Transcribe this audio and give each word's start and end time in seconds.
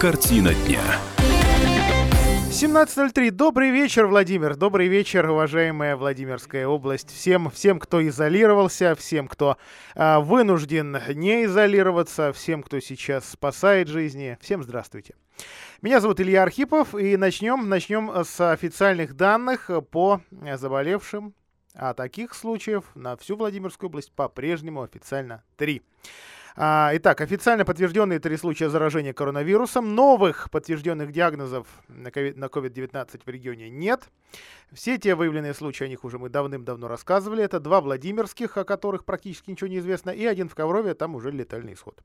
Картина 0.00 0.54
дня. 0.54 0.80
17.03. 2.50 3.30
Добрый 3.32 3.68
вечер, 3.68 4.06
Владимир. 4.06 4.56
Добрый 4.56 4.88
вечер, 4.88 5.28
уважаемая 5.28 5.94
Владимирская 5.94 6.66
область. 6.66 7.10
Всем, 7.10 7.50
всем 7.50 7.78
кто 7.78 8.08
изолировался, 8.08 8.94
всем, 8.94 9.28
кто 9.28 9.58
э, 9.94 10.18
вынужден 10.20 10.96
не 11.12 11.44
изолироваться, 11.44 12.32
всем, 12.32 12.62
кто 12.62 12.80
сейчас 12.80 13.28
спасает 13.28 13.88
жизни. 13.88 14.38
Всем 14.40 14.62
здравствуйте. 14.62 15.16
Меня 15.82 16.00
зовут 16.00 16.18
Илья 16.18 16.44
Архипов, 16.44 16.94
и 16.94 17.18
начнем, 17.18 17.68
начнем 17.68 18.10
с 18.24 18.40
официальных 18.40 19.14
данных 19.14 19.70
по 19.90 20.22
заболевшим. 20.56 21.34
А 21.74 21.92
таких 21.92 22.32
случаев 22.32 22.84
на 22.94 23.18
всю 23.18 23.36
Владимирскую 23.36 23.90
область 23.90 24.12
по-прежнему 24.12 24.82
официально 24.82 25.44
три. 25.58 25.82
А, 26.62 26.90
итак, 26.92 27.22
официально 27.22 27.64
подтвержденные 27.64 28.18
три 28.18 28.36
случая 28.36 28.68
заражения 28.68 29.14
коронавирусом. 29.14 29.94
Новых 29.94 30.50
подтвержденных 30.50 31.10
диагнозов 31.10 31.66
на 31.88 32.08
COVID-19 32.08 33.22
в 33.24 33.28
регионе 33.30 33.70
нет. 33.70 34.02
Все 34.70 34.98
те 34.98 35.14
выявленные 35.14 35.54
случаи, 35.54 35.84
о 35.84 35.88
них 35.88 36.04
уже 36.04 36.18
мы 36.18 36.28
давным-давно 36.28 36.86
рассказывали. 36.86 37.42
Это 37.42 37.60
два 37.60 37.80
Владимирских, 37.80 38.58
о 38.58 38.64
которых 38.64 39.06
практически 39.06 39.50
ничего 39.50 39.68
не 39.68 39.78
известно, 39.78 40.10
и 40.10 40.26
один 40.26 40.50
в 40.50 40.54
Коврове, 40.54 40.92
там 40.92 41.14
уже 41.14 41.30
летальный 41.30 41.72
исход. 41.72 41.98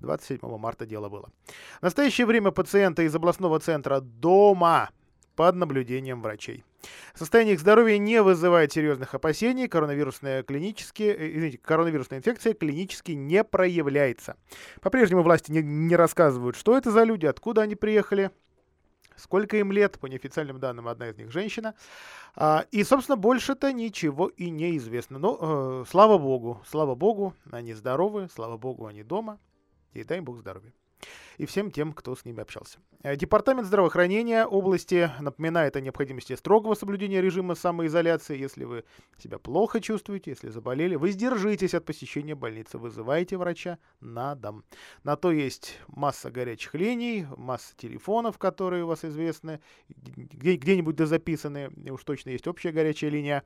27 0.00 0.40
марта 0.58 0.84
дело 0.84 1.08
было. 1.08 1.30
В 1.80 1.82
настоящее 1.82 2.26
время 2.26 2.50
пациенты 2.50 3.06
из 3.06 3.14
областного 3.14 3.60
центра 3.60 4.00
дома 4.00 4.90
под 5.34 5.56
наблюдением 5.56 6.22
врачей. 6.22 6.64
Состояние 7.14 7.54
их 7.54 7.60
здоровья 7.60 7.98
не 7.98 8.22
вызывает 8.22 8.72
серьезных 8.72 9.14
опасений. 9.14 9.68
Коронавирусная, 9.68 10.42
клинически, 10.42 11.04
э, 11.04 11.36
извините, 11.36 11.58
коронавирусная 11.58 12.18
инфекция 12.18 12.54
клинически 12.54 13.12
не 13.12 13.44
проявляется. 13.44 14.36
По-прежнему 14.80 15.22
власти 15.22 15.50
не, 15.50 15.62
не 15.62 15.96
рассказывают, 15.96 16.56
что 16.56 16.76
это 16.76 16.90
за 16.90 17.04
люди, 17.04 17.26
откуда 17.26 17.62
они 17.62 17.76
приехали, 17.76 18.30
сколько 19.16 19.56
им 19.56 19.72
лет, 19.72 19.98
по 19.98 20.06
неофициальным 20.06 20.58
данным, 20.58 20.88
одна 20.88 21.08
из 21.08 21.16
них 21.16 21.30
женщина. 21.30 21.74
А, 22.34 22.66
и, 22.70 22.82
собственно, 22.82 23.16
больше-то 23.16 23.72
ничего 23.72 24.28
и 24.28 24.50
не 24.50 24.76
известно. 24.78 25.18
Но, 25.18 25.38
э, 25.40 25.84
слава 25.88 26.18
богу, 26.18 26.62
слава 26.66 26.94
богу, 26.94 27.34
они 27.50 27.74
здоровы, 27.74 28.28
слава 28.34 28.56
богу, 28.56 28.86
они 28.86 29.02
дома. 29.02 29.38
И 29.92 30.04
дай 30.04 30.18
им 30.18 30.24
Бог 30.24 30.38
здоровья 30.38 30.72
и 31.38 31.46
всем 31.46 31.70
тем, 31.70 31.92
кто 31.92 32.14
с 32.14 32.24
ними 32.24 32.40
общался. 32.40 32.78
Э, 33.02 33.16
Департамент 33.16 33.66
здравоохранения 33.66 34.46
области 34.46 35.10
напоминает 35.20 35.76
о 35.76 35.80
необходимости 35.80 36.34
строгого 36.36 36.74
соблюдения 36.74 37.20
режима 37.20 37.54
самоизоляции. 37.54 38.38
Если 38.38 38.64
вы 38.64 38.84
себя 39.18 39.38
плохо 39.38 39.80
чувствуете, 39.80 40.30
если 40.30 40.48
заболели, 40.48 40.94
воздержитесь 40.94 41.74
от 41.74 41.84
посещения 41.84 42.34
больницы, 42.34 42.78
вызывайте 42.78 43.36
врача 43.36 43.78
на 44.00 44.34
дом. 44.34 44.64
На 45.04 45.16
то 45.16 45.32
есть 45.32 45.78
масса 45.88 46.30
горячих 46.30 46.74
линий, 46.74 47.26
масса 47.36 47.74
телефонов, 47.76 48.38
которые 48.38 48.84
у 48.84 48.86
вас 48.86 49.04
известны, 49.04 49.60
где-нибудь 49.88 50.96
дозаписаны, 50.96 51.70
уж 51.90 52.04
точно 52.04 52.30
есть 52.30 52.46
общая 52.46 52.72
горячая 52.72 53.10
линия. 53.10 53.42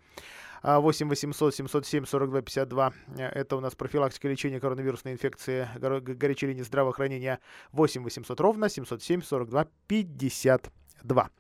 8 0.62 1.08
800 1.08 1.54
707 1.54 2.06
42 2.06 2.42
52. 2.42 2.92
Это 3.18 3.56
у 3.56 3.60
нас 3.60 3.74
профилактика 3.74 4.28
лечения 4.28 4.58
коронавирусной 4.58 5.12
инфекции, 5.12 5.68
горячей 5.78 6.46
линии 6.46 6.62
здравоохранения 6.62 7.40
8 7.72 7.85
800 7.94 8.40
ровно 8.40 8.68
707 8.68 9.22
42 9.22 9.66
52. 9.86 11.30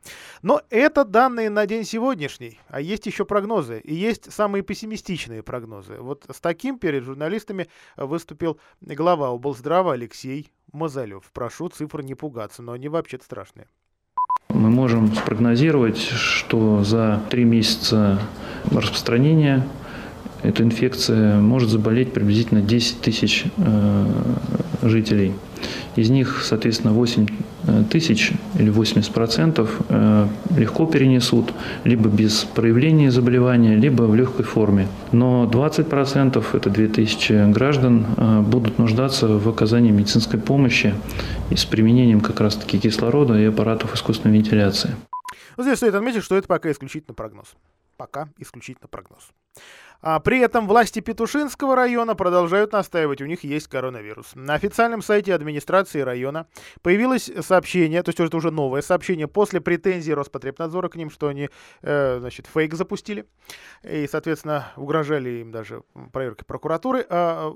Но 0.42 0.62
это 0.70 1.04
данные 1.04 1.50
на 1.50 1.66
день 1.66 1.84
сегодняшний, 1.84 2.60
а 2.68 2.80
есть 2.80 3.06
еще 3.06 3.24
прогнозы, 3.24 3.80
и 3.80 3.94
есть 3.94 4.32
самые 4.32 4.62
пессимистичные 4.62 5.42
прогнозы. 5.42 5.96
Вот 5.98 6.26
с 6.30 6.40
таким 6.40 6.78
перед 6.78 7.04
журналистами 7.04 7.68
выступил 7.96 8.60
глава 8.80 9.28
облздрава 9.28 9.94
Алексей 9.94 10.52
Мазалев. 10.72 11.30
Прошу 11.32 11.68
цифр 11.68 12.02
не 12.02 12.14
пугаться, 12.14 12.62
но 12.62 12.72
они 12.72 12.88
вообще-то 12.88 13.24
страшные. 13.24 13.66
Мы 14.50 14.70
можем 14.70 15.12
спрогнозировать, 15.14 15.98
что 15.98 16.84
за 16.84 17.20
три 17.30 17.44
месяца 17.44 18.20
распространения 18.70 19.66
эта 20.42 20.62
инфекция 20.62 21.40
может 21.40 21.70
заболеть 21.70 22.12
приблизительно 22.12 22.62
10 22.62 23.00
тысяч 23.00 23.44
э, 23.56 24.06
жителей. 24.82 25.34
Из 25.96 26.10
них, 26.10 26.42
соответственно, 26.42 26.92
8 26.92 27.26
э, 27.66 27.84
тысяч 27.90 28.32
или 28.58 28.70
80 28.70 29.12
процентов 29.12 29.70
э, 29.88 30.28
легко 30.56 30.86
перенесут, 30.86 31.52
либо 31.84 32.08
без 32.08 32.44
проявления 32.44 33.10
заболевания, 33.10 33.76
либо 33.76 34.02
в 34.02 34.14
легкой 34.14 34.44
форме. 34.44 34.88
Но 35.12 35.46
20 35.46 35.88
процентов, 35.88 36.54
это 36.54 36.70
2000 36.70 37.52
граждан, 37.52 38.06
э, 38.16 38.40
будут 38.40 38.78
нуждаться 38.78 39.26
в 39.26 39.48
оказании 39.48 39.90
медицинской 39.90 40.38
помощи 40.38 40.94
с 41.50 41.64
применением 41.64 42.20
как 42.20 42.40
раз-таки 42.40 42.78
кислорода 42.78 43.38
и 43.38 43.44
аппаратов 43.46 43.94
искусственной 43.94 44.36
вентиляции. 44.36 44.90
Ну, 45.56 45.62
здесь 45.62 45.78
стоит 45.78 45.94
отметить, 45.94 46.22
что 46.22 46.36
это 46.36 46.46
пока 46.46 46.70
исключительно 46.70 47.14
прогноз. 47.14 47.54
Пока 47.96 48.28
исключительно 48.38 48.88
прогноз. 48.88 49.30
А 50.00 50.20
при 50.20 50.40
этом 50.40 50.66
власти 50.66 51.00
Петушинского 51.00 51.74
района 51.74 52.14
продолжают 52.14 52.72
настаивать, 52.72 53.20
у 53.20 53.26
них 53.26 53.44
есть 53.44 53.68
коронавирус. 53.68 54.32
На 54.34 54.54
официальном 54.54 55.02
сайте 55.02 55.34
администрации 55.34 56.00
района 56.00 56.46
появилось 56.82 57.30
сообщение, 57.40 58.02
то 58.02 58.10
есть 58.10 58.20
это 58.20 58.36
уже 58.36 58.50
новое 58.50 58.82
сообщение 58.82 59.28
после 59.28 59.60
претензий 59.60 60.14
Роспотребнадзора 60.14 60.88
к 60.88 60.96
ним, 60.96 61.10
что 61.10 61.28
они, 61.28 61.48
э, 61.82 62.18
значит, 62.20 62.46
фейк 62.46 62.74
запустили. 62.74 63.26
И, 63.82 64.06
соответственно, 64.10 64.72
угрожали 64.76 65.30
им 65.40 65.50
даже 65.50 65.82
проверкой 66.12 66.44
прокуратуры. 66.46 67.06
А 67.08 67.52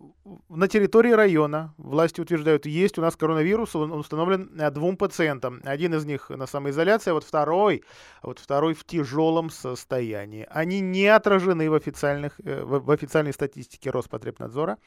на 0.48 0.68
территории 0.68 1.12
района 1.12 1.74
власти 1.76 2.20
утверждают, 2.20 2.66
есть 2.66 2.98
у 2.98 3.02
нас 3.02 3.16
коронавирус, 3.16 3.74
он 3.76 3.92
установлен 3.92 4.50
э, 4.58 4.70
двум 4.70 4.96
пациентам. 4.96 5.60
Один 5.64 5.94
из 5.94 6.04
них 6.04 6.30
на 6.30 6.46
самоизоляции, 6.46 7.10
а 7.10 7.14
вот 7.14 7.24
второй, 7.24 7.84
вот 8.22 8.38
второй 8.38 8.74
в 8.74 8.84
тяжелом 8.84 9.50
состоянии. 9.50 10.46
Они 10.50 10.80
не 10.80 11.06
отражены 11.06 11.70
в 11.70 11.74
официальных 11.74 12.29
официальных, 12.30 12.40
э, 12.44 12.64
в 12.64 12.90
официальной 12.90 13.32
статистике 13.32 13.90
Роспотребнадзора 13.90 14.78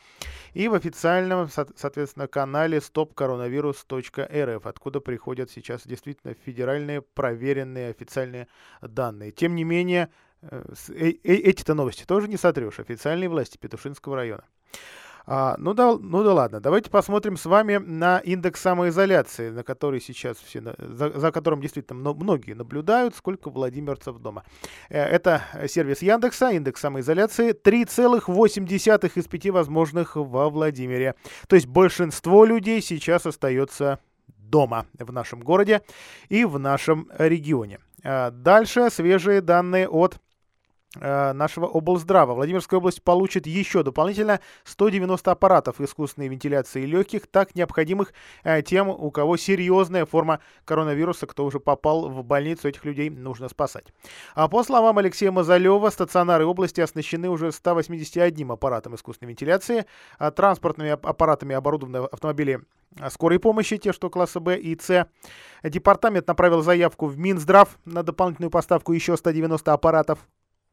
и 0.54 0.68
в 0.68 0.74
официальном, 0.74 1.50
соответственно, 1.50 2.28
канале 2.28 2.78
stopcoronavirus.rf, 2.78 4.62
откуда 4.64 5.00
приходят 5.00 5.52
сейчас 5.52 5.86
действительно 5.86 6.34
федеральные 6.46 7.02
проверенные 7.02 7.90
официальные 7.90 8.48
данные. 8.82 9.32
Тем 9.32 9.56
не 9.56 9.64
менее, 9.64 10.10
э, 10.42 10.64
э, 10.90 11.10
эти-то 11.24 11.74
новости 11.74 12.06
тоже 12.06 12.28
не 12.28 12.38
сотрешь. 12.38 12.80
Официальные 12.80 13.30
власти 13.30 13.58
Петушинского 13.58 14.16
района. 14.16 14.44
А, 15.26 15.56
ну, 15.58 15.74
да, 15.74 15.98
ну 15.98 16.24
да 16.24 16.34
ладно, 16.34 16.60
давайте 16.60 16.90
посмотрим 16.90 17.38
с 17.38 17.46
вами 17.46 17.78
на 17.78 18.20
индекс 18.20 18.62
самоизоляции, 18.62 19.50
на 19.50 19.64
который 19.64 20.02
сейчас 20.02 20.38
все, 20.38 20.62
за, 20.78 21.12
за 21.12 21.32
которым 21.32 21.62
действительно 21.62 22.14
многие 22.14 22.54
наблюдают, 22.54 23.16
сколько 23.16 23.50
владимирцев 23.50 24.18
дома. 24.18 24.44
Э, 24.90 25.04
это 25.04 25.44
сервис 25.68 26.02
Яндекса, 26.02 26.50
индекс 26.50 26.82
самоизоляции 26.82 27.54
3,8 27.54 29.12
из 29.16 29.28
5 29.28 29.50
возможных 29.52 30.16
во 30.16 30.50
Владимире. 30.50 31.16
То 31.48 31.56
есть 31.56 31.68
большинство 31.68 32.44
людей 32.44 32.82
сейчас 32.82 33.26
остается 33.26 34.00
дома 34.28 34.86
в 35.00 35.12
нашем 35.12 35.40
городе 35.40 35.82
и 36.30 36.44
в 36.44 36.60
нашем 36.60 37.10
регионе. 37.18 37.80
Э, 38.04 38.30
дальше 38.32 38.90
свежие 38.90 39.42
данные 39.42 39.88
от 39.88 40.20
нашего 40.96 41.68
облздрава. 41.68 42.34
Владимирская 42.34 42.78
область 42.78 43.02
получит 43.04 43.48
еще 43.48 43.84
дополнительно 43.84 44.40
190 44.64 45.32
аппаратов 45.32 45.82
искусственной 45.82 46.28
вентиляции 46.28 46.86
легких, 46.86 47.28
так 47.28 47.56
необходимых 47.56 48.14
э, 48.44 48.62
тем, 48.62 48.90
у 48.90 49.12
кого 49.12 49.38
серьезная 49.38 50.06
форма 50.06 50.40
коронавируса, 50.66 51.26
кто 51.26 51.46
уже 51.46 51.60
попал 51.60 52.10
в 52.10 52.24
больницу, 52.24 52.68
этих 52.68 52.86
людей 52.86 53.10
нужно 53.10 53.50
спасать. 53.50 53.88
А 54.36 54.48
по 54.48 54.64
словам 54.64 54.98
Алексея 54.98 55.32
Мазалева, 55.32 55.90
стационары 55.90 56.46
области 56.46 56.82
оснащены 56.82 57.30
уже 57.30 57.52
181 57.52 58.52
аппаратом 58.52 58.96
искусственной 58.96 59.32
вентиляции, 59.32 59.86
а 60.20 60.32
транспортными 60.32 60.92
аппаратами 60.92 61.56
оборудованы 61.56 62.08
автомобили 62.12 62.62
скорой 63.10 63.40
помощи, 63.40 63.78
те, 63.78 63.94
что 63.94 64.10
класса 64.10 64.40
Б 64.40 64.58
и 64.58 64.78
С. 64.80 65.08
Департамент 65.64 66.28
направил 66.28 66.62
заявку 66.62 67.08
в 67.08 67.18
Минздрав 67.18 67.78
на 67.86 68.04
дополнительную 68.04 68.52
поставку 68.52 68.94
еще 68.94 69.18
190 69.18 69.74
аппаратов 69.74 70.20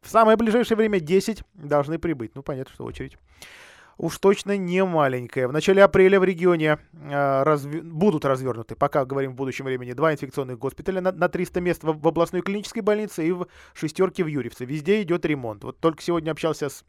в 0.01 0.09
самое 0.09 0.37
ближайшее 0.37 0.77
время 0.77 1.01
10 1.01 1.43
должны 1.55 1.99
прибыть. 1.99 2.35
Ну, 2.35 2.43
понятно, 2.43 2.73
что 2.75 2.85
очередь 2.85 3.17
уж 4.01 4.19
точно 4.19 4.57
не 4.57 4.83
маленькая. 4.83 5.47
В 5.47 5.53
начале 5.53 5.85
апреля 5.85 6.19
в 6.19 6.25
регионе 6.25 6.79
э, 6.93 7.43
разв... 7.43 7.69
будут 7.69 8.25
развернуты, 8.25 8.75
пока 8.75 9.05
говорим 9.05 9.33
в 9.33 9.35
будущем 9.35 9.67
времени, 9.67 9.93
два 9.93 10.13
инфекционных 10.13 10.59
госпиталя 10.59 11.03
на, 11.03 11.13
на 11.13 11.29
300 11.29 11.61
мест 11.61 11.85
в, 11.85 12.01
в 12.01 12.09
областной 12.09 12.41
клинической 12.41 12.83
больнице 12.83 13.27
и 13.27 13.33
в 13.33 13.47
шестерке 13.75 14.25
в 14.25 14.27
Юрьевце. 14.27 14.65
Везде 14.65 15.03
идет 15.03 15.27
ремонт. 15.27 15.65
Вот 15.65 15.79
только 15.81 16.03
сегодня 16.03 16.31
общался 16.31 16.71
с 16.71 16.83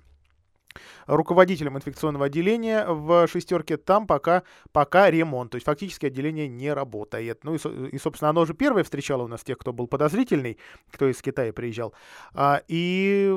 руководителем 1.07 1.77
инфекционного 1.77 2.25
отделения 2.25 2.85
в 2.88 3.27
шестерке, 3.27 3.77
там 3.77 4.07
пока, 4.07 4.44
пока 4.71 5.09
ремонт. 5.09 5.51
То 5.51 5.56
есть 5.56 5.65
фактически 5.65 6.06
отделение 6.06 6.47
не 6.47 6.73
работает. 6.73 7.44
Ну 7.44 7.56
и, 7.56 7.57
и, 7.89 7.97
собственно, 7.97 8.29
оно 8.29 8.45
же 8.45 8.53
первое 8.53 8.83
встречало 8.83 9.23
у 9.23 9.27
нас 9.27 9.44
тех, 9.44 9.57
кто 9.57 9.73
был 9.73 9.88
подозрительный, 9.88 10.57
кто 10.91 11.09
из 11.09 11.21
Китая 11.21 11.53
приезжал. 11.53 11.94
А, 12.33 12.62
и, 12.68 13.33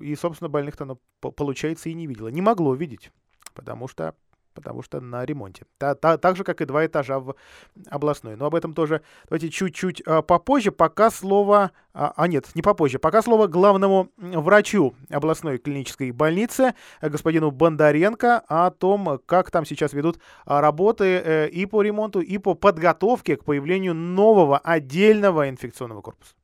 и, 0.00 0.14
собственно, 0.16 0.48
больных-то 0.48 0.84
оно, 0.84 0.98
получается, 1.20 1.88
и 1.88 1.94
не 1.94 2.06
видело. 2.06 2.28
Не 2.28 2.42
могло 2.42 2.74
видеть, 2.74 3.10
потому 3.54 3.88
что 3.88 4.14
потому 4.54 4.82
что 4.82 5.00
на 5.00 5.24
ремонте. 5.24 5.64
Та, 5.78 5.94
та, 5.94 6.16
так 6.16 6.36
же, 6.36 6.44
как 6.44 6.60
и 6.60 6.64
два 6.64 6.86
этажа 6.86 7.18
в 7.18 7.34
областной. 7.90 8.36
Но 8.36 8.46
об 8.46 8.54
этом 8.54 8.74
тоже 8.74 9.02
давайте 9.28 9.50
чуть-чуть 9.50 10.02
а, 10.06 10.22
попозже. 10.22 10.70
Пока 10.70 11.10
слово... 11.10 11.72
А, 11.92 12.12
а 12.16 12.28
нет, 12.28 12.48
не 12.54 12.62
попозже. 12.62 12.98
Пока 12.98 13.22
слово 13.22 13.46
главному 13.46 14.10
врачу 14.16 14.94
областной 15.10 15.58
клинической 15.58 16.10
больницы, 16.10 16.74
э, 17.00 17.08
господину 17.08 17.50
Бондаренко, 17.50 18.42
о 18.48 18.70
том, 18.70 19.20
как 19.26 19.50
там 19.50 19.64
сейчас 19.64 19.92
ведут 19.92 20.18
а, 20.46 20.60
работы 20.60 21.04
э, 21.04 21.48
и 21.48 21.66
по 21.66 21.82
ремонту, 21.82 22.20
и 22.20 22.38
по 22.38 22.54
подготовке 22.54 23.36
к 23.36 23.44
появлению 23.44 23.94
нового 23.94 24.58
отдельного 24.58 25.48
инфекционного 25.48 26.02
корпуса. 26.02 26.34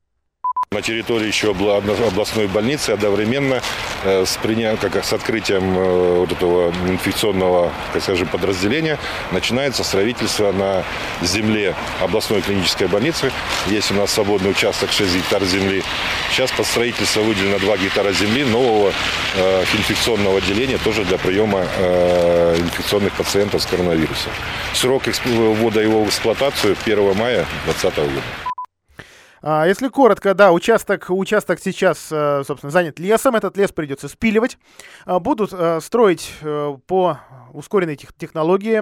На 0.73 0.81
территории 0.81 1.27
еще 1.27 1.49
областной 1.49 2.47
больницы 2.47 2.91
одновременно 2.91 3.61
э, 4.05 4.23
с, 4.25 4.39
как, 4.79 5.03
с 5.03 5.11
открытием 5.11 5.77
э, 5.77 6.19
вот 6.19 6.31
этого 6.31 6.71
инфекционного 6.87 7.73
как 7.91 8.01
скажем, 8.01 8.29
подразделения 8.29 8.97
начинается 9.33 9.83
строительство 9.83 10.53
на 10.53 10.85
земле 11.21 11.75
областной 11.99 12.41
клинической 12.41 12.87
больницы. 12.87 13.33
Есть 13.67 13.91
у 13.91 13.95
нас 13.95 14.13
свободный 14.13 14.51
участок 14.51 14.93
6 14.93 15.13
гектар 15.13 15.43
земли. 15.43 15.83
Сейчас 16.31 16.49
под 16.53 16.65
строительство 16.65 17.19
выделено 17.19 17.59
2 17.59 17.77
гектара 17.77 18.13
земли 18.13 18.45
нового 18.45 18.93
э, 19.35 19.63
инфекционного 19.77 20.37
отделения 20.37 20.77
тоже 20.77 21.03
для 21.03 21.17
приема 21.17 21.63
инфекционных 21.63 23.11
пациентов 23.11 23.61
с 23.61 23.65
коронавирусом. 23.65 24.31
Срок 24.73 25.03
ввода 25.25 25.81
его 25.81 26.05
в 26.05 26.07
эксплуатацию 26.07 26.77
1 26.85 27.13
мая 27.17 27.45
2020 27.65 27.97
года. 27.97 28.50
А, 29.43 29.65
если 29.65 29.87
коротко, 29.87 30.35
да, 30.35 30.51
участок, 30.51 31.07
участок 31.09 31.59
сейчас, 31.59 32.09
э, 32.11 32.43
собственно, 32.45 32.69
занят 32.69 32.99
лесом. 32.99 33.35
Этот 33.35 33.57
лес 33.57 33.71
придется 33.71 34.07
спиливать. 34.07 34.59
А, 35.05 35.19
будут 35.19 35.51
э, 35.51 35.79
строить 35.81 36.31
э, 36.41 36.77
по 36.85 37.17
ускоренной 37.51 37.95
технологии. 37.95 38.81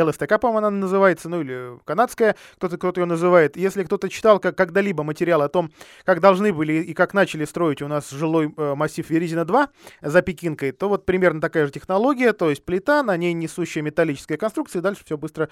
ЛСТК, 0.00 0.40
по-моему, 0.40 0.58
она 0.58 0.70
называется, 0.70 1.28
ну 1.28 1.42
или 1.42 1.78
канадская, 1.84 2.36
кто-то 2.56 2.78
кто 2.78 3.00
ее 3.00 3.04
называет. 3.04 3.56
Если 3.56 3.84
кто-то 3.84 4.08
читал 4.08 4.40
как, 4.40 4.56
когда-либо 4.56 5.04
материал 5.04 5.42
о 5.42 5.48
том, 5.48 5.70
как 6.04 6.20
должны 6.20 6.52
были 6.52 6.72
и 6.72 6.94
как 6.94 7.14
начали 7.14 7.44
строить 7.44 7.80
у 7.82 7.86
нас 7.86 8.10
жилой 8.10 8.52
массив 8.56 9.08
Веризина-2 9.08 9.68
за 10.02 10.22
Пекинкой, 10.22 10.72
то 10.72 10.88
вот 10.88 11.06
примерно 11.06 11.40
такая 11.40 11.66
же 11.66 11.72
технология, 11.72 12.32
то 12.32 12.50
есть 12.50 12.64
плита, 12.64 13.04
на 13.04 13.16
ней 13.16 13.34
несущая 13.34 13.84
металлическая 13.84 14.36
конструкция, 14.36 14.80
и 14.80 14.82
дальше 14.82 15.02
все 15.04 15.16
быстро, 15.16 15.48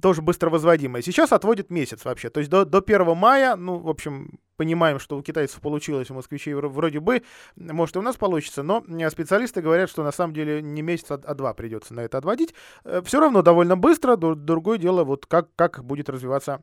тоже 0.00 0.22
быстро 0.22 0.48
возводимое. 0.48 1.02
Сейчас 1.02 1.32
отводит 1.32 1.68
месяц 1.70 2.02
вообще, 2.06 2.30
то 2.30 2.40
есть 2.40 2.50
до, 2.50 2.64
до 2.64 2.78
1 2.78 3.14
мая 3.14 3.47
ну, 3.56 3.78
в 3.78 3.88
общем, 3.88 4.38
понимаем, 4.56 4.98
что 4.98 5.16
у 5.16 5.22
китайцев 5.22 5.60
получилось, 5.60 6.10
у 6.10 6.14
москвичей 6.14 6.54
вроде 6.54 7.00
бы, 7.00 7.22
может 7.56 7.96
и 7.96 7.98
у 7.98 8.02
нас 8.02 8.16
получится, 8.16 8.62
но 8.62 8.84
специалисты 9.10 9.62
говорят, 9.62 9.88
что 9.88 10.02
на 10.02 10.12
самом 10.12 10.34
деле 10.34 10.60
не 10.60 10.82
месяц, 10.82 11.10
а, 11.10 11.20
а 11.24 11.34
два 11.34 11.54
придется 11.54 11.94
на 11.94 12.00
это 12.00 12.18
отводить. 12.18 12.54
Э, 12.84 13.00
Все 13.04 13.20
равно 13.20 13.42
довольно 13.42 13.76
быстро, 13.76 14.16
другое 14.16 14.78
дело, 14.78 15.04
вот 15.04 15.26
как, 15.26 15.48
как 15.54 15.84
будет 15.84 16.08
развиваться 16.08 16.62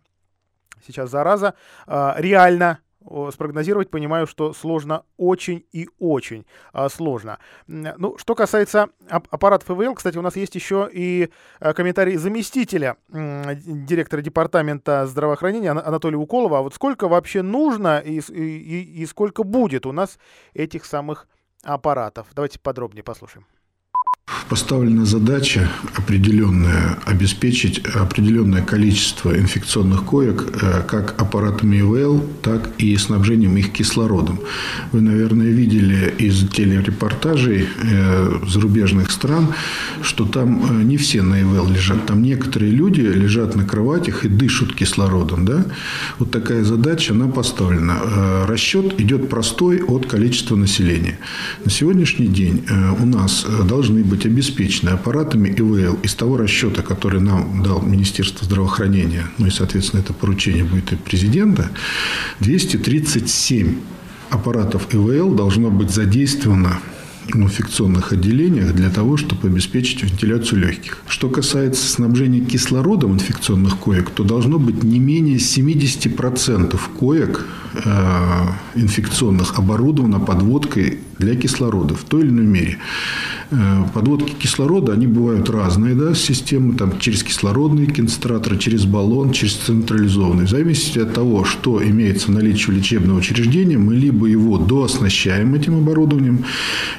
сейчас 0.85 1.09
зараза 1.09 1.55
а, 1.87 2.15
реально 2.17 2.79
спрогнозировать, 3.31 3.89
понимаю, 3.89 4.27
что 4.27 4.53
сложно 4.53 5.03
очень 5.17 5.65
и 5.71 5.87
очень 5.99 6.45
а, 6.73 6.89
сложно. 6.89 7.39
Ну, 7.67 8.17
что 8.17 8.35
касается 8.35 8.89
ап 9.09 9.27
аппаратов 9.31 9.69
ИВЛ, 9.69 9.95
кстати, 9.95 10.17
у 10.17 10.21
нас 10.21 10.35
есть 10.35 10.55
еще 10.55 10.89
и 10.91 11.29
а, 11.59 11.73
комментарий 11.73 12.15
заместителя 12.15 12.97
директора 13.09 14.21
департамента 14.21 15.05
здравоохранения 15.07 15.71
Анатолия 15.71 16.17
Уколова. 16.17 16.59
А 16.59 16.61
вот 16.61 16.73
сколько 16.73 17.07
вообще 17.07 17.41
нужно 17.41 17.99
и, 17.99 18.19
и, 18.19 19.01
и 19.01 19.05
сколько 19.05 19.43
будет 19.43 19.85
у 19.85 19.91
нас 19.91 20.17
этих 20.53 20.85
самых 20.85 21.27
аппаратов? 21.63 22.27
Давайте 22.33 22.59
подробнее 22.59 23.03
послушаем. 23.03 23.45
Поставлена 24.49 25.05
задача 25.05 25.69
определенная, 25.95 26.97
обеспечить 27.05 27.79
определенное 27.79 28.63
количество 28.63 29.37
инфекционных 29.37 30.03
коек 30.03 30.47
э, 30.61 30.81
как 30.87 31.19
аппаратами 31.19 31.79
ИВЛ, 31.81 32.23
так 32.41 32.71
и 32.79 32.95
снабжением 32.97 33.57
их 33.57 33.71
кислородом. 33.71 34.39
Вы, 34.91 35.01
наверное, 35.01 35.49
видели 35.49 36.13
из 36.19 36.47
телерепортажей 36.49 37.67
э, 37.83 38.39
зарубежных 38.47 39.11
стран, 39.11 39.53
что 40.01 40.25
там 40.25 40.79
э, 40.79 40.83
не 40.83 40.97
все 40.97 41.21
на 41.21 41.41
ИВЛ 41.41 41.69
лежат. 41.69 42.05
Там 42.07 42.23
некоторые 42.23 42.71
люди 42.71 43.01
лежат 43.01 43.55
на 43.55 43.63
кроватях 43.63 44.25
и 44.25 44.27
дышат 44.27 44.73
кислородом. 44.73 45.45
Да? 45.45 45.65
Вот 46.17 46.31
такая 46.31 46.63
задача, 46.63 47.13
она 47.13 47.27
поставлена. 47.27 48.45
Расчет 48.47 48.99
идет 48.99 49.29
простой 49.29 49.83
от 49.83 50.05
количества 50.05 50.55
населения. 50.55 51.19
На 51.63 51.69
сегодняшний 51.71 52.27
день 52.27 52.63
у 52.99 53.05
нас 53.05 53.45
должны 53.67 54.03
быть 54.03 54.14
быть 54.15 54.25
обеспечены 54.25 54.89
аппаратами 54.89 55.49
ИВЛ 55.49 55.99
из 56.03 56.13
того 56.15 56.37
расчета, 56.37 56.81
который 56.81 57.19
нам 57.19 57.63
дал 57.63 57.81
Министерство 57.81 58.45
здравоохранения, 58.45 59.25
ну 59.37 59.47
и, 59.47 59.49
соответственно, 59.49 59.99
это 59.99 60.13
поручение 60.13 60.63
будет 60.63 60.93
и 60.93 60.95
президента, 60.95 61.69
237 62.39 63.75
аппаратов 64.29 64.93
ИВЛ 64.93 65.35
должно 65.35 65.69
быть 65.69 65.91
задействовано 65.91 66.79
в 67.33 67.35
инфекционных 67.35 68.13
отделениях 68.13 68.73
для 68.73 68.89
того, 68.89 69.17
чтобы 69.17 69.47
обеспечить 69.47 70.03
вентиляцию 70.03 70.59
легких. 70.59 71.01
Что 71.07 71.29
касается 71.29 71.87
снабжения 71.87 72.39
кислородом 72.39 73.13
инфекционных 73.13 73.77
коек, 73.79 74.11
то 74.11 74.23
должно 74.23 74.59
быть 74.59 74.83
не 74.83 74.99
менее 74.99 75.37
70% 75.37 76.79
коек 76.99 77.45
э, 77.73 78.47
инфекционных 78.75 79.57
оборудовано 79.57 80.19
подводкой 80.19 80.99
для 81.17 81.35
кислорода 81.35 81.95
в 81.95 82.03
той 82.03 82.21
или 82.21 82.29
иной 82.29 82.45
мере. 82.45 82.77
Э, 83.51 83.83
подводки 83.93 84.33
кислорода, 84.33 84.93
они 84.93 85.07
бывают 85.07 85.49
разные, 85.49 85.93
да, 85.93 86.15
системы, 86.15 86.75
там, 86.75 86.97
через 86.99 87.23
кислородные 87.23 87.87
концентраторы, 87.87 88.57
через 88.57 88.85
баллон, 88.85 89.31
через 89.31 89.53
централизованный. 89.55 90.45
В 90.45 90.49
зависимости 90.49 90.99
от 90.99 91.13
того, 91.13 91.45
что 91.45 91.83
имеется 91.83 92.27
в 92.27 92.31
наличии 92.31 92.71
лечебного 92.71 93.19
учреждения, 93.19 93.77
мы 93.77 93.95
либо 93.95 94.25
его 94.25 94.57
дооснащаем 94.57 95.53
этим 95.53 95.77
оборудованием, 95.77 96.45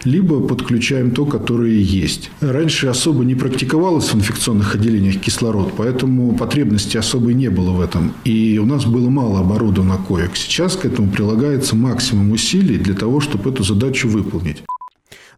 либо 0.04 0.40
подключаем 0.40 1.10
то, 1.10 1.26
которое 1.26 1.78
есть. 1.78 2.30
Раньше 2.40 2.86
особо 2.86 3.24
не 3.24 3.34
практиковалось 3.34 4.12
в 4.12 4.14
инфекционных 4.14 4.74
отделениях 4.74 5.20
кислород, 5.20 5.72
поэтому 5.76 6.36
потребности 6.36 6.96
особой 6.96 7.34
не 7.34 7.50
было 7.50 7.70
в 7.70 7.80
этом. 7.80 8.12
И 8.24 8.58
у 8.62 8.66
нас 8.66 8.86
было 8.86 9.10
мало 9.10 9.40
оборудовано 9.40 9.98
коек. 9.98 10.36
Сейчас 10.36 10.76
к 10.76 10.84
этому 10.84 11.10
прилагается 11.10 11.74
максимум 11.74 12.30
усилий 12.30 12.78
для 12.78 12.94
того, 12.94 13.20
чтобы 13.20 13.50
эту 13.50 13.64
задачу 13.64 14.08
выполнить. 14.08 14.62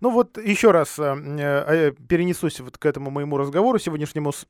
Ну 0.01 0.11
вот 0.11 0.39
еще 0.39 0.71
раз 0.71 0.99
э, 0.99 1.03
э, 1.05 1.93
перенесусь 2.09 2.61
вот 2.61 2.79
к 2.79 2.87
этому 2.87 3.11
моему 3.11 3.37
разговору 3.37 3.79
сегодняшнему 3.79 4.33
с 4.33 4.47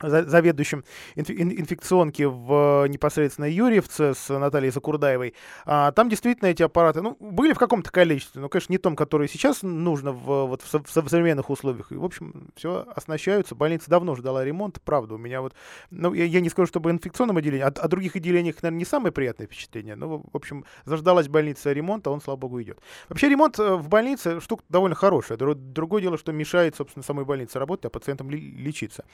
заведующим 0.00 0.84
инфекционки 1.14 2.24
в 2.24 2.86
непосредственно 2.88 3.46
Юрьевце 3.46 4.14
с 4.14 4.28
Натальей 4.28 4.70
Закурдаевой. 4.70 5.34
А, 5.64 5.92
там 5.92 6.08
действительно 6.08 6.48
эти 6.48 6.62
аппараты 6.62 7.00
ну, 7.00 7.16
были 7.20 7.52
в 7.52 7.58
каком-то 7.58 7.92
количестве, 7.92 8.40
но, 8.40 8.48
конечно, 8.48 8.72
не 8.72 8.78
том, 8.78 8.96
которое 8.96 9.28
сейчас 9.28 9.62
нужно 9.62 10.12
в, 10.12 10.46
вот, 10.46 10.62
в, 10.62 10.84
в 10.84 10.90
современных 10.90 11.48
условиях. 11.48 11.92
И, 11.92 11.96
в 11.96 12.04
общем, 12.04 12.48
все 12.56 12.86
оснащаются. 12.94 13.54
Больница 13.54 13.88
давно 13.88 14.16
ждала 14.16 14.44
ремонта, 14.44 14.80
правда. 14.84 15.14
У 15.14 15.18
меня 15.18 15.40
вот, 15.40 15.54
ну, 15.90 16.12
я, 16.12 16.24
я 16.24 16.40
не 16.40 16.48
скажу, 16.48 16.66
чтобы 16.66 16.90
инфекционном 16.90 17.36
отделении, 17.36 17.64
о, 17.64 17.68
о 17.68 17.88
других 17.88 18.16
отделениях, 18.16 18.56
наверное, 18.62 18.78
не 18.78 18.84
самое 18.84 19.12
приятное 19.12 19.46
впечатление, 19.46 19.94
но, 19.94 20.18
в 20.18 20.36
общем, 20.36 20.64
заждалась 20.84 21.28
больница 21.28 21.72
ремонта, 21.72 22.10
он, 22.10 22.20
слава 22.20 22.36
богу, 22.36 22.60
идет. 22.60 22.80
Вообще, 23.08 23.28
ремонт 23.28 23.58
э, 23.60 23.74
в 23.74 23.88
больнице 23.88 24.40
штука 24.40 24.64
довольно 24.68 24.96
хорошая. 24.96 25.38
Другое 25.38 26.02
дело, 26.02 26.18
что 26.18 26.32
мешает, 26.32 26.74
собственно, 26.74 27.04
самой 27.04 27.24
больнице 27.24 27.58
работать, 27.60 27.84
а 27.86 27.90
пациентам 27.90 28.28
лечиться. 28.30 29.04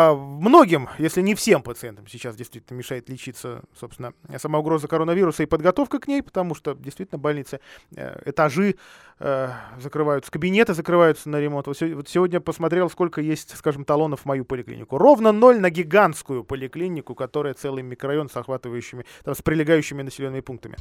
А, 0.00 0.14
многим, 0.14 0.88
если 0.98 1.20
не 1.22 1.34
всем 1.34 1.60
пациентам 1.60 2.06
сейчас 2.06 2.36
действительно 2.36 2.76
мешает 2.76 3.08
лечиться, 3.08 3.62
собственно, 3.76 4.12
сама 4.36 4.60
угроза 4.60 4.86
коронавируса 4.86 5.42
и 5.42 5.46
подготовка 5.46 5.98
к 5.98 6.06
ней, 6.06 6.22
потому 6.22 6.54
что 6.54 6.74
действительно 6.74 7.18
больницы, 7.18 7.58
э, 7.96 8.22
этажи 8.24 8.76
э, 9.20 9.50
закрываются, 9.80 10.30
кабинеты 10.30 10.74
закрываются 10.74 11.28
на 11.28 11.40
ремонт. 11.40 11.66
Вот, 11.66 11.80
вот 11.80 12.08
сегодня 12.08 12.40
посмотрел, 12.40 12.90
сколько 12.90 13.20
есть, 13.20 13.56
скажем, 13.56 13.84
талонов 13.84 14.22
в 14.22 14.24
мою 14.26 14.44
поликлинику. 14.44 14.98
Ровно 14.98 15.32
ноль 15.32 15.60
на 15.60 15.70
гигантскую 15.70 16.44
поликлинику, 16.44 17.14
которая 17.14 17.54
целый 17.54 17.82
микрорайон 17.82 18.28
с 18.28 18.36
охватывающими, 18.36 19.04
там, 19.24 19.34
с 19.34 19.42
прилегающими 19.42 20.02
населенными 20.02 20.40
пунктами 20.40 20.76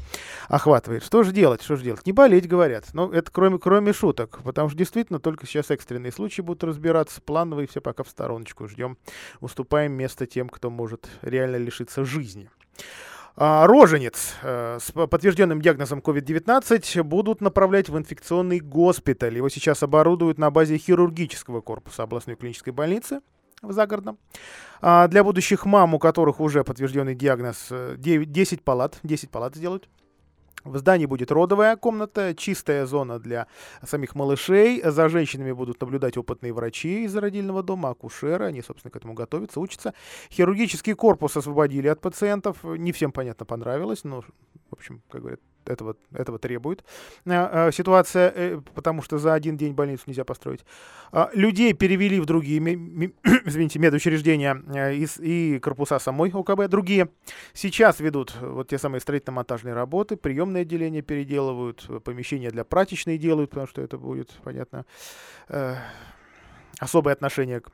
охватывает. 0.48 1.04
Что 1.04 1.24
же 1.24 1.32
делать? 1.32 1.62
Что 1.62 1.76
же 1.76 1.84
делать? 1.84 2.06
Не 2.06 2.14
болеть, 2.14 2.48
говорят. 2.48 2.86
Но 2.94 3.12
это 3.12 3.32
кроме, 3.32 3.60
кроме 3.60 3.94
шуток, 3.94 4.40
потому 4.44 4.70
что 4.70 4.78
действительно 4.78 5.20
только 5.20 5.46
сейчас 5.46 5.72
экстренные 5.72 6.12
случаи 6.12 6.42
будут 6.42 6.64
разбираться, 6.64 7.22
плановые 7.22 7.68
все 7.68 7.82
пока 7.82 8.04
в 8.04 8.10
стороночку 8.10 8.68
ждем 8.68 8.98
уступаем 9.40 9.94
место 9.94 10.26
тем, 10.26 10.50
кто 10.50 10.70
может 10.70 11.08
реально 11.22 11.58
лишиться 11.58 12.06
жизни. 12.06 12.50
А, 13.40 13.68
роженец 13.68 14.34
э, 14.42 14.80
с 14.82 14.92
подтвержденным 14.92 15.62
диагнозом 15.62 16.00
COVID-19 16.00 17.04
будут 17.04 17.40
направлять 17.40 17.88
в 17.88 17.96
инфекционный 17.96 18.60
госпиталь. 18.60 19.38
Его 19.38 19.48
сейчас 19.50 19.84
оборудуют 19.84 20.40
на 20.40 20.50
базе 20.50 20.80
хирургического 20.80 21.62
корпуса 21.62 22.02
областной 22.02 22.36
клинической 22.36 22.74
больницы 22.74 23.22
в 23.62 23.74
загородном. 23.74 24.18
А 24.82 25.08
для 25.08 25.24
будущих 25.24 25.68
мам, 25.68 25.94
у 25.94 26.00
которых 26.00 26.40
уже 26.40 26.64
подтвержденный 26.64 27.14
диагноз, 27.14 27.68
9, 27.70 28.28
э, 28.28 28.32
10 28.32 28.64
палат, 28.64 28.98
10 29.04 29.30
палат 29.30 29.56
сделают 29.56 29.88
В 30.68 30.78
здании 30.78 31.06
будет 31.06 31.32
родовая 31.32 31.78
комната, 31.78 32.36
чистая 32.36 32.86
зона 32.86 33.20
для 33.20 33.48
самих 33.84 34.16
малышей. 34.16 34.82
За 34.84 35.08
женщинами 35.08 35.54
будут 35.54 35.80
наблюдать 35.80 36.18
опытные 36.18 36.52
врачи 36.52 37.06
из 37.06 37.16
родильного 37.16 37.64
дома, 37.64 37.90
акушеры. 37.90 38.46
Они, 38.46 38.62
собственно, 38.62 38.92
к 38.92 38.96
этому 38.98 39.14
готовятся, 39.14 39.62
учатся. 39.62 39.94
Хирургический 40.30 40.94
корпус 40.94 41.38
освободили 41.38 41.88
от 41.88 42.02
пациентов. 42.02 42.64
Не 42.64 42.92
всем, 42.92 43.12
понятно, 43.12 43.46
понравилось, 43.46 44.04
но, 44.04 44.22
в 44.22 44.74
общем, 44.74 45.02
как 45.10 45.22
говорят, 45.22 45.40
этого, 45.70 45.96
этого 46.14 46.40
требует 46.40 46.84
э, 47.26 47.72
ситуация, 47.72 48.32
э, 48.36 48.62
потому 48.74 49.02
что 49.02 49.18
за 49.18 49.34
один 49.34 49.58
день 49.58 49.74
больницу 49.74 50.04
нельзя 50.08 50.24
построить. 50.24 50.66
Э, 51.12 51.28
людей 51.34 51.74
перевели 51.74 52.20
в 52.20 52.26
другие, 52.26 52.60
извините, 53.46 53.80
медучреждения 53.80 54.62
э, 54.74 54.96
и, 55.20 55.60
корпуса 55.60 56.00
самой 56.00 56.32
ОКБ, 56.32 56.68
другие. 56.68 57.10
Сейчас 57.54 58.00
ведут 58.00 58.36
вот 58.40 58.70
те 58.70 58.78
самые 58.78 59.02
строительно-монтажные 59.02 59.74
работы, 59.74 60.18
приемное 60.18 60.62
отделение 60.62 61.02
переделывают, 61.02 62.04
помещения 62.04 62.52
для 62.52 62.64
прачечной 62.64 63.18
делают, 63.18 63.50
потому 63.50 63.68
что 63.68 63.82
это 63.82 63.98
будет, 63.98 64.32
понятно, 64.44 64.86
э, 65.50 65.76
особое 66.80 67.14
отношение 67.14 67.62
к 67.62 67.72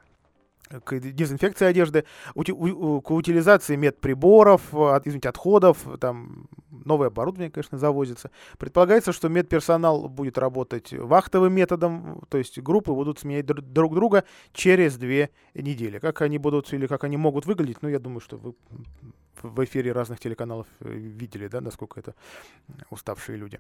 к 0.84 1.00
дезинфекции 1.00 1.66
одежды, 1.66 2.06
к 2.34 3.12
утилизации 3.12 3.76
медприборов, 3.76 4.74
от, 4.74 5.08
извините, 5.08 5.30
отходов, 5.30 5.86
там 6.00 6.48
новое 6.70 7.08
оборудование, 7.08 7.52
конечно, 7.52 7.78
завозится. 7.78 8.32
Предполагается, 8.58 9.14
что 9.14 9.30
медперсонал 9.30 10.10
будет 10.10 10.38
работать 10.38 10.94
вахтовым 10.94 11.54
методом, 11.54 12.24
то 12.30 12.38
есть 12.38 12.60
группы 12.60 12.92
будут 12.92 13.20
сменять 13.20 13.46
друг 13.46 13.94
друга 13.94 14.24
через 14.54 14.98
две 14.98 15.30
недели. 15.54 16.00
Как 16.00 16.22
они 16.22 16.38
будут 16.38 16.72
или 16.74 16.88
как 16.88 17.04
они 17.04 17.18
могут 17.18 17.46
выглядеть, 17.46 17.82
ну, 17.82 17.90
я 17.90 18.00
думаю, 18.00 18.20
что 18.20 18.38
вы 18.38 18.54
в 19.42 19.64
эфире 19.64 19.92
разных 19.92 20.20
телеканалов 20.20 20.68
э, 20.80 20.90
видели, 20.90 21.48
да, 21.48 21.62
насколько 21.62 22.00
это 22.00 22.16
уставшие 22.90 23.38
люди. 23.38 23.60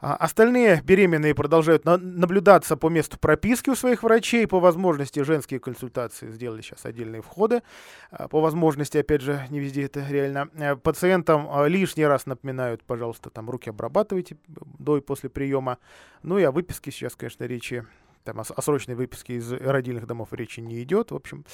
А 0.00 0.16
остальные 0.16 0.82
беременные 0.84 1.34
продолжают 1.34 1.84
на 1.84 1.96
наблюдаться 1.96 2.76
по 2.76 2.88
месту 2.88 3.18
прописки 3.18 3.70
у 3.70 3.74
своих 3.74 4.02
врачей, 4.02 4.46
по 4.46 4.60
возможности 4.60 5.20
женские 5.20 5.60
консультации 5.60 6.30
сделали 6.30 6.62
сейчас 6.62 6.84
отдельные 6.84 7.22
входы, 7.22 7.62
а, 8.10 8.28
по 8.28 8.40
возможности, 8.40 8.98
опять 8.98 9.22
же, 9.22 9.46
не 9.50 9.60
везде 9.60 9.84
это 9.84 10.06
реально. 10.08 10.48
Э, 10.54 10.76
пациентам 10.76 11.48
а, 11.50 11.66
лишний 11.66 12.06
раз 12.06 12.26
напоминают, 12.26 12.82
пожалуйста, 12.84 13.30
там 13.30 13.50
руки 13.50 13.70
обрабатывайте 13.70 14.36
до 14.46 14.98
и 14.98 15.00
после 15.00 15.30
приема. 15.30 15.78
Ну 16.22 16.38
и 16.38 16.42
о 16.42 16.50
выписке 16.50 16.90
сейчас, 16.90 17.14
конечно, 17.14 17.44
речи 17.44 17.86
там 18.26 18.40
о, 18.40 18.42
о 18.42 18.62
срочной 18.62 18.94
выписке 18.94 19.36
из 19.36 19.50
родильных 19.52 20.06
домов 20.06 20.28
речи 20.32 20.60
не 20.60 20.82
идет. 20.82 21.10
В 21.10 21.16
общем, 21.16 21.44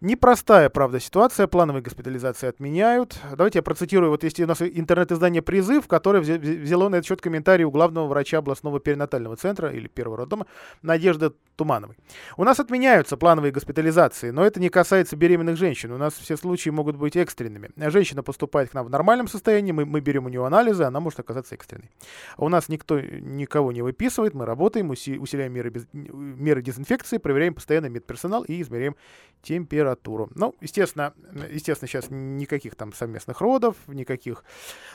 непростая, 0.00 0.68
правда, 0.68 0.98
ситуация. 0.98 1.46
Плановые 1.46 1.82
госпитализации 1.82 2.48
отменяют. 2.48 3.18
Давайте 3.36 3.58
я 3.58 3.62
процитирую. 3.62 4.10
Вот 4.10 4.24
есть 4.24 4.40
у 4.40 4.46
нас 4.46 4.60
интернет-издание 4.60 5.42
«Призыв», 5.42 5.86
которое 5.86 6.20
взяло 6.20 6.88
на 6.88 6.96
этот 6.96 7.06
счет 7.06 7.20
комментарий 7.20 7.64
у 7.64 7.70
главного 7.70 8.08
врача 8.08 8.38
областного 8.38 8.80
перинатального 8.80 9.36
центра 9.36 9.70
или 9.70 9.86
первого 9.86 10.16
роддома 10.16 10.46
Надежды 10.82 11.32
Тумановой. 11.56 11.96
У 12.36 12.44
нас 12.44 12.58
отменяются 12.58 13.16
плановые 13.16 13.52
госпитализации, 13.52 14.30
но 14.30 14.44
это 14.44 14.58
не 14.60 14.70
касается 14.70 15.16
беременных 15.16 15.56
женщин. 15.56 15.92
У 15.92 15.98
нас 15.98 16.14
все 16.14 16.36
случаи 16.36 16.70
могут 16.70 16.96
быть 16.96 17.16
экстренными. 17.16 17.70
Женщина 17.76 18.22
поступает 18.22 18.70
к 18.70 18.74
нам 18.74 18.86
в 18.86 18.90
нормальном 18.90 19.28
состоянии, 19.28 19.72
мы, 19.72 19.84
мы 19.84 20.00
берем 20.00 20.26
у 20.26 20.28
нее 20.28 20.44
анализы, 20.44 20.84
она 20.84 21.00
может 21.00 21.20
оказаться 21.20 21.54
экстренной. 21.54 21.90
У 22.38 22.48
нас 22.48 22.68
никто 22.68 22.98
никого 23.00 23.70
не 23.72 23.82
выписывает, 23.82 24.34
мы 24.34 24.46
работаем, 24.46 24.90
усиляем 24.90 25.52
меры 25.52 25.70
без, 25.70 25.86
меры 26.14 26.62
дезинфекции, 26.62 27.18
проверяем 27.18 27.54
постоянно 27.54 27.86
медперсонал 27.86 28.42
и 28.44 28.60
измеряем 28.62 28.96
температуру. 29.42 30.30
Ну, 30.34 30.54
естественно, 30.60 31.14
естественно, 31.50 31.88
сейчас 31.88 32.06
никаких 32.10 32.74
там 32.74 32.92
совместных 32.92 33.40
родов, 33.40 33.76
никаких 33.86 34.44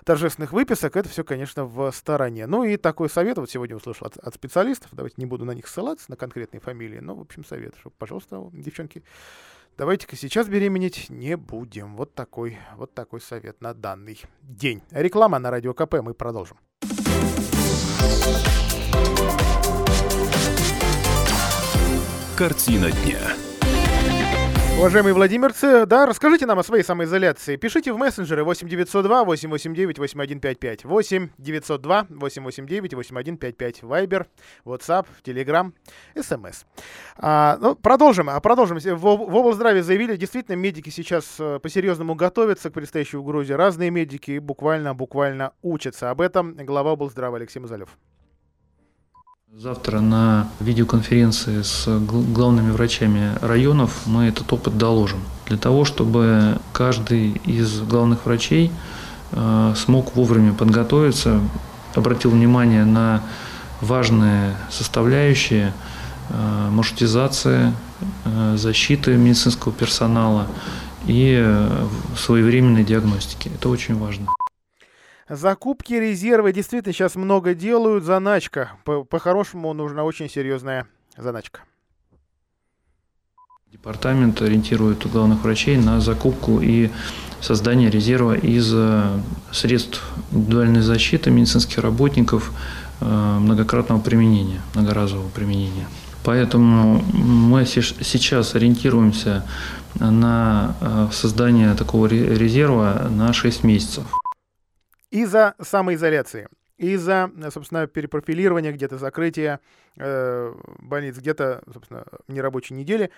торжественных 0.03 0.51
выписок, 0.51 0.95
это 0.95 1.07
все, 1.09 1.23
конечно, 1.23 1.65
в 1.65 1.91
стороне. 1.91 2.47
Ну 2.47 2.63
и 2.63 2.77
такой 2.77 3.09
совет 3.09 3.37
вот 3.37 3.49
сегодня 3.49 3.75
услышал 3.75 4.07
от, 4.07 4.17
от 4.17 4.33
специалистов, 4.33 4.89
давайте 4.93 5.15
не 5.17 5.25
буду 5.25 5.45
на 5.45 5.51
них 5.51 5.67
ссылаться, 5.67 6.09
на 6.09 6.15
конкретные 6.15 6.59
фамилии, 6.59 6.99
но, 6.99 7.15
в 7.15 7.21
общем, 7.21 7.45
совет, 7.45 7.75
что, 7.79 7.91
пожалуйста, 7.91 8.49
девчонки, 8.53 9.03
давайте-ка 9.77 10.15
сейчас 10.15 10.47
беременеть 10.47 11.09
не 11.09 11.37
будем. 11.37 11.95
Вот 11.95 12.13
такой, 12.13 12.57
вот 12.75 12.93
такой 12.93 13.21
совет 13.21 13.61
на 13.61 13.73
данный 13.73 14.19
день. 14.41 14.81
Реклама 14.91 15.39
на 15.39 15.51
Радио 15.51 15.73
КП, 15.73 15.95
мы 16.01 16.13
продолжим. 16.13 16.57
Картина 22.39 22.89
дня. 22.89 23.19
Уважаемые 24.77 25.13
владимирцы, 25.13 25.85
да, 25.85 26.05
расскажите 26.05 26.45
нам 26.45 26.57
о 26.57 26.63
своей 26.63 26.83
самоизоляции. 26.83 27.57
Пишите 27.57 27.91
в 27.91 27.97
мессенджеры 27.97 28.45
8902 28.45 29.25
889 29.25 29.99
8155 29.99 30.85
8 30.85 31.29
902 31.37 32.07
889 32.09 32.93
8155 32.93 33.83
Вайбер, 33.83 34.27
WhatsApp, 34.63 35.05
Telegram, 35.21 35.73
СМС. 36.17 36.63
А, 37.17 37.57
ну, 37.59 37.75
продолжим. 37.75 38.29
А 38.29 38.39
продолжим. 38.39 38.77
В, 38.77 39.01
в 39.01 39.35
облздраве 39.35 39.83
заявили, 39.83 40.15
действительно, 40.15 40.55
медики 40.55 40.91
сейчас 40.91 41.35
э, 41.39 41.59
по-серьезному 41.61 42.15
готовятся 42.15 42.69
к 42.69 42.73
предстоящей 42.73 43.17
угрозе. 43.17 43.57
Разные 43.57 43.89
медики 43.89 44.39
буквально-буквально 44.39 45.51
учатся. 45.61 46.09
Об 46.09 46.21
этом 46.21 46.55
глава 46.55 46.91
облздрава 46.91 47.35
Алексей 47.35 47.59
Мазалев. 47.59 47.97
Завтра 49.57 49.99
на 49.99 50.47
видеоконференции 50.61 51.63
с 51.63 51.85
главными 51.99 52.71
врачами 52.71 53.33
районов 53.41 53.91
мы 54.05 54.27
этот 54.27 54.53
опыт 54.53 54.77
доложим. 54.77 55.19
Для 55.47 55.57
того, 55.57 55.83
чтобы 55.83 56.59
каждый 56.71 57.31
из 57.45 57.81
главных 57.81 58.25
врачей 58.25 58.71
э, 59.31 59.73
смог 59.75 60.15
вовремя 60.15 60.53
подготовиться, 60.53 61.41
обратил 61.93 62.29
внимание 62.29 62.85
на 62.85 63.23
важные 63.81 64.55
составляющие 64.69 65.73
э, 66.29 66.69
маршрутизации, 66.71 67.73
э, 68.25 68.55
защиты 68.55 69.17
медицинского 69.17 69.73
персонала 69.73 70.47
и 71.05 71.67
своевременной 72.15 72.85
диагностики. 72.85 73.49
Это 73.53 73.67
очень 73.67 73.97
важно. 73.97 74.27
Закупки, 75.29 75.93
резервы 75.93 76.51
действительно 76.51 76.91
сейчас 76.91 77.13
много 77.15 77.53
делают. 77.53 78.03
Заначка. 78.03 78.71
По-хорошему 78.83 79.71
нужна 79.73 80.03
очень 80.03 80.27
серьезная 80.27 80.87
заначка. 81.15 81.61
Департамент 83.71 84.41
ориентирует 84.41 85.05
главных 85.05 85.43
врачей 85.43 85.77
на 85.77 86.01
закупку 86.01 86.59
и 86.59 86.89
создание 87.39 87.91
резерва 87.91 88.35
из 88.35 88.73
э, 88.73 89.19
средств 89.51 90.01
индивидуальной 90.31 90.81
защиты 90.81 91.29
медицинских 91.29 91.77
работников 91.77 92.51
э, 92.99 93.05
многократного 93.05 93.99
применения, 93.99 94.61
многоразового 94.73 95.29
применения. 95.29 95.87
Поэтому 96.23 97.03
мы 97.13 97.65
сейчас 97.65 98.55
ориентируемся 98.55 99.45
на 99.99 100.75
э, 100.81 101.07
создание 101.11 101.75
такого 101.75 102.07
резерва 102.07 103.07
на 103.11 103.31
6 103.31 103.63
месяцев 103.63 104.18
из-за 105.11 105.55
самоизоляции, 105.61 106.49
из-за, 106.77 107.31
собственно, 107.51 107.87
перепрофилирования, 107.87 108.71
где-то 108.71 108.97
закрытия 108.97 109.59
э, 109.97 110.53
больниц, 110.79 111.17
где-то, 111.17 111.63
собственно, 111.71 112.05
нерабочей 112.27 112.75
недели, 112.75 113.11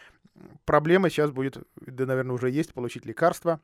проблема 0.66 1.10
сейчас 1.10 1.32
будет, 1.32 1.58
да, 1.76 2.06
наверное, 2.06 2.34
уже 2.34 2.50
есть, 2.50 2.74
получить 2.74 3.06
лекарства, 3.06 3.60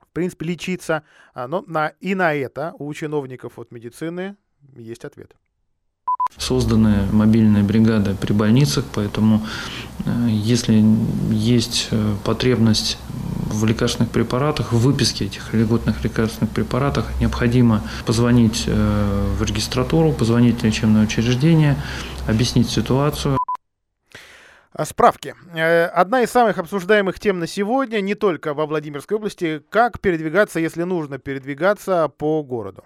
в 0.00 0.12
принципе, 0.12 0.46
лечиться. 0.46 1.02
А, 1.34 1.46
но 1.46 1.62
на, 1.66 1.88
и 2.00 2.14
на 2.14 2.34
это 2.34 2.74
у 2.78 2.92
чиновников 2.92 3.58
от 3.58 3.70
медицины 3.70 4.36
есть 4.76 5.04
ответ. 5.04 5.34
Созданы 6.36 7.06
мобильные 7.12 7.64
бригады 7.64 8.14
при 8.14 8.32
больницах, 8.32 8.84
поэтому 8.94 9.46
э, 10.04 10.10
если 10.28 10.84
есть 11.30 11.88
э, 11.90 12.14
потребность 12.24 12.98
в 13.52 13.64
лекарственных 13.64 14.10
препаратах, 14.10 14.72
в 14.72 14.78
выписке 14.78 15.26
этих 15.26 15.52
льготных 15.52 16.02
лекарственных 16.04 16.52
препаратах 16.54 17.06
необходимо 17.20 17.82
позвонить 18.06 18.64
э, 18.66 19.34
в 19.38 19.42
регистратуру, 19.42 20.12
позвонить 20.12 20.60
в 20.60 20.64
лечебное 20.64 21.04
учреждение, 21.04 21.76
объяснить 22.28 22.70
ситуацию. 22.70 23.38
А, 24.72 24.84
справки. 24.84 25.34
Э, 25.54 25.86
одна 25.86 26.22
из 26.22 26.30
самых 26.30 26.58
обсуждаемых 26.58 27.18
тем 27.18 27.40
на 27.40 27.46
сегодня, 27.46 28.00
не 28.00 28.14
только 28.14 28.54
во 28.54 28.66
Владимирской 28.66 29.16
области, 29.16 29.62
как 29.68 30.00
передвигаться, 30.00 30.60
если 30.60 30.84
нужно 30.84 31.18
передвигаться 31.18 32.08
по 32.08 32.42
городу. 32.42 32.84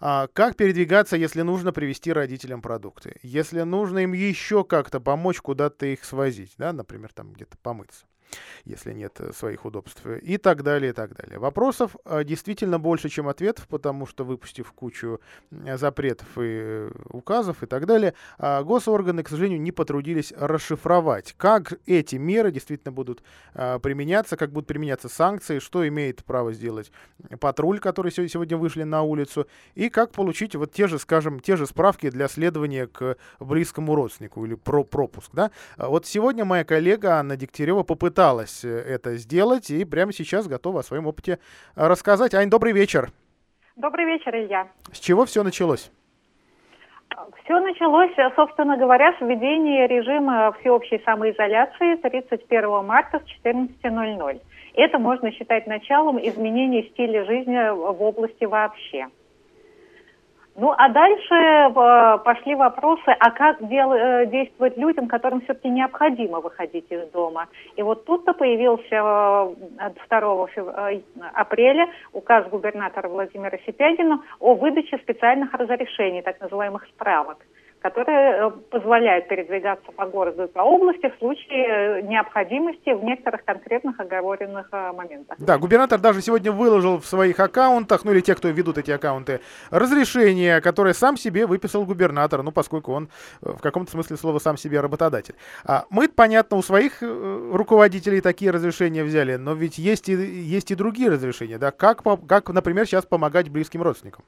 А, 0.00 0.28
как 0.32 0.56
передвигаться, 0.56 1.16
если 1.16 1.42
нужно 1.42 1.72
привезти 1.72 2.12
родителям 2.12 2.62
продукты? 2.62 3.16
Если 3.22 3.60
нужно 3.62 3.98
им 3.98 4.14
еще 4.14 4.64
как-то 4.64 5.00
помочь 5.00 5.40
куда-то 5.40 5.86
их 5.86 6.04
свозить, 6.04 6.54
да, 6.56 6.72
например, 6.72 7.10
там 7.12 7.32
где-то 7.32 7.58
помыться. 7.58 8.06
Если 8.64 8.92
нет 8.92 9.20
своих 9.34 9.64
удобств, 9.64 10.04
и 10.06 10.36
так 10.36 10.62
далее, 10.62 10.90
и 10.90 10.92
так 10.92 11.14
далее. 11.14 11.38
Вопросов 11.38 11.96
действительно 12.24 12.78
больше, 12.78 13.08
чем 13.08 13.28
ответов, 13.28 13.66
потому 13.68 14.06
что, 14.06 14.24
выпустив 14.24 14.72
кучу 14.72 15.20
запретов 15.50 16.28
и 16.40 16.88
указов 17.10 17.62
и 17.62 17.66
так 17.66 17.86
далее, 17.86 18.14
госорганы, 18.38 19.22
к 19.22 19.28
сожалению, 19.28 19.60
не 19.60 19.72
потрудились 19.72 20.32
расшифровать, 20.36 21.34
как 21.36 21.74
эти 21.86 22.16
меры 22.16 22.50
действительно 22.52 22.92
будут 22.92 23.22
применяться, 23.54 24.36
как 24.36 24.52
будут 24.52 24.66
применяться 24.66 25.08
санкции, 25.08 25.58
что 25.58 25.86
имеет 25.88 26.24
право 26.24 26.52
сделать 26.52 26.92
патруль, 27.40 27.80
который 27.80 28.12
сегодня 28.12 28.56
вышли 28.56 28.82
на 28.82 29.02
улицу, 29.02 29.46
и 29.74 29.88
как 29.88 30.12
получить 30.12 30.54
вот 30.54 30.72
те 30.72 30.86
же, 30.86 30.98
скажем, 30.98 31.40
те 31.40 31.56
же 31.56 31.66
справки 31.66 32.10
для 32.10 32.28
следования 32.28 32.86
к 32.86 33.16
близкому 33.40 33.94
родственнику 33.94 34.44
или 34.44 34.54
про 34.54 34.84
пропуск. 34.84 35.30
Да? 35.32 35.50
Вот 35.76 36.06
сегодня 36.06 36.44
моя 36.44 36.64
коллега 36.64 37.18
Анна 37.18 37.36
Дегтярева 37.36 37.82
попыталась 37.82 38.17
э, 38.64 38.68
это 38.68 39.16
сделать 39.16 39.70
и 39.70 39.84
прямо 39.84 40.12
сейчас 40.12 40.48
готова 40.48 40.80
о 40.80 40.82
своем 40.82 41.06
опыте 41.06 41.38
рассказать. 41.76 42.34
Ань, 42.34 42.50
добрый 42.50 42.72
вечер. 42.72 43.10
Добрый 43.76 44.06
вечер, 44.06 44.34
Илья. 44.34 44.66
С 44.92 44.98
чего 44.98 45.24
все 45.24 45.44
началось? 45.44 45.92
Все 47.44 47.60
началось, 47.60 48.12
собственно 48.34 48.76
говоря, 48.76 49.12
с 49.18 49.20
введения 49.20 49.86
режима 49.86 50.52
всеобщей 50.60 51.00
самоизоляции 51.04 51.96
31 51.96 52.84
марта 52.84 53.20
с 53.20 53.46
14.00. 53.46 54.40
Это 54.74 54.98
можно 54.98 55.32
считать 55.32 55.66
началом 55.66 56.18
изменения 56.18 56.84
стиля 56.90 57.24
жизни 57.24 57.70
в 57.70 58.02
области 58.02 58.44
вообще. 58.44 59.06
Ну, 60.60 60.74
а 60.76 60.88
дальше 60.88 61.34
э, 61.34 62.18
пошли 62.24 62.56
вопросы, 62.56 63.10
а 63.10 63.30
как 63.30 63.64
дел, 63.68 63.92
э, 63.92 64.26
действовать 64.26 64.76
людям, 64.76 65.06
которым 65.06 65.40
все-таки 65.42 65.68
необходимо 65.68 66.40
выходить 66.40 66.86
из 66.90 67.08
дома. 67.10 67.46
И 67.76 67.82
вот 67.82 68.04
тут-то 68.04 68.32
появился 68.32 69.54
2 70.08 70.48
э, 70.56 71.00
апреля 71.32 71.88
указ 72.12 72.48
губернатора 72.48 73.08
Владимира 73.08 73.56
Сипягина 73.58 74.20
о 74.40 74.54
выдаче 74.54 74.98
специальных 74.98 75.54
разрешений, 75.54 76.22
так 76.22 76.40
называемых 76.40 76.86
справок 76.86 77.38
э, 77.82 78.50
позволяют 78.70 79.28
передвигаться 79.28 79.90
по 79.92 80.06
городу 80.06 80.44
и 80.44 80.46
по 80.48 80.60
области 80.60 81.08
в 81.08 81.18
случае 81.18 82.00
э, 82.00 82.02
необходимости 82.02 82.90
в 82.90 83.04
некоторых 83.04 83.44
конкретных 83.44 83.98
оговоренных 84.00 84.68
э, 84.72 84.92
моментах. 84.92 85.36
Да, 85.38 85.58
губернатор 85.58 86.00
даже 86.00 86.20
сегодня 86.20 86.52
выложил 86.52 86.98
в 86.98 87.06
своих 87.06 87.38
аккаунтах, 87.38 88.04
ну 88.04 88.12
или 88.12 88.20
те, 88.20 88.34
кто 88.34 88.48
ведут 88.48 88.78
эти 88.78 88.90
аккаунты, 88.90 89.40
разрешение, 89.70 90.60
которое 90.60 90.94
сам 90.94 91.16
себе 91.16 91.46
выписал 91.46 91.84
губернатор, 91.84 92.42
ну 92.42 92.52
поскольку 92.52 92.92
он 92.92 93.08
в 93.40 93.60
каком-то 93.60 93.90
смысле 93.92 94.16
слова 94.16 94.38
сам 94.38 94.56
себе 94.56 94.80
работодатель. 94.80 95.34
А 95.64 95.84
мы, 95.90 96.08
понятно, 96.08 96.56
у 96.56 96.62
своих 96.62 97.02
руководителей 97.02 98.20
такие 98.20 98.50
разрешения 98.50 99.04
взяли, 99.04 99.36
но 99.36 99.54
ведь 99.54 99.78
есть 99.78 100.08
и, 100.08 100.12
есть 100.14 100.70
и 100.70 100.74
другие 100.74 101.10
разрешения, 101.10 101.58
да, 101.58 101.70
как, 101.70 102.02
как, 102.28 102.48
например, 102.50 102.86
сейчас 102.86 103.06
помогать 103.06 103.48
близким 103.48 103.82
родственникам. 103.82 104.24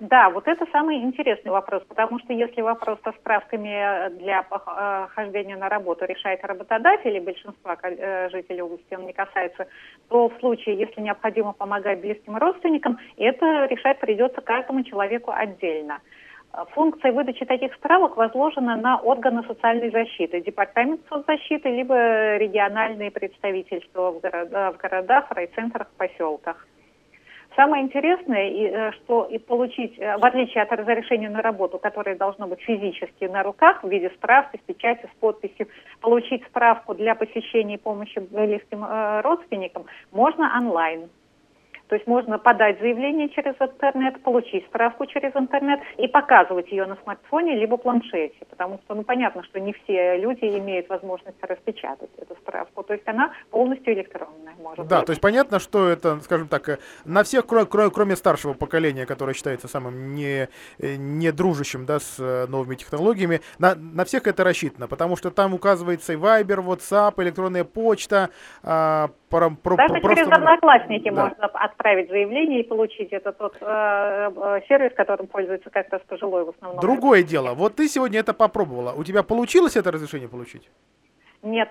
Да, 0.00 0.28
вот 0.30 0.48
это 0.48 0.66
самый 0.72 0.96
интересный 0.98 1.52
вопрос, 1.52 1.82
потому 1.88 2.18
что 2.18 2.32
если 2.32 2.60
вопрос 2.62 2.98
со 3.04 3.12
справками 3.12 4.10
для 4.18 4.44
э, 4.50 5.06
хождения 5.14 5.56
на 5.56 5.68
работу 5.68 6.04
решает 6.04 6.44
работодатель, 6.44 7.16
и 7.16 7.20
большинства 7.20 7.76
э, 7.82 8.28
жителей 8.30 8.62
области 8.62 8.94
он 8.94 9.06
не 9.06 9.12
касается, 9.12 9.68
то 10.08 10.28
в 10.28 10.38
случае, 10.40 10.78
если 10.78 11.00
необходимо 11.00 11.52
помогать 11.52 12.00
близким 12.00 12.36
родственникам, 12.36 12.98
это 13.16 13.66
решать 13.66 14.00
придется 14.00 14.40
каждому 14.40 14.82
человеку 14.82 15.30
отдельно. 15.32 16.00
Функция 16.70 17.12
выдачи 17.12 17.44
таких 17.44 17.74
справок 17.74 18.16
возложена 18.16 18.76
на 18.76 18.98
органы 18.98 19.42
социальной 19.44 19.90
защиты, 19.90 20.40
департамент 20.40 21.00
соцзащиты, 21.08 21.68
либо 21.68 22.36
региональные 22.36 23.10
представительства 23.10 24.12
в, 24.12 24.20
городах, 24.20 24.74
в 24.74 24.78
городах, 24.78 25.30
райцентрах, 25.30 25.88
поселках. 25.96 26.64
Самое 27.56 27.84
интересное, 27.84 28.50
э, 28.50 28.92
что 28.92 29.24
и 29.24 29.38
получить, 29.38 29.96
э, 29.98 30.16
в 30.16 30.26
отличие 30.26 30.64
от 30.64 30.72
разрешения 30.72 31.30
на 31.30 31.40
работу, 31.40 31.78
которое 31.78 32.16
должно 32.16 32.48
быть 32.48 32.60
физически 32.60 33.24
на 33.26 33.44
руках 33.44 33.84
в 33.84 33.88
виде 33.88 34.10
справки, 34.10 34.56
с 34.56 34.66
печатью, 34.66 35.08
с 35.08 35.20
подписью, 35.20 35.68
получить 36.00 36.44
справку 36.46 36.94
для 36.94 37.14
посещения 37.14 37.76
и 37.76 37.78
помощи 37.78 38.18
близким 38.18 38.84
э, 38.84 39.20
родственникам 39.20 39.84
можно 40.10 40.52
онлайн. 40.58 41.08
То 41.94 41.98
есть 41.98 42.08
можно 42.08 42.40
подать 42.40 42.80
заявление 42.80 43.28
через 43.28 43.54
интернет, 43.60 44.20
получить 44.24 44.66
справку 44.66 45.06
через 45.06 45.30
интернет 45.36 45.78
и 45.96 46.08
показывать 46.08 46.68
ее 46.72 46.86
на 46.86 46.96
смартфоне 46.96 47.54
либо 47.54 47.76
планшете, 47.76 48.34
потому 48.50 48.80
что, 48.84 48.96
ну, 48.96 49.04
понятно, 49.04 49.44
что 49.44 49.60
не 49.60 49.72
все 49.74 50.16
люди 50.16 50.44
имеют 50.58 50.88
возможность 50.88 51.36
распечатать 51.40 52.10
эту 52.18 52.34
справку. 52.34 52.82
То 52.82 52.94
есть 52.94 53.06
она 53.06 53.30
полностью 53.50 53.94
электронная, 53.94 54.54
может 54.58 54.88
Да, 54.88 54.96
быть. 54.96 55.06
то 55.06 55.10
есть 55.10 55.22
понятно, 55.22 55.60
что 55.60 55.86
это, 55.88 56.18
скажем 56.22 56.48
так, 56.48 56.68
э, 56.68 56.78
на 57.04 57.22
всех, 57.22 57.46
кроме, 57.46 57.90
кроме 57.90 58.16
старшего 58.16 58.54
поколения, 58.54 59.06
которое 59.06 59.34
считается 59.34 59.68
самым 59.68 60.16
не, 60.16 60.48
э, 60.80 60.96
не 60.96 61.30
дружащим, 61.30 61.86
да, 61.86 62.00
с 62.00 62.16
э, 62.18 62.46
новыми 62.48 62.74
технологиями, 62.74 63.40
на, 63.60 63.76
на 63.76 64.04
всех 64.04 64.26
это 64.26 64.42
рассчитано, 64.42 64.88
потому 64.88 65.14
что 65.14 65.30
там 65.30 65.54
указывается 65.54 66.12
и 66.12 66.16
Viber, 66.16 66.58
WhatsApp, 66.58 67.22
электронная 67.22 67.62
почта, 67.62 68.30
а, 68.64 69.10
про, 69.34 69.50
про, 69.50 69.76
Даже 69.76 70.00
просто... 70.00 70.24
через 70.24 70.32
Одноклассники 70.32 71.10
да. 71.10 71.24
можно 71.24 71.46
отправить 71.46 71.83
заявление 72.08 72.60
и 72.60 72.62
получить. 72.62 73.12
Это 73.12 73.32
тот 73.32 73.56
э, 73.60 73.64
э, 73.64 74.60
сервис, 74.68 74.92
которым 74.96 75.26
пользуется 75.26 75.70
как 75.70 75.90
раз 75.90 76.02
пожилой 76.08 76.44
в 76.44 76.48
основном. 76.48 76.80
Другое 76.80 77.22
дело. 77.22 77.54
Вот 77.54 77.76
ты 77.76 77.88
сегодня 77.88 78.20
это 78.20 78.32
попробовала. 78.32 78.92
У 78.92 79.04
тебя 79.04 79.22
получилось 79.22 79.76
это 79.76 79.90
разрешение 79.92 80.28
получить? 80.28 80.68
Нет. 81.42 81.68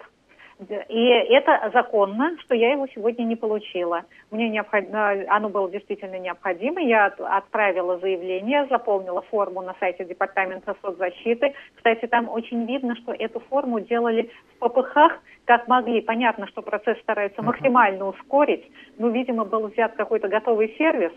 И 0.87 1.05
это 1.05 1.71
законно, 1.73 2.37
что 2.41 2.55
я 2.55 2.71
его 2.71 2.87
сегодня 2.87 3.23
не 3.23 3.35
получила. 3.35 4.03
Мне 4.31 4.49
необходимо, 4.49 5.13
оно 5.27 5.49
было 5.49 5.69
действительно 5.69 6.19
необходимо. 6.19 6.81
Я 6.81 7.07
отправила 7.07 7.97
заявление, 7.97 8.67
заполнила 8.69 9.21
форму 9.23 9.61
на 9.61 9.75
сайте 9.79 10.05
Департамента 10.05 10.75
соцзащиты. 10.81 11.53
Кстати, 11.75 12.05
там 12.05 12.29
очень 12.29 12.65
видно, 12.65 12.95
что 12.95 13.13
эту 13.13 13.39
форму 13.39 13.79
делали 13.79 14.29
в 14.59 14.69
ППХ, 14.69 15.19
как 15.45 15.67
могли. 15.67 16.01
Понятно, 16.01 16.47
что 16.47 16.61
процесс 16.61 16.99
старается 16.99 17.41
максимально 17.41 18.07
ускорить. 18.07 18.69
Но, 18.97 19.09
видимо, 19.09 19.45
был 19.45 19.67
взят 19.67 19.93
какой-то 19.93 20.27
готовый 20.27 20.75
сервис, 20.77 21.11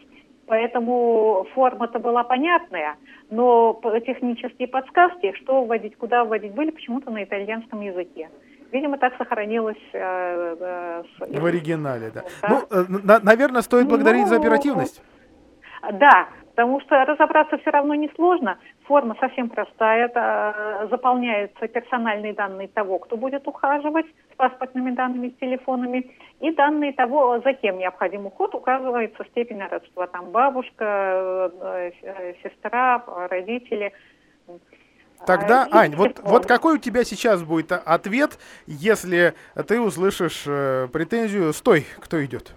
Поэтому 0.46 1.44
форма-то 1.54 1.98
была 1.98 2.22
понятная, 2.22 2.96
но 3.30 3.80
технические 4.06 4.68
подсказки, 4.68 5.32
что 5.38 5.64
вводить, 5.64 5.96
куда 5.96 6.24
вводить, 6.24 6.54
были 6.54 6.70
почему-то 6.70 7.10
на 7.10 7.24
итальянском 7.24 7.80
языке. 7.80 8.30
Видимо, 8.76 8.98
так 8.98 9.16
сохранилось. 9.16 9.84
Э, 9.94 11.02
э, 11.20 11.40
в 11.40 11.46
оригинале, 11.46 12.10
да. 12.10 12.24
да. 12.42 12.48
Ну, 12.50 12.56
э, 12.70 12.84
на, 13.04 13.20
наверное, 13.20 13.62
стоит 13.62 13.88
благодарить 13.88 14.24
ну, 14.24 14.28
за 14.28 14.36
оперативность. 14.36 15.02
Да, 15.92 16.28
потому 16.50 16.80
что 16.82 17.02
разобраться 17.06 17.56
все 17.56 17.70
равно 17.70 17.94
несложно. 17.94 18.58
Форма 18.84 19.16
совсем 19.18 19.48
простая. 19.48 20.08
Это, 20.08 20.54
э, 20.82 20.88
заполняются 20.90 21.66
персональные 21.68 22.34
данные 22.34 22.68
того, 22.68 22.98
кто 22.98 23.16
будет 23.16 23.48
ухаживать 23.48 24.06
с 24.32 24.36
паспортными 24.36 24.90
данными, 24.90 25.30
с 25.30 25.40
телефонами, 25.40 26.10
и 26.40 26.52
данные 26.52 26.92
того, 26.92 27.40
за 27.40 27.54
кем 27.54 27.78
необходим 27.78 28.26
уход, 28.26 28.54
указывается 28.54 29.24
степень 29.30 29.62
родства. 29.62 30.06
Там 30.06 30.32
бабушка, 30.32 31.50
э, 31.62 31.92
сестра, 32.42 33.02
родители– 33.30 33.94
Тогда, 35.24 35.66
а, 35.70 35.78
Ань, 35.78 35.96
вот, 35.96 36.20
вот 36.22 36.46
какой 36.46 36.74
у 36.74 36.78
тебя 36.78 37.04
сейчас 37.04 37.42
будет 37.42 37.72
ответ, 37.72 38.38
если 38.66 39.34
ты 39.66 39.80
услышишь 39.80 40.44
э, 40.46 40.88
претензию 40.92 41.52
«Стой, 41.52 41.86
кто 42.00 42.24
идет?» 42.24 42.54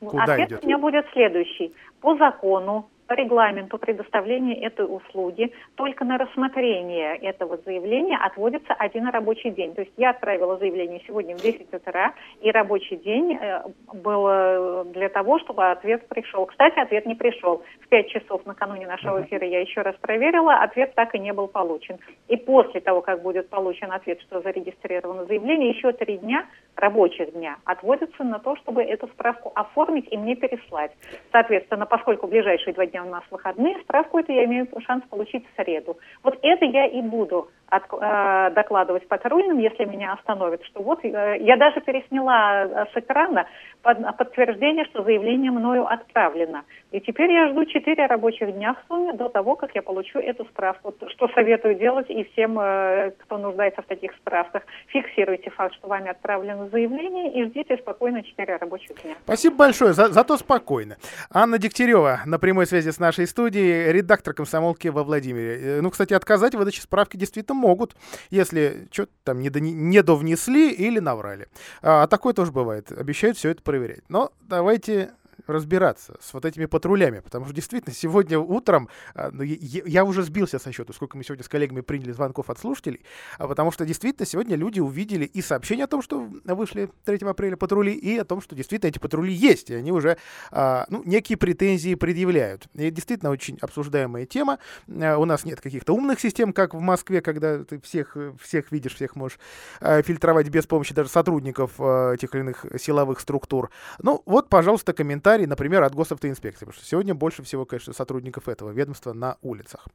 Куда 0.00 0.34
Ответ 0.34 0.48
идет? 0.48 0.64
у 0.64 0.66
меня 0.66 0.78
будет 0.78 1.06
следующий. 1.12 1.74
По 2.00 2.16
закону 2.16 2.88
по 3.08 3.14
регламенту 3.14 3.78
предоставления 3.78 4.62
этой 4.62 4.84
услуги 4.84 5.50
только 5.76 6.04
на 6.04 6.18
рассмотрение 6.18 7.16
этого 7.16 7.58
заявления 7.64 8.18
отводится 8.18 8.74
один 8.74 9.08
рабочий 9.08 9.50
день. 9.50 9.74
То 9.74 9.80
есть 9.80 9.92
я 9.96 10.10
отправила 10.10 10.58
заявление 10.58 11.00
сегодня 11.06 11.34
в 11.34 11.40
10 11.40 11.72
утра, 11.72 12.12
и 12.42 12.50
рабочий 12.50 12.96
день 12.96 13.34
э, 13.40 13.62
был 13.94 14.26
э, 14.28 14.84
для 14.92 15.08
того, 15.08 15.38
чтобы 15.38 15.70
ответ 15.70 16.06
пришел. 16.08 16.44
Кстати, 16.46 16.78
ответ 16.78 17.06
не 17.06 17.14
пришел. 17.14 17.62
В 17.80 17.88
5 17.88 18.08
часов 18.08 18.44
накануне 18.44 18.86
нашего 18.86 19.22
эфира 19.22 19.46
я 19.46 19.60
еще 19.60 19.80
раз 19.80 19.96
проверила, 19.96 20.56
ответ 20.56 20.94
так 20.94 21.14
и 21.14 21.18
не 21.18 21.32
был 21.32 21.48
получен. 21.48 21.98
И 22.28 22.36
после 22.36 22.80
того, 22.80 23.00
как 23.00 23.22
будет 23.22 23.48
получен 23.48 23.90
ответ, 23.90 24.20
что 24.20 24.42
зарегистрировано 24.42 25.24
заявление, 25.24 25.70
еще 25.70 25.92
три 25.92 26.18
дня, 26.18 26.44
рабочих 26.76 27.32
дня, 27.32 27.56
отводятся 27.64 28.22
на 28.22 28.38
то, 28.38 28.54
чтобы 28.56 28.82
эту 28.82 29.06
справку 29.08 29.50
оформить 29.54 30.08
и 30.10 30.18
мне 30.18 30.36
переслать. 30.36 30.92
Соответственно, 31.32 31.86
поскольку 31.86 32.26
в 32.26 32.30
ближайшие 32.30 32.74
два 32.74 32.84
дня 32.84 32.97
у 33.02 33.08
нас 33.10 33.24
выходные, 33.30 33.78
справку 33.80 34.18
эту 34.18 34.32
я 34.32 34.44
имею 34.44 34.66
шанс 34.80 35.04
получить 35.08 35.44
в 35.46 35.62
среду. 35.62 35.98
Вот 36.22 36.38
это 36.42 36.64
я 36.64 36.86
и 36.86 37.00
буду 37.02 37.48
от, 37.70 37.84
э, 37.92 38.50
докладывать 38.54 39.06
патрульным, 39.08 39.58
если 39.58 39.84
меня 39.84 40.14
остановят, 40.14 40.64
что 40.64 40.82
вот 40.82 41.04
э, 41.04 41.36
я 41.40 41.56
даже 41.56 41.80
пересняла 41.80 42.64
э, 42.64 42.86
с 42.92 42.96
экрана 42.96 43.46
под, 43.82 43.98
подтверждение, 44.16 44.84
что 44.86 45.02
заявление 45.02 45.50
мною 45.50 45.86
отправлено. 45.86 46.64
И 46.90 47.00
теперь 47.00 47.30
я 47.30 47.48
жду 47.50 47.66
4 47.66 48.06
рабочих 48.06 48.52
дня 48.52 48.74
в 48.74 48.88
сумме 48.88 49.12
до 49.12 49.28
того, 49.28 49.56
как 49.56 49.74
я 49.74 49.82
получу 49.82 50.18
эту 50.18 50.46
справку. 50.46 50.94
Что 51.08 51.28
советую 51.28 51.74
делать 51.74 52.08
и 52.08 52.24
всем, 52.32 52.58
э, 52.58 53.12
кто 53.18 53.36
нуждается 53.36 53.82
в 53.82 53.86
таких 53.86 54.12
справках. 54.14 54.62
Фиксируйте 54.86 55.50
факт, 55.50 55.74
что 55.74 55.88
вами 55.88 56.10
отправлено 56.10 56.68
заявление 56.68 57.32
и 57.32 57.44
ждите 57.44 57.76
спокойно 57.76 58.22
4 58.22 58.56
рабочих 58.56 59.02
дня. 59.02 59.14
Спасибо 59.24 59.56
большое, 59.56 59.92
за, 59.92 60.08
зато 60.08 60.36
спокойно. 60.38 60.96
Анна 61.30 61.58
Дегтярева 61.58 62.20
на 62.24 62.38
прямой 62.38 62.66
связи 62.66 62.90
с 62.90 62.98
нашей 62.98 63.26
студией, 63.26 63.92
редактор 63.92 64.32
комсомолки 64.32 64.88
во 64.88 65.04
Владимире. 65.04 65.58
Э, 65.60 65.80
ну, 65.82 65.90
кстати, 65.90 66.14
отказать 66.14 66.54
в 66.54 66.58
выдаче 66.58 66.80
справки 66.80 67.18
действительно 67.18 67.57
могут, 67.58 67.96
если 68.30 68.88
что-то 68.90 69.12
там 69.24 69.40
не, 69.40 69.50
до, 69.50 69.60
не 69.60 70.02
довнесли 70.02 70.70
или 70.70 70.98
наврали. 70.98 71.48
А, 71.82 72.04
а 72.04 72.06
такое 72.06 72.32
тоже 72.32 72.52
бывает. 72.52 72.90
Обещают 72.92 73.36
все 73.36 73.50
это 73.50 73.62
проверять. 73.62 74.02
Но 74.08 74.32
давайте 74.40 75.10
разбираться 75.48 76.16
с 76.20 76.32
вот 76.34 76.44
этими 76.44 76.66
патрулями, 76.66 77.20
потому 77.20 77.46
что 77.46 77.54
действительно 77.54 77.94
сегодня 77.94 78.38
утром, 78.38 78.88
а, 79.14 79.30
ну, 79.32 79.42
я, 79.42 80.04
уже 80.04 80.22
сбился 80.22 80.58
со 80.58 80.72
счету, 80.72 80.92
сколько 80.92 81.16
мы 81.16 81.24
сегодня 81.24 81.42
с 81.42 81.48
коллегами 81.48 81.80
приняли 81.80 82.12
звонков 82.12 82.50
от 82.50 82.58
слушателей, 82.58 83.00
а 83.38 83.48
потому 83.48 83.72
что 83.72 83.84
действительно 83.84 84.26
сегодня 84.26 84.56
люди 84.56 84.80
увидели 84.80 85.24
и 85.24 85.42
сообщение 85.42 85.84
о 85.84 85.88
том, 85.88 86.02
что 86.02 86.28
вышли 86.44 86.90
3 87.04 87.26
апреля 87.26 87.56
патрули, 87.56 87.92
и 87.92 88.18
о 88.18 88.24
том, 88.24 88.42
что 88.42 88.54
действительно 88.54 88.90
эти 88.90 88.98
патрули 88.98 89.32
есть, 89.32 89.70
и 89.70 89.74
они 89.74 89.90
уже 89.90 90.18
а, 90.50 90.84
ну, 90.88 91.02
некие 91.04 91.38
претензии 91.38 91.94
предъявляют. 91.94 92.68
И 92.74 92.90
действительно 92.90 93.30
очень 93.30 93.58
обсуждаемая 93.60 94.26
тема. 94.26 94.58
У 94.86 95.24
нас 95.24 95.44
нет 95.44 95.60
каких-то 95.60 95.94
умных 95.94 96.20
систем, 96.20 96.52
как 96.52 96.74
в 96.74 96.80
Москве, 96.80 97.20
когда 97.22 97.64
ты 97.64 97.80
всех, 97.80 98.16
всех 98.40 98.70
видишь, 98.70 98.94
всех 98.94 99.16
можешь 99.16 99.38
фильтровать 99.80 100.48
без 100.48 100.66
помощи 100.66 100.94
даже 100.94 101.08
сотрудников 101.08 101.76
тех 101.76 102.34
или 102.34 102.40
иных 102.40 102.66
силовых 102.78 103.20
структур. 103.20 103.70
Ну 103.98 104.22
вот, 104.26 104.48
пожалуйста, 104.48 104.92
комментарий 104.92 105.37
комментарий, 105.38 105.46
например, 105.46 105.82
от 105.82 105.94
госавтоинспекции, 105.94 106.64
потому 106.64 106.72
что 106.74 106.84
сегодня 106.84 107.14
больше 107.14 107.42
всего, 107.42 107.64
конечно, 107.64 107.92
сотрудников 107.92 108.48
этого 108.48 108.70
ведомства 108.70 109.12
на 109.12 109.36
улицах. 109.42 109.86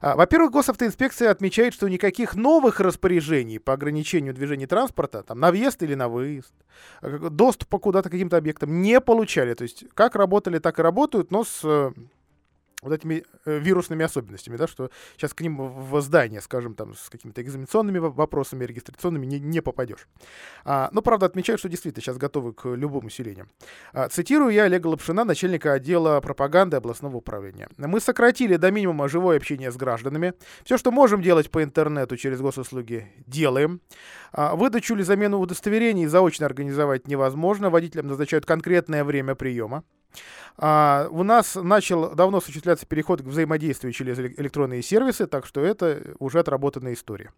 А, 0.00 0.16
во-первых, 0.16 0.52
госавтоинспекция 0.52 1.30
отмечает, 1.30 1.74
что 1.74 1.88
никаких 1.88 2.34
новых 2.34 2.80
распоряжений 2.80 3.58
по 3.58 3.72
ограничению 3.72 4.34
движения 4.34 4.66
транспорта, 4.66 5.22
там, 5.22 5.40
на 5.40 5.50
въезд 5.50 5.82
или 5.82 5.94
на 5.94 6.08
выезд, 6.08 6.52
а, 7.02 7.30
доступа 7.30 7.78
куда-то 7.78 8.08
к 8.08 8.12
каким-то 8.12 8.36
объектам 8.36 8.82
не 8.82 9.00
получали. 9.00 9.54
То 9.54 9.64
есть 9.64 9.84
как 9.94 10.16
работали, 10.16 10.58
так 10.58 10.78
и 10.78 10.82
работают, 10.82 11.30
но 11.30 11.44
с 11.44 11.92
вот 12.84 12.92
этими 12.92 13.24
э, 13.44 13.58
вирусными 13.58 14.04
особенностями, 14.04 14.56
да, 14.56 14.66
что 14.66 14.90
сейчас 15.16 15.34
к 15.34 15.40
ним 15.40 15.56
в 15.56 16.00
здание, 16.00 16.40
скажем, 16.40 16.74
там, 16.74 16.94
с 16.94 17.10
какими-то 17.10 17.42
экзаменационными 17.42 17.98
вопросами, 17.98 18.64
регистрационными 18.64 19.26
не, 19.26 19.40
не 19.40 19.60
попадешь. 19.60 20.06
А, 20.64 20.88
но, 20.92 21.02
правда, 21.02 21.26
отмечают, 21.26 21.58
что 21.58 21.68
действительно 21.68 22.02
сейчас 22.02 22.18
готовы 22.18 22.52
к 22.52 22.68
любому 22.68 23.08
усилению. 23.08 23.48
А, 23.92 24.08
цитирую 24.08 24.52
я 24.52 24.64
Олега 24.64 24.86
Лапшина, 24.86 25.24
начальника 25.24 25.72
отдела 25.72 26.20
пропаганды 26.20 26.76
областного 26.76 27.16
управления. 27.16 27.68
Мы 27.76 28.00
сократили 28.00 28.56
до 28.56 28.70
минимума 28.70 29.08
живое 29.08 29.36
общение 29.36 29.70
с 29.70 29.76
гражданами. 29.76 30.34
Все, 30.64 30.78
что 30.78 30.90
можем 30.90 31.22
делать 31.22 31.50
по 31.50 31.62
интернету 31.62 32.16
через 32.16 32.40
госуслуги, 32.40 33.12
делаем. 33.26 33.80
А, 34.32 34.54
выдачу 34.54 34.94
или 34.94 35.02
замену 35.02 35.38
удостоверений 35.38 36.06
заочно 36.06 36.46
организовать 36.46 37.08
невозможно. 37.08 37.70
Водителям 37.70 38.06
назначают 38.06 38.46
конкретное 38.46 39.04
время 39.04 39.34
приема. 39.34 39.84
А, 40.56 41.08
у 41.10 41.22
нас 41.24 41.56
начал 41.56 42.14
давно 42.14 42.38
осуществляться 42.38 42.86
переход 42.86 43.22
к 43.22 43.24
взаимодействию 43.24 43.92
через 43.92 44.18
электронные 44.18 44.82
сервисы, 44.82 45.26
так 45.26 45.46
что 45.46 45.60
это 45.60 46.14
уже 46.20 46.38
отработанная 46.38 46.92
история. 46.92 47.32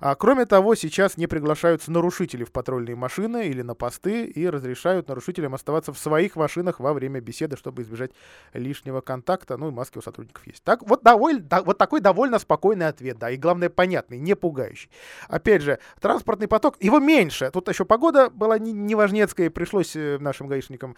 А, 0.00 0.14
кроме 0.14 0.46
того, 0.46 0.74
сейчас 0.74 1.16
не 1.18 1.26
приглашаются 1.26 1.92
нарушители 1.92 2.44
в 2.44 2.52
патрульные 2.52 2.96
машины 2.96 3.48
или 3.48 3.62
на 3.62 3.74
посты 3.74 4.24
и 4.24 4.48
разрешают 4.48 5.08
нарушителям 5.08 5.54
оставаться 5.54 5.92
в 5.92 5.98
своих 5.98 6.36
машинах 6.36 6.80
во 6.80 6.94
время 6.94 7.20
беседы, 7.20 7.56
чтобы 7.56 7.82
избежать 7.82 8.12
лишнего 8.54 9.02
контакта. 9.02 9.58
Ну 9.58 9.68
и 9.68 9.70
маски 9.70 9.98
у 9.98 10.02
сотрудников 10.02 10.46
есть. 10.46 10.62
Так, 10.62 10.82
вот, 10.82 11.02
довольно, 11.02 11.40
да, 11.40 11.62
вот 11.62 11.76
такой 11.76 12.00
довольно 12.00 12.38
спокойный 12.38 12.88
ответ, 12.88 13.18
да, 13.18 13.30
и 13.30 13.36
главное 13.36 13.68
понятный, 13.68 14.18
не 14.18 14.34
пугающий. 14.34 14.90
Опять 15.28 15.62
же, 15.62 15.78
транспортный 16.00 16.48
поток, 16.48 16.76
его 16.80 17.00
меньше. 17.00 17.50
Тут 17.52 17.68
еще 17.68 17.84
погода 17.84 18.30
была 18.30 18.58
неважнецкая, 18.58 19.46
и 19.46 19.50
пришлось 19.50 19.94
э, 19.94 20.16
нашим 20.18 20.46
гаишникам 20.46 20.96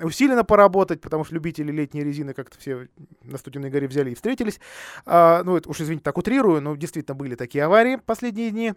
усиленно 0.00 0.44
поработать, 0.44 0.75
потому 0.84 1.16
потому 1.16 1.24
что 1.24 1.34
любители 1.34 1.72
летней 1.72 2.04
резины 2.04 2.34
как-то 2.34 2.58
все 2.58 2.88
на 3.22 3.38
Студенной 3.38 3.70
горе 3.70 3.88
взяли 3.88 4.10
и 4.10 4.14
встретились. 4.14 4.60
А, 5.06 5.42
ну, 5.44 5.56
это 5.56 5.70
уж, 5.70 5.80
извините, 5.80 6.04
так 6.04 6.18
утрирую, 6.18 6.60
но 6.60 6.76
действительно 6.76 7.14
были 7.14 7.34
такие 7.36 7.64
аварии 7.64 7.96
последние 7.96 8.50
дни. 8.50 8.74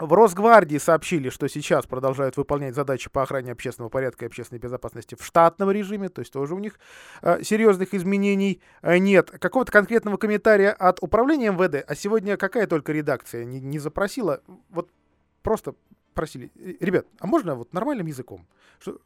В 0.00 0.12
Росгвардии 0.12 0.78
сообщили, 0.78 1.28
что 1.28 1.48
сейчас 1.48 1.86
продолжают 1.86 2.36
выполнять 2.36 2.74
задачи 2.74 3.10
по 3.10 3.22
охране 3.22 3.52
общественного 3.52 3.90
порядка 3.90 4.24
и 4.24 4.26
общественной 4.26 4.58
безопасности 4.58 5.14
в 5.14 5.24
штатном 5.24 5.70
режиме, 5.70 6.08
то 6.08 6.20
есть 6.20 6.32
тоже 6.32 6.54
у 6.54 6.58
них 6.58 6.80
э, 7.20 7.44
серьезных 7.44 7.94
изменений 7.94 8.60
э, 8.80 8.98
нет. 8.98 9.30
Какого-то 9.30 9.70
конкретного 9.70 10.16
комментария 10.16 10.72
от 10.72 11.00
управления 11.00 11.52
МВД, 11.52 11.84
а 11.86 11.94
сегодня 11.94 12.36
какая 12.36 12.66
только 12.66 12.92
редакция 12.92 13.44
не, 13.44 13.60
не 13.60 13.78
запросила, 13.78 14.40
вот 14.70 14.88
просто 15.42 15.74
просили, 16.12 16.50
ребят, 16.80 17.06
а 17.18 17.26
можно 17.26 17.54
вот 17.54 17.72
нормальным 17.72 18.06
языком, 18.06 18.46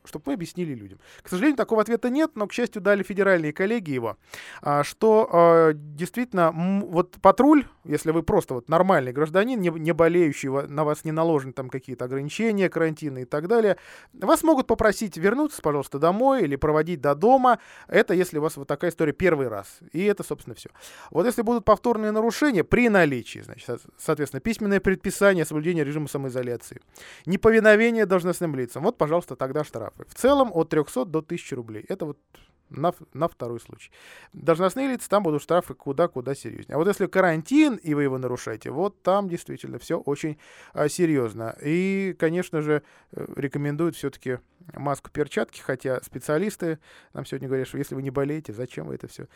чтобы 0.04 0.24
мы 0.26 0.32
объяснили 0.34 0.74
людям. 0.74 0.98
К 1.22 1.28
сожалению, 1.28 1.56
такого 1.56 1.82
ответа 1.82 2.10
нет, 2.10 2.32
но, 2.34 2.46
к 2.46 2.52
счастью, 2.52 2.82
дали 2.82 3.02
федеральные 3.02 3.52
коллеги 3.52 3.90
его, 3.90 4.16
а, 4.62 4.84
что 4.84 5.28
а, 5.32 5.72
действительно 5.72 6.52
вот 6.52 7.16
патруль, 7.20 7.66
если 7.84 8.10
вы 8.10 8.22
просто 8.22 8.54
вот 8.54 8.68
нормальный 8.68 9.12
гражданин, 9.12 9.60
не, 9.60 9.70
не 9.70 9.92
болеющий, 9.92 10.48
на 10.48 10.84
вас 10.84 11.04
не 11.04 11.12
наложены 11.12 11.52
там 11.52 11.68
какие-то 11.68 12.04
ограничения, 12.04 12.68
карантины 12.68 13.22
и 13.22 13.24
так 13.24 13.48
далее, 13.48 13.76
вас 14.12 14.42
могут 14.42 14.66
попросить 14.66 15.16
вернуться, 15.16 15.62
пожалуйста, 15.62 15.98
домой 15.98 16.42
или 16.42 16.56
проводить 16.56 17.00
до 17.00 17.14
дома. 17.14 17.58
Это 17.88 18.14
если 18.14 18.38
у 18.38 18.42
вас 18.42 18.56
вот 18.56 18.68
такая 18.68 18.90
история 18.90 19.12
первый 19.12 19.48
раз. 19.48 19.78
И 19.92 20.04
это, 20.04 20.22
собственно, 20.22 20.54
все. 20.54 20.70
Вот 21.10 21.26
если 21.26 21.42
будут 21.42 21.64
повторные 21.64 22.12
нарушения 22.12 22.64
при 22.64 22.88
наличии, 22.88 23.40
значит, 23.40 23.80
соответственно, 23.98 24.40
письменное 24.40 24.80
предписание 24.80 25.44
соблюдения 25.44 25.84
режима 25.84 26.08
самоизоляции, 26.08 26.80
Неповиновение 27.26 28.06
должностным 28.06 28.54
лицам. 28.54 28.82
Вот, 28.82 28.98
пожалуйста, 28.98 29.36
тогда 29.36 29.64
штрафы. 29.64 30.04
В 30.08 30.14
целом 30.14 30.50
от 30.52 30.68
300 30.70 31.04
до 31.06 31.18
1000 31.18 31.56
рублей. 31.56 31.84
Это 31.88 32.06
вот 32.06 32.18
на, 32.70 32.92
на 33.12 33.28
второй 33.28 33.60
случай. 33.60 33.90
Должностные 34.32 34.88
лица, 34.88 35.08
там 35.08 35.22
будут 35.22 35.42
штрафы 35.42 35.74
куда-куда 35.74 36.34
серьезнее. 36.34 36.74
А 36.74 36.78
вот 36.78 36.88
если 36.88 37.06
карантин, 37.06 37.76
и 37.76 37.94
вы 37.94 38.04
его 38.04 38.18
нарушаете, 38.18 38.70
вот 38.70 39.02
там 39.02 39.28
действительно 39.28 39.78
все 39.78 39.98
очень 39.98 40.38
а, 40.72 40.88
серьезно. 40.88 41.56
И, 41.62 42.14
конечно 42.18 42.62
же, 42.62 42.82
э, 43.12 43.26
рекомендуют 43.36 43.96
все-таки 43.96 44.38
маску, 44.74 45.10
перчатки, 45.10 45.60
хотя 45.60 46.00
специалисты 46.02 46.78
нам 47.12 47.24
сегодня 47.24 47.48
говорят, 47.48 47.68
что 47.68 47.78
если 47.78 47.94
вы 47.94 48.02
не 48.02 48.10
болеете, 48.10 48.52
зачем 48.52 48.86
вы 48.86 48.96
это 48.96 49.06
все, 49.06 49.28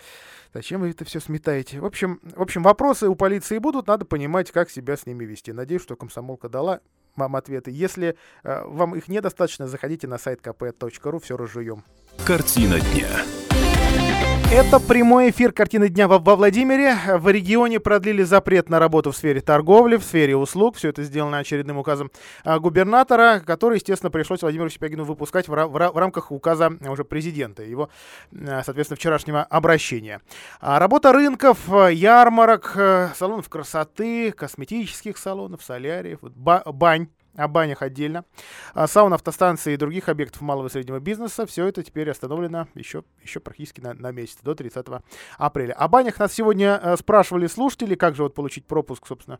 зачем 0.52 0.80
вы 0.80 0.90
это 0.90 1.04
все 1.04 1.20
сметаете? 1.20 1.80
В 1.80 1.86
общем, 1.86 2.20
в 2.22 2.42
общем, 2.42 2.62
вопросы 2.62 3.08
у 3.08 3.14
полиции 3.14 3.58
будут, 3.58 3.86
надо 3.86 4.04
понимать, 4.04 4.50
как 4.50 4.70
себя 4.70 4.96
с 4.96 5.06
ними 5.06 5.24
вести. 5.24 5.52
Надеюсь, 5.52 5.82
что 5.82 5.94
комсомолка 5.94 6.48
дала 6.48 6.80
вам 7.16 7.36
ответы. 7.36 7.70
Если 7.70 8.16
э, 8.42 8.62
вам 8.64 8.94
их 8.94 9.08
недостаточно, 9.08 9.66
заходите 9.66 10.06
на 10.06 10.18
сайт 10.18 10.40
kp.ru, 10.40 11.20
все 11.20 11.36
разжуем. 11.36 11.84
Картина 12.24 12.80
дня. 12.80 13.49
Это 14.52 14.80
прямой 14.80 15.30
эфир 15.30 15.52
«Картины 15.52 15.88
дня» 15.88 16.08
во, 16.08 16.18
во 16.18 16.34
Владимире. 16.34 16.96
В 17.18 17.28
регионе 17.28 17.78
продлили 17.78 18.24
запрет 18.24 18.68
на 18.68 18.80
работу 18.80 19.12
в 19.12 19.16
сфере 19.16 19.40
торговли, 19.40 19.96
в 19.96 20.02
сфере 20.02 20.36
услуг. 20.36 20.76
Все 20.76 20.88
это 20.88 21.04
сделано 21.04 21.38
очередным 21.38 21.78
указом 21.78 22.10
а, 22.42 22.58
губернатора, 22.58 23.40
который, 23.46 23.76
естественно, 23.76 24.10
пришлось 24.10 24.42
Владимиру 24.42 24.68
Шипягину 24.68 25.04
выпускать 25.04 25.46
в, 25.46 25.52
в, 25.52 25.96
рамках 25.96 26.32
указа 26.32 26.72
уже 26.80 27.04
президента, 27.04 27.62
его, 27.62 27.90
а, 28.32 28.62
соответственно, 28.64 28.96
вчерашнего 28.96 29.44
обращения. 29.44 30.20
А, 30.60 30.80
работа 30.80 31.12
рынков, 31.12 31.68
ярмарок, 31.68 32.76
салонов 33.16 33.48
красоты, 33.48 34.32
косметических 34.32 35.16
салонов, 35.16 35.62
соляриев, 35.62 36.18
бань 36.22 37.06
о 37.36 37.48
банях 37.48 37.82
отдельно, 37.82 38.24
а 38.74 38.86
саун, 38.86 39.12
автостанции 39.12 39.74
и 39.74 39.76
других 39.76 40.08
объектов 40.08 40.42
малого 40.42 40.66
и 40.66 40.70
среднего 40.70 41.00
бизнеса. 41.00 41.46
Все 41.46 41.66
это 41.66 41.82
теперь 41.82 42.10
остановлено 42.10 42.68
еще, 42.74 43.04
еще 43.22 43.40
практически 43.40 43.80
на, 43.80 43.94
на 43.94 44.10
месяц, 44.10 44.38
до 44.42 44.54
30 44.54 44.86
апреля. 45.38 45.72
О 45.74 45.88
банях 45.88 46.18
нас 46.18 46.32
сегодня 46.32 46.80
э, 46.82 46.96
спрашивали 46.96 47.46
слушатели, 47.46 47.94
как 47.94 48.16
же 48.16 48.22
вот 48.24 48.34
получить 48.34 48.66
пропуск, 48.66 49.06
собственно, 49.06 49.38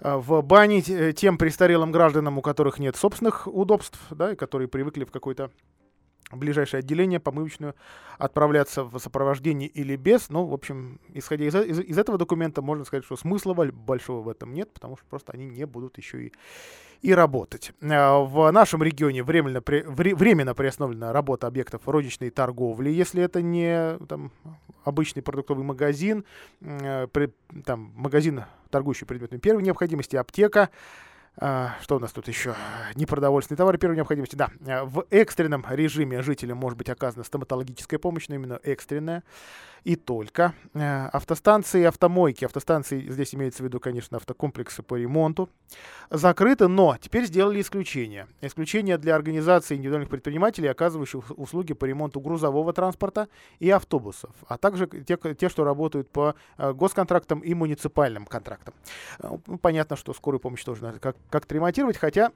э, 0.00 0.16
в 0.16 0.42
бане 0.42 0.82
тем 1.12 1.38
престарелым 1.38 1.92
гражданам, 1.92 2.38
у 2.38 2.42
которых 2.42 2.78
нет 2.78 2.96
собственных 2.96 3.46
удобств, 3.46 3.98
да, 4.10 4.32
и 4.32 4.36
которые 4.36 4.68
привыкли 4.68 5.04
в 5.04 5.10
какой-то 5.10 5.50
в 6.30 6.38
ближайшее 6.38 6.78
отделение 6.80 7.20
помывочную 7.20 7.74
отправляться 8.18 8.84
в 8.84 8.98
сопровождении 8.98 9.68
или 9.68 9.96
без. 9.96 10.30
Ну, 10.30 10.46
в 10.46 10.54
общем, 10.54 11.00
исходя 11.12 11.44
из, 11.44 11.54
из, 11.54 11.80
из 11.80 11.98
этого 11.98 12.18
документа, 12.18 12.62
можно 12.62 12.84
сказать, 12.84 13.04
что 13.04 13.16
смысла 13.16 13.54
большого 13.54 14.22
в 14.22 14.28
этом 14.28 14.54
нет, 14.54 14.72
потому 14.72 14.96
что 14.96 15.06
просто 15.06 15.32
они 15.32 15.46
не 15.46 15.66
будут 15.66 15.98
еще 15.98 16.26
и 16.26 16.32
и 17.02 17.12
работать. 17.12 17.72
Э, 17.80 18.22
в 18.22 18.50
нашем 18.52 18.82
регионе 18.82 19.24
временно, 19.24 19.60
при, 19.60 19.82
временно 19.82 20.54
приостановлена 20.54 21.12
работа 21.12 21.48
объектов 21.48 21.82
розничной 21.86 22.30
торговли, 22.30 22.90
если 22.90 23.22
это 23.22 23.42
не 23.42 23.98
там, 24.06 24.30
обычный 24.84 25.20
продуктовый 25.20 25.64
магазин, 25.64 26.24
э, 26.60 27.08
при, 27.08 27.32
там, 27.64 27.92
магазин 27.96 28.44
торгующие 28.70 29.06
предметами 29.06 29.40
первой 29.40 29.64
необходимости, 29.64 30.14
аптека, 30.14 30.62
а, 30.62 30.70
что 31.36 31.96
у 31.96 31.98
нас 31.98 32.12
тут 32.12 32.28
еще? 32.28 32.54
Непродовольственные 32.94 33.56
товары 33.56 33.78
первой 33.78 33.96
необходимости. 33.96 34.36
Да, 34.36 34.50
в 34.84 35.06
экстренном 35.10 35.64
режиме 35.68 36.22
жителям 36.22 36.58
может 36.58 36.78
быть 36.78 36.90
оказана 36.90 37.24
стоматологическая 37.24 37.98
помощь, 37.98 38.28
но 38.28 38.34
именно 38.34 38.60
экстренная 38.62 39.22
и 39.84 39.96
только. 39.96 40.54
Э, 40.74 41.08
автостанции, 41.08 41.84
автомойки, 41.84 42.44
автостанции, 42.44 43.08
здесь 43.08 43.34
имеется 43.34 43.62
в 43.62 43.66
виду, 43.66 43.80
конечно, 43.80 44.16
автокомплексы 44.16 44.82
по 44.82 44.94
ремонту, 44.94 45.48
закрыты, 46.10 46.68
но 46.68 46.96
теперь 47.00 47.24
сделали 47.24 47.60
исключение. 47.60 48.28
Исключение 48.40 48.98
для 48.98 49.16
организаций 49.16 49.76
индивидуальных 49.76 50.08
предпринимателей, 50.08 50.68
оказывающих 50.68 51.36
услуги 51.36 51.72
по 51.72 51.84
ремонту 51.84 52.20
грузового 52.20 52.72
транспорта 52.72 53.28
и 53.58 53.70
автобусов, 53.70 54.30
а 54.46 54.58
также 54.58 54.86
те, 54.86 55.16
те 55.16 55.48
что 55.48 55.64
работают 55.64 56.10
по 56.10 56.34
э, 56.58 56.72
госконтрактам 56.72 57.40
и 57.40 57.54
муниципальным 57.54 58.26
контрактам. 58.26 58.74
Э, 59.18 59.36
ну, 59.46 59.58
понятно, 59.58 59.96
что 59.96 60.14
скорую 60.14 60.40
помощь 60.40 60.62
тоже 60.64 60.98
как- 61.00 61.16
как-то 61.30 61.54
ремонтировать, 61.54 61.96
хотя 61.96 62.32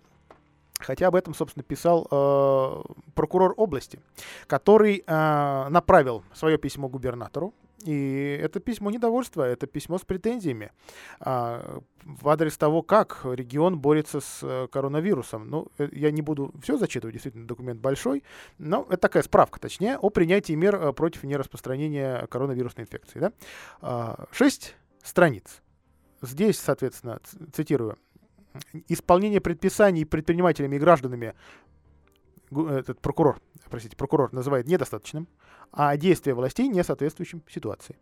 Хотя 0.78 1.06
об 1.08 1.14
этом, 1.14 1.34
собственно, 1.34 1.62
писал 1.62 2.06
э, 2.10 2.82
прокурор 3.14 3.54
области, 3.56 3.98
который 4.46 5.02
э, 5.06 5.68
направил 5.70 6.22
свое 6.34 6.58
письмо 6.58 6.88
губернатору. 6.88 7.54
И 7.84 8.38
это 8.42 8.58
письмо 8.58 8.90
недовольства, 8.90 9.42
это 9.42 9.66
письмо 9.66 9.98
с 9.98 10.02
претензиями 10.02 10.72
э, 11.20 11.78
в 12.04 12.28
адрес 12.28 12.56
того, 12.56 12.82
как 12.82 13.20
регион 13.24 13.78
борется 13.78 14.20
с 14.20 14.40
э, 14.42 14.66
коронавирусом. 14.70 15.48
Ну, 15.48 15.68
э, 15.78 15.88
я 15.92 16.10
не 16.10 16.20
буду 16.20 16.52
все 16.62 16.76
зачитывать, 16.78 17.14
действительно, 17.14 17.46
документ 17.46 17.80
большой, 17.80 18.24
но 18.58 18.86
это 18.88 18.96
такая 18.96 19.22
справка, 19.22 19.60
точнее, 19.60 19.98
о 19.98 20.10
принятии 20.10 20.54
мер 20.54 20.74
э, 20.74 20.92
против 20.92 21.22
нераспространения 21.22 22.26
коронавирусной 22.26 22.84
инфекции. 22.84 23.20
Да? 23.20 23.32
Э, 23.82 24.24
шесть 24.32 24.74
страниц. 25.02 25.62
Здесь, 26.22 26.58
соответственно, 26.58 27.20
цитирую, 27.52 27.98
исполнение 28.88 29.40
предписаний 29.40 30.06
предпринимателями 30.06 30.76
и 30.76 30.78
гражданами 30.78 31.34
этот 32.50 33.00
прокурор, 33.00 33.40
простите, 33.68 33.96
прокурор 33.96 34.32
называет 34.32 34.68
недостаточным, 34.68 35.26
а 35.72 35.96
действия 35.96 36.34
властей 36.34 36.68
не 36.68 36.84
соответствующим 36.84 37.42
ситуации. 37.48 37.96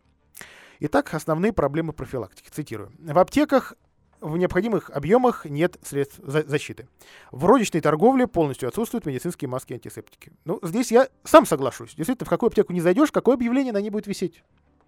Итак, 0.79 1.13
основные 1.13 1.53
проблемы 1.53 1.93
профилактики. 1.93 2.49
Цитирую. 2.49 2.91
В 2.99 3.17
аптеках 3.17 3.73
в 4.21 4.37
необходимых 4.37 4.89
объемах 4.89 5.45
нет 5.45 5.77
средств 5.83 6.19
защиты. 6.23 6.87
В 7.31 7.45
розничной 7.45 7.81
торговле 7.81 8.27
полностью 8.27 8.67
отсутствуют 8.67 9.05
медицинские 9.05 9.49
маски 9.49 9.73
и 9.73 9.75
антисептики. 9.75 10.31
Ну, 10.45 10.59
здесь 10.63 10.91
я 10.91 11.09
сам 11.23 11.45
соглашусь. 11.45 11.95
Действительно, 11.95 12.25
в 12.25 12.29
какую 12.29 12.47
аптеку 12.47 12.73
не 12.73 12.81
зайдешь, 12.81 13.11
какое 13.11 13.35
объявление 13.35 13.73
на 13.73 13.81
ней 13.81 13.89
будет 13.89 14.07
висеть? 14.07 14.43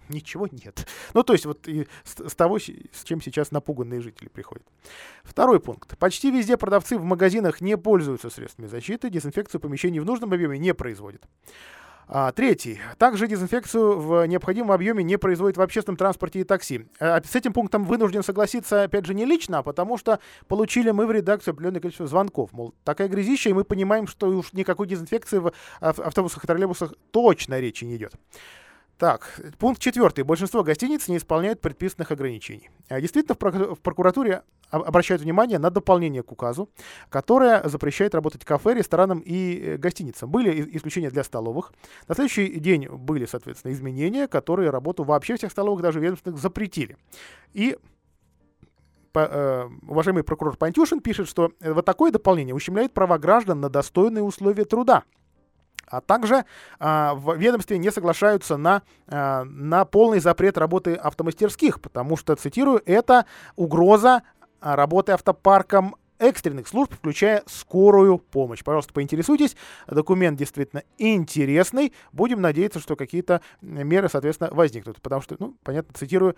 Ничего 0.10 0.48
нет. 0.52 0.88
Ну, 1.14 1.24
то 1.24 1.34
есть 1.34 1.46
вот 1.46 1.68
и 1.68 1.88
с, 2.04 2.30
с 2.30 2.36
того, 2.36 2.60
с 2.60 3.04
чем 3.04 3.22
сейчас 3.22 3.52
напуганные 3.52 4.02
жители 4.02 4.28
приходят. 4.28 4.66
Второй 5.24 5.60
пункт. 5.60 5.98
Почти 5.98 6.30
везде 6.32 6.58
продавцы 6.58 6.98
в 6.98 7.04
магазинах 7.04 7.62
не 7.62 7.78
пользуются 7.78 8.30
средствами 8.30 8.68
защиты, 8.68 9.10
дезинфекцию 9.10 9.62
помещений 9.62 10.00
в 10.00 10.06
нужном 10.06 10.34
объеме 10.34 10.60
не 10.60 10.74
производят. 10.74 11.24
А, 12.10 12.32
третий. 12.32 12.80
Также 12.98 13.28
дезинфекцию 13.28 14.00
в 14.00 14.26
необходимом 14.28 14.72
объеме 14.72 15.04
не 15.04 15.18
производит 15.18 15.58
в 15.58 15.62
общественном 15.62 15.98
транспорте 15.98 16.40
и 16.40 16.44
такси. 16.46 16.86
А, 17.00 17.22
с 17.22 17.36
этим 17.36 17.52
пунктом 17.52 17.84
вынужден 17.84 18.24
согласиться, 18.24 18.84
опять 18.84 19.06
же, 19.06 19.14
не 19.14 19.26
лично, 19.26 19.60
а 19.60 19.64
потому 19.64 19.98
что 19.98 20.20
получили 20.48 20.92
мы 20.92 21.06
в 21.06 21.12
редакцию 21.12 21.52
определенное 21.54 21.82
количество 21.82 22.08
звонков. 22.08 22.54
Мол, 22.54 22.74
такая 22.86 23.10
грязища, 23.10 23.50
и 23.50 23.54
мы 23.54 23.66
понимаем, 23.66 24.08
что 24.08 24.28
уж 24.28 24.54
никакой 24.54 24.88
дезинфекции 24.88 25.40
в 25.40 25.52
автобусах 25.82 26.46
и 26.46 26.48
троллейбусах 26.48 26.94
точно 27.12 27.60
речи 27.60 27.84
не 27.84 27.98
идет. 27.98 28.14
Так, 28.98 29.40
пункт 29.60 29.80
четвертый. 29.80 30.24
Большинство 30.24 30.64
гостиниц 30.64 31.08
не 31.08 31.18
исполняют 31.18 31.62
предписанных 31.62 32.12
ограничений. 32.12 32.72
А 32.90 33.00
действительно, 33.00 33.36
в 33.76 33.80
прокуратуре 33.80 34.42
обращают 34.72 35.22
внимание 35.22 35.60
на 35.60 35.70
дополнение 35.70 36.24
к 36.24 36.32
указу, 36.32 36.70
которое 37.10 37.62
запрещает 37.68 38.16
работать 38.16 38.44
кафе, 38.44 38.74
ресторанам 38.74 39.20
и 39.20 39.60
э, 39.60 39.78
гостиницам. 39.78 40.32
Были 40.32 40.76
исключения 40.76 41.12
для 41.12 41.24
столовых. 41.24 41.74
На 42.08 42.16
следующий 42.16 42.60
день 42.60 42.88
были, 42.90 43.26
соответственно, 43.26 43.72
изменения, 43.72 44.28
которые 44.28 44.72
работу 44.72 45.04
вообще 45.04 45.38
всех 45.38 45.52
столовых, 45.52 45.84
даже 45.84 46.00
ведомственных, 46.00 46.40
запретили. 46.40 46.98
И 47.54 47.78
э, 49.14 49.70
уважаемый 49.88 50.24
прокурор 50.24 50.58
Пантюшин 50.58 51.02
пишет, 51.02 51.30
что 51.30 51.52
э, 51.60 51.72
вот 51.72 51.86
такое 51.86 52.12
дополнение 52.12 52.56
ущемляет 52.56 52.94
права 52.94 53.20
граждан 53.20 53.62
на 53.62 53.70
достойные 53.70 54.24
условия 54.24 54.66
труда. 54.66 55.04
А 55.90 56.02
также 56.02 56.46
а, 56.80 57.16
в 57.16 57.36
ведомстве 57.36 57.78
не 57.78 57.92
соглашаются 57.92 58.58
на, 58.58 58.84
а, 59.08 59.44
на 59.46 59.86
полный 59.86 60.20
запрет 60.20 60.58
работы 60.58 60.96
автомастерских, 60.96 61.80
потому 61.80 62.18
что, 62.18 62.36
цитирую, 62.36 62.82
это 62.86 63.26
угроза 63.56 64.24
а, 64.60 64.76
работы 64.76 65.14
автопарком 65.14 65.96
экстренных 66.20 66.68
служб, 66.68 66.94
включая 66.94 67.44
скорую 67.46 68.18
помощь. 68.18 68.64
Пожалуйста, 68.64 68.94
поинтересуйтесь. 68.94 69.56
Документ 69.88 70.38
действительно 70.38 70.84
интересный. 70.98 71.94
Будем 72.12 72.42
надеяться, 72.42 72.80
что 72.80 72.96
какие-то 72.96 73.42
меры, 73.62 74.10
соответственно, 74.10 74.50
возникнут. 74.52 75.02
Потому 75.02 75.22
что, 75.22 75.36
ну, 75.40 75.56
понятно, 75.64 75.94
цитирую, 75.94 76.36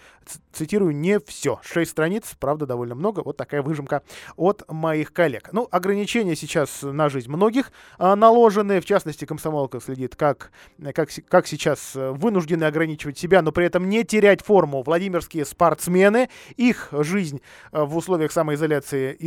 цитирую 0.52 0.96
не 0.96 1.20
все. 1.20 1.60
Шесть 1.64 1.92
страниц, 1.92 2.36
правда, 2.40 2.66
довольно 2.66 2.96
много. 2.96 3.22
Вот 3.22 3.38
такая 3.38 3.62
выжимка 3.62 4.04
от 4.36 4.70
моих 4.70 5.14
коллег. 5.14 5.50
Ну, 5.52 5.68
ограничения 5.72 6.36
сейчас 6.36 6.82
на 6.82 7.10
жизнь 7.10 7.30
многих 7.30 7.72
а, 7.98 8.16
наложены. 8.16 8.82
В 8.82 8.86
частности, 8.86 9.26
комсомолка 9.26 9.80
следит, 9.80 10.16
как, 10.16 10.52
как, 10.94 11.10
как 11.28 11.48
сейчас 11.48 11.92
вынуждены 11.94 12.66
ограничивать 12.66 13.18
себя, 13.18 13.42
но 13.42 13.52
при 13.52 13.66
этом 13.66 13.90
не 13.90 14.04
терять 14.04 14.42
форму. 14.42 14.84
Владимирские 14.84 15.46
спортсмены, 15.46 16.30
их 16.56 16.90
жизнь 16.92 17.42
а, 17.72 17.86
в 17.86 17.96
условиях 17.96 18.32
самоизоляции 18.32 19.18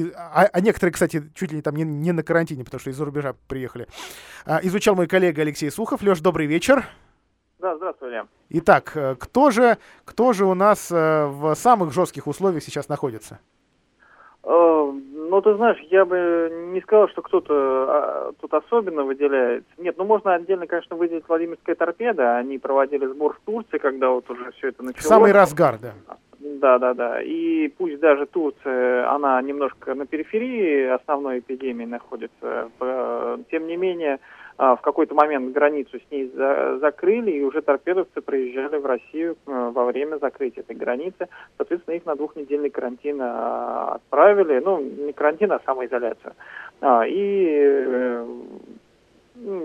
а, 0.43 0.49
а, 0.53 0.61
некоторые, 0.61 0.93
кстати, 0.93 1.23
чуть 1.35 1.51
ли 1.51 1.57
не 1.57 1.63
там 1.63 1.77
не, 1.77 1.85
не 1.85 2.13
на 2.13 2.23
карантине, 2.23 2.65
потому 2.65 2.81
что 2.81 2.91
из-за 2.91 3.05
рубежа 3.05 3.35
приехали. 3.49 3.87
А, 4.45 4.61
изучал 4.63 4.95
мой 4.95 5.07
коллега 5.07 5.43
Алексей 5.43 5.71
Сухов. 5.71 6.03
Леш, 6.03 6.21
добрый 6.21 6.47
вечер. 6.47 6.85
Да, 7.61 7.77
здравствуйте. 7.77 8.25
Итак, 8.51 8.93
э, 8.97 9.15
кто 9.19 9.51
же, 9.51 9.79
кто 10.05 10.33
же 10.33 10.47
у 10.47 10.55
нас 10.55 10.91
э, 10.91 11.27
в 11.27 11.55
самых 11.55 11.93
жестких 11.93 12.27
условиях 12.27 12.65
сейчас 12.65 12.89
находится? 12.89 13.39
Э, 14.43 14.93
ну, 15.33 15.41
ты 15.41 15.55
знаешь, 15.55 15.79
я 15.91 16.05
бы 16.05 16.51
не 16.73 16.81
сказал, 16.81 17.09
что 17.09 17.23
кто-то 17.23 17.55
а, 17.55 18.33
тут 18.41 18.53
особенно 18.53 19.05
выделяется. 19.05 19.71
Нет, 19.79 19.97
ну 19.97 20.05
можно 20.05 20.35
отдельно, 20.35 20.67
конечно, 20.67 20.97
выделить 20.97 21.29
Владимирская 21.29 21.77
торпеда. 21.77 22.37
Они 22.37 22.59
проводили 22.59 23.07
сбор 23.07 23.35
в 23.35 23.41
Турции, 23.47 23.79
когда 23.79 24.11
вот 24.11 24.29
уже 24.29 24.51
все 24.53 24.71
это 24.71 24.83
началось. 24.83 25.07
Самый 25.07 25.31
разгар, 25.31 25.79
да. 25.79 25.95
Да, 26.45 26.79
да, 26.79 26.93
да. 26.93 27.23
И 27.23 27.69
пусть 27.69 28.01
даже 28.01 28.27
Турция, 28.27 29.09
она 29.09 29.41
немножко 29.43 29.95
на 29.95 30.07
периферии 30.07 30.87
основной 30.89 31.39
эпидемии 31.39 31.85
находится, 31.85 32.69
тем 33.51 33.67
не 33.69 33.77
менее, 33.77 34.19
а, 34.59 34.77
в 34.77 34.81
какой-то 34.81 35.15
момент 35.15 35.53
границу 35.53 35.99
с 35.99 36.11
ней 36.11 36.31
за 36.35 36.79
закрыли, 36.79 37.31
и 37.31 37.43
уже 37.43 37.63
торпедовцы 37.63 38.21
проезжали 38.21 38.77
в 38.77 38.87
Россию 38.87 39.37
э, 39.47 39.71
во 39.75 39.85
время 39.85 40.19
закрытия 40.19 40.63
этой 40.63 40.77
границы. 40.77 41.29
Соответственно, 41.57 41.95
их 41.95 42.07
на 42.07 42.17
двухнедельный 42.17 42.71
карантин 42.71 43.19
а, 43.23 43.95
отправили, 43.95 44.61
ну, 44.65 44.81
не 44.81 45.13
карантин, 45.13 45.53
а 45.53 45.61
самоизоляцию. 45.65 46.35
А, 46.81 47.07
и 47.07 47.47
э, 47.51 48.27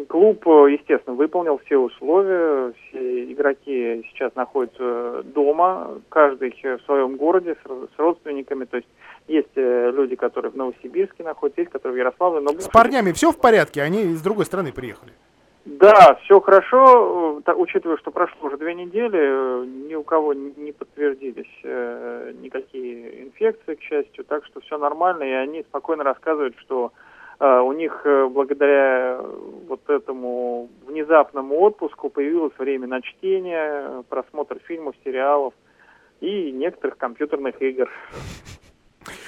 Клуб, 0.08 0.46
естественно, 0.46 1.16
выполнил 1.16 1.60
все 1.66 1.78
условия. 1.78 2.74
Все 2.74 3.32
игроки 3.32 4.04
сейчас 4.10 4.34
находятся 4.36 5.24
дома, 5.24 6.00
каждый 6.10 6.52
в 6.52 6.86
своем 6.86 7.18
городе 7.18 7.58
с, 7.64 8.00
родственниками. 8.00 8.64
То 8.66 8.78
есть 8.78 8.88
есть 9.28 9.52
э, 9.56 9.92
люди, 9.92 10.16
которые 10.16 10.52
в 10.52 10.56
Новосибирске 10.56 11.24
находятся, 11.24 11.62
есть, 11.62 11.72
которые 11.72 11.96
в 11.96 12.00
Ярославле. 12.00 12.40
Но... 12.40 12.58
С 12.58 12.70
парнями 12.70 13.12
все 13.12 13.32
в 13.32 13.40
порядке? 13.40 13.82
Они 13.82 14.16
с 14.16 14.22
другой 14.22 14.46
стороны 14.46 14.72
приехали? 14.72 15.12
Да, 15.66 16.18
все 16.24 16.40
хорошо, 16.40 17.42
учитывая, 17.58 17.98
что 17.98 18.10
прошло 18.10 18.48
уже 18.48 18.58
две 18.58 18.74
недели, 18.74 19.66
ни 19.90 19.96
у 19.96 20.04
кого 20.04 20.34
не 20.34 20.72
подтвердились 20.72 21.52
э, 21.64 22.32
никакие 22.42 23.24
инфекции, 23.24 23.76
к 23.76 23.82
счастью, 23.82 24.24
так 24.24 24.46
что 24.46 24.62
все 24.62 24.78
нормально, 24.78 25.24
и 25.24 25.32
они 25.32 25.64
спокойно 25.64 26.06
рассказывают, 26.06 26.56
что 26.60 26.94
у 27.40 27.72
них 27.74 28.02
э, 28.04 28.28
благодаря 28.28 29.20
вот 29.68 29.88
этому 29.90 30.70
внезапному 30.88 31.60
отпуску 31.60 32.10
появилось 32.10 32.58
время 32.58 32.88
на 32.88 33.02
чтение, 33.02 34.04
просмотр 34.10 34.58
фильмов, 34.66 34.96
сериалов 35.04 35.54
и 36.20 36.52
некоторых 36.52 36.98
компьютерных 36.98 37.62
игр. 37.62 37.90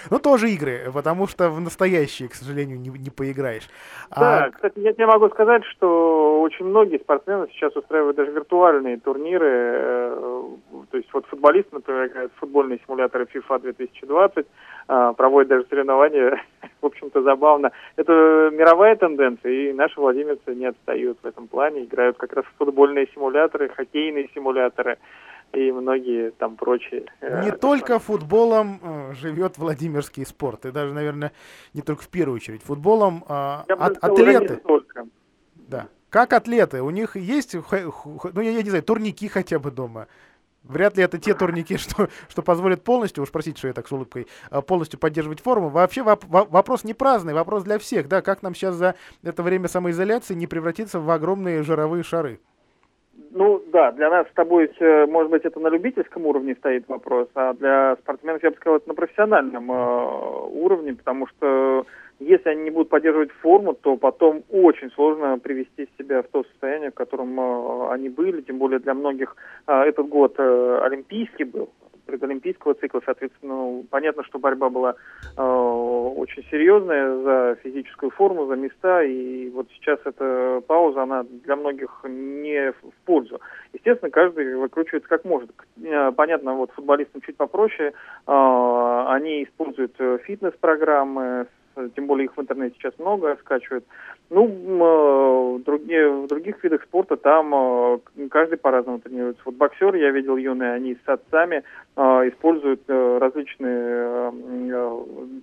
Ну, 0.09 0.19
тоже 0.19 0.49
игры, 0.49 0.91
потому 0.93 1.27
что 1.27 1.49
в 1.49 1.59
настоящие, 1.61 2.29
к 2.29 2.35
сожалению, 2.35 2.79
не, 2.79 2.89
не 2.89 3.09
поиграешь. 3.09 3.67
Да, 4.15 4.45
а... 4.45 4.51
кстати, 4.51 4.79
я 4.79 4.93
тебе 4.93 5.05
могу 5.05 5.29
сказать, 5.29 5.63
что 5.65 6.41
очень 6.41 6.65
многие 6.65 6.99
спортсмены 6.99 7.47
сейчас 7.51 7.75
устраивают 7.75 8.17
даже 8.17 8.31
виртуальные 8.31 8.99
турниры. 8.99 9.47
Э, 9.47 10.43
то 10.91 10.97
есть 10.97 11.09
вот 11.13 11.25
футболисты, 11.27 11.69
например, 11.75 12.07
играют 12.07 12.31
в 12.35 12.39
футбольные 12.39 12.79
симуляторы 12.85 13.25
FIFA 13.25 13.61
2020, 13.61 14.45
а, 14.87 15.13
проводят 15.13 15.49
даже 15.49 15.67
соревнования, 15.69 16.41
в 16.81 16.85
общем-то, 16.85 17.21
забавно. 17.21 17.71
Это 17.95 18.49
мировая 18.51 18.95
тенденция, 18.95 19.51
и 19.51 19.73
наши 19.73 19.99
владимирцы 19.99 20.55
не 20.55 20.65
отстают 20.65 21.19
в 21.21 21.25
этом 21.27 21.47
плане, 21.47 21.83
играют 21.83 22.17
как 22.17 22.33
раз 22.33 22.45
в 22.45 22.57
футбольные 22.57 23.07
симуляторы, 23.13 23.69
хоккейные 23.69 24.29
симуляторы. 24.33 24.97
И 25.53 25.71
многие 25.71 26.31
там 26.31 26.55
прочие. 26.55 27.05
Э, 27.21 27.43
не 27.43 27.51
только 27.51 27.99
футболом 27.99 28.79
э, 28.81 29.13
живет 29.13 29.57
Владимирский 29.57 30.25
спорт, 30.25 30.65
и 30.65 30.71
даже, 30.71 30.93
наверное, 30.93 31.31
не 31.73 31.81
только 31.81 32.03
в 32.03 32.09
первую 32.09 32.37
очередь. 32.37 32.63
Футболом 32.63 33.23
э, 33.27 33.31
от, 33.67 33.97
атлеты. 33.97 34.61
Да. 35.55 35.87
Как 36.09 36.33
атлеты? 36.33 36.81
У 36.81 36.89
них 36.89 37.15
есть, 37.15 37.53
ну, 37.53 38.41
я, 38.41 38.51
я 38.51 38.63
не 38.63 38.69
знаю, 38.69 38.83
турники 38.83 39.27
хотя 39.27 39.59
бы 39.59 39.71
дома. 39.71 40.07
Вряд 40.63 40.97
ли 40.97 41.03
это 41.03 41.17
те 41.17 41.33
турники, 41.33 41.77
что, 41.77 42.09
что 42.27 42.41
позволят 42.41 42.83
полностью, 42.83 43.23
уж 43.23 43.31
простите, 43.31 43.57
что 43.57 43.67
я 43.67 43.73
так 43.73 43.87
с 43.87 43.91
улыбкой, 43.91 44.27
а, 44.49 44.61
полностью 44.61 44.99
поддерживать 44.99 45.41
форму. 45.41 45.69
Вообще 45.69 46.03
воп 46.03 46.25
вопрос 46.27 46.83
не 46.83 46.93
праздный, 46.93 47.33
вопрос 47.33 47.63
для 47.63 47.79
всех, 47.79 48.07
да, 48.07 48.21
как 48.21 48.43
нам 48.43 48.53
сейчас 48.53 48.75
за 48.75 48.95
это 49.23 49.43
время 49.43 49.67
самоизоляции 49.67 50.33
не 50.33 50.47
превратиться 50.47 50.99
в 50.99 51.09
огромные 51.09 51.63
жировые 51.63 52.03
шары? 52.03 52.39
Ну 53.31 53.61
да, 53.71 53.91
для 53.91 54.09
нас 54.09 54.27
с 54.27 54.33
тобой, 54.33 54.71
э, 54.79 55.05
может 55.05 55.29
быть, 55.29 55.45
это 55.45 55.59
на 55.59 55.67
любительском 55.67 56.25
уровне 56.25 56.55
стоит 56.55 56.87
вопрос, 56.87 57.27
а 57.35 57.53
для 57.53 57.95
спортсменов, 57.97 58.41
я 58.43 58.49
бы 58.49 58.55
сказал, 58.55 58.77
это 58.77 58.87
на 58.87 58.95
профессиональном 58.95 59.71
э, 59.71 60.47
уровне, 60.51 60.95
потому 60.95 61.27
что 61.27 61.85
если 62.19 62.49
они 62.49 62.63
не 62.63 62.71
будут 62.71 62.89
поддерживать 62.89 63.31
форму, 63.31 63.73
то 63.73 63.97
потом 63.97 64.43
очень 64.49 64.89
сложно 64.91 65.37
привести 65.37 65.87
себя 65.97 66.23
в 66.23 66.27
то 66.27 66.43
состояние, 66.43 66.89
в 66.89 66.95
котором 66.95 67.39
э, 67.39 67.91
они 67.91 68.09
были, 68.09 68.41
тем 68.41 68.57
более 68.57 68.79
для 68.79 68.95
многих 68.95 69.35
этот 69.67 70.07
год 70.07 70.39
олимпийский 70.39 71.43
был, 71.43 71.69
предолимпийского 72.09 72.73
цикла, 72.73 73.01
соответственно, 73.05 73.53
ну, 73.53 73.85
понятно, 73.89 74.23
что 74.23 74.39
борьба 74.39 74.69
была 74.69 74.95
э, 75.37 75.41
очень 75.41 76.43
серьезная 76.49 77.15
за 77.17 77.57
физическую 77.63 78.09
форму, 78.11 78.47
за 78.47 78.55
места, 78.55 79.03
и 79.03 79.49
вот 79.49 79.67
сейчас 79.73 79.99
эта 80.05 80.61
пауза, 80.67 81.03
она 81.03 81.23
для 81.23 81.55
многих 81.55 82.01
не 82.03 82.71
в 82.71 83.05
пользу. 83.05 83.39
Естественно, 83.73 84.09
каждый 84.09 84.55
выкручивается 84.55 85.09
как 85.09 85.25
может. 85.25 85.51
Э, 85.83 86.11
понятно, 86.11 86.53
вот 86.55 86.71
футболистам 86.71 87.21
чуть 87.21 87.37
попроще, 87.37 87.89
э, 87.89 89.03
они 89.07 89.43
используют 89.43 89.95
э, 89.99 90.17
фитнес-программы, 90.25 91.47
тем 91.95 92.07
более 92.07 92.25
их 92.25 92.35
в 92.35 92.41
интернете 92.41 92.75
сейчас 92.77 92.93
много 92.99 93.37
скачивают. 93.41 93.85
Ну, 94.31 94.45
в, 94.45 95.63
другие, 95.63 96.07
в 96.09 96.27
других 96.27 96.63
видах 96.63 96.83
спорта 96.83 97.17
там 97.17 97.53
э, 97.53 97.99
каждый 98.29 98.57
по-разному 98.57 98.99
тренируется. 98.99 99.41
Вот 99.45 99.55
боксеры, 99.55 99.97
я 99.97 100.11
видел 100.11 100.37
юные, 100.37 100.73
они 100.73 100.95
с 101.03 101.09
отцами 101.09 101.63
э, 101.95 102.01
используют 102.01 102.81
э, 102.87 103.17
различные 103.19 104.31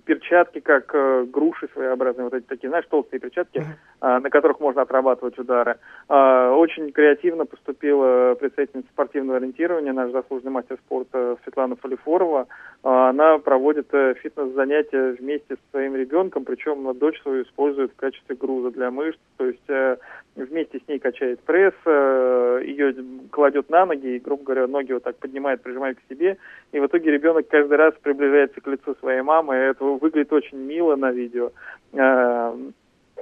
перчатки, 0.05 0.59
как 0.59 0.95
груши 1.31 1.67
своеобразные, 1.73 2.25
вот 2.25 2.33
эти 2.33 2.45
такие, 2.45 2.69
знаешь, 2.69 2.85
толстые 2.89 3.19
перчатки, 3.19 3.63
на 4.01 4.29
которых 4.29 4.59
можно 4.59 4.83
отрабатывать 4.83 5.37
удары. 5.37 5.77
Очень 6.07 6.91
креативно 6.91 7.45
поступила 7.45 8.35
представительница 8.35 8.89
спортивного 8.89 9.37
ориентирования, 9.37 9.93
наш 9.93 10.11
заслуженный 10.11 10.51
мастер 10.51 10.77
спорта 10.85 11.37
Светлана 11.43 11.75
Фалифорова. 11.75 12.47
Она 12.83 13.37
проводит 13.39 13.89
фитнес-занятия 13.91 15.17
вместе 15.19 15.55
со 15.55 15.71
своим 15.71 15.95
ребенком, 15.95 16.26
причем 16.29 16.93
дочь 16.97 17.21
свою 17.21 17.43
использует 17.43 17.91
в 17.91 17.95
качестве 17.95 18.35
груза 18.35 18.71
для 18.71 18.91
мышц, 18.91 19.19
то 19.37 19.45
есть 19.45 19.69
э, 19.69 19.97
вместе 20.35 20.79
с 20.79 20.87
ней 20.87 20.99
качает 20.99 21.39
пресс, 21.41 21.73
э, 21.85 22.61
ее 22.65 22.95
кладет 23.31 23.69
на 23.69 23.85
ноги 23.85 24.15
и, 24.15 24.19
грубо 24.19 24.43
говоря, 24.43 24.67
ноги 24.67 24.93
вот 24.93 25.03
так 25.03 25.17
поднимает, 25.17 25.61
прижимает 25.61 25.97
к 25.97 26.09
себе, 26.09 26.37
и 26.71 26.79
в 26.79 26.85
итоге 26.85 27.11
ребенок 27.11 27.47
каждый 27.47 27.77
раз 27.77 27.93
приближается 28.01 28.61
к 28.61 28.67
лицу 28.67 28.95
своей 28.99 29.21
мамы, 29.21 29.55
и 29.55 29.59
это 29.59 29.83
выглядит 29.83 30.33
очень 30.33 30.57
мило 30.57 30.95
на 30.95 31.11
видео. 31.11 31.51
Э, 31.93 32.53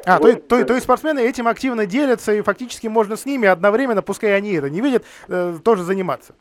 а, 0.06 0.20
вот, 0.20 0.48
то, 0.48 0.60
то, 0.60 0.66
то 0.66 0.74
есть 0.74 0.84
спортсмены 0.84 1.20
этим 1.20 1.48
активно 1.48 1.86
делятся, 1.86 2.34
и 2.34 2.42
фактически 2.42 2.88
можно 2.88 3.16
с 3.16 3.26
ними 3.26 3.48
одновременно, 3.48 4.02
пускай 4.02 4.36
они 4.36 4.54
это 4.54 4.70
не 4.70 4.82
видят, 4.82 5.04
э, 5.28 5.56
тоже 5.64 5.84
заниматься. 5.84 6.36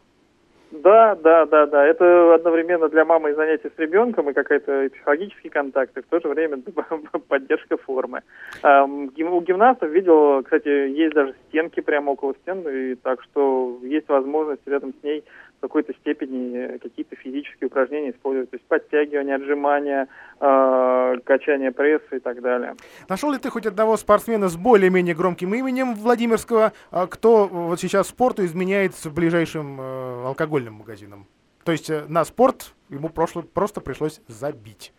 Да, 0.82 1.14
да, 1.14 1.46
да, 1.46 1.66
да. 1.66 1.87
Это 1.87 2.34
одновременно 2.34 2.88
для 2.88 3.04
мамы 3.04 3.30
и 3.30 3.34
занятия 3.34 3.70
с 3.74 3.78
ребенком, 3.78 4.28
и 4.28 4.32
какая-то 4.32 4.88
психологический 4.92 5.48
контакт, 5.48 5.96
и 5.96 6.02
в 6.02 6.06
то 6.06 6.20
же 6.20 6.28
время 6.28 6.60
поддержка 7.28 7.76
формы. 7.76 8.22
У 8.62 9.40
гимнастов 9.40 9.90
видел, 9.90 10.42
кстати, 10.42 10.68
есть 10.68 11.14
даже 11.14 11.34
стенки 11.48 11.80
прямо 11.80 12.10
около 12.10 12.34
стен, 12.42 12.66
и 12.68 12.96
так 12.96 13.22
что 13.22 13.78
есть 13.82 14.08
возможность 14.08 14.66
рядом 14.66 14.94
с 15.00 15.04
ней 15.04 15.22
какой-то 15.64 15.94
степени 15.94 16.77
какие-то 16.79 17.16
физические 17.16 17.68
упражнения 17.68 18.11
использовать, 18.11 18.50
то 18.50 18.57
есть 18.57 18.66
подтягивание, 18.66 19.37
отжимания, 19.37 20.09
э, 20.40 21.16
качание 21.24 21.72
пресса 21.72 22.16
и 22.16 22.18
так 22.18 22.42
далее. 22.42 22.74
Нашел 23.09 23.33
ли 23.33 23.38
ты 23.38 23.48
хоть 23.48 23.64
одного 23.64 23.96
спортсмена 23.96 24.48
с 24.48 24.57
более-менее 24.57 25.14
громким 25.14 25.55
именем 25.55 25.94
Владимирского, 25.94 26.74
э, 26.92 27.07
кто 27.11 27.46
вот 27.46 27.81
сейчас 27.81 28.09
спорту 28.09 28.44
изменяет 28.44 28.94
с 28.94 29.09
ближайшим 29.09 29.81
э, 29.81 30.27
алкогольным 30.27 30.74
магазином? 30.74 31.27
То 31.64 31.72
есть 31.72 31.88
э, 31.88 32.05
на 32.09 32.27
спорт 32.27 32.74
ему 32.90 33.09
прошло, 33.09 33.40
просто 33.42 33.81
пришлось 33.81 34.20
забить. 34.29 34.92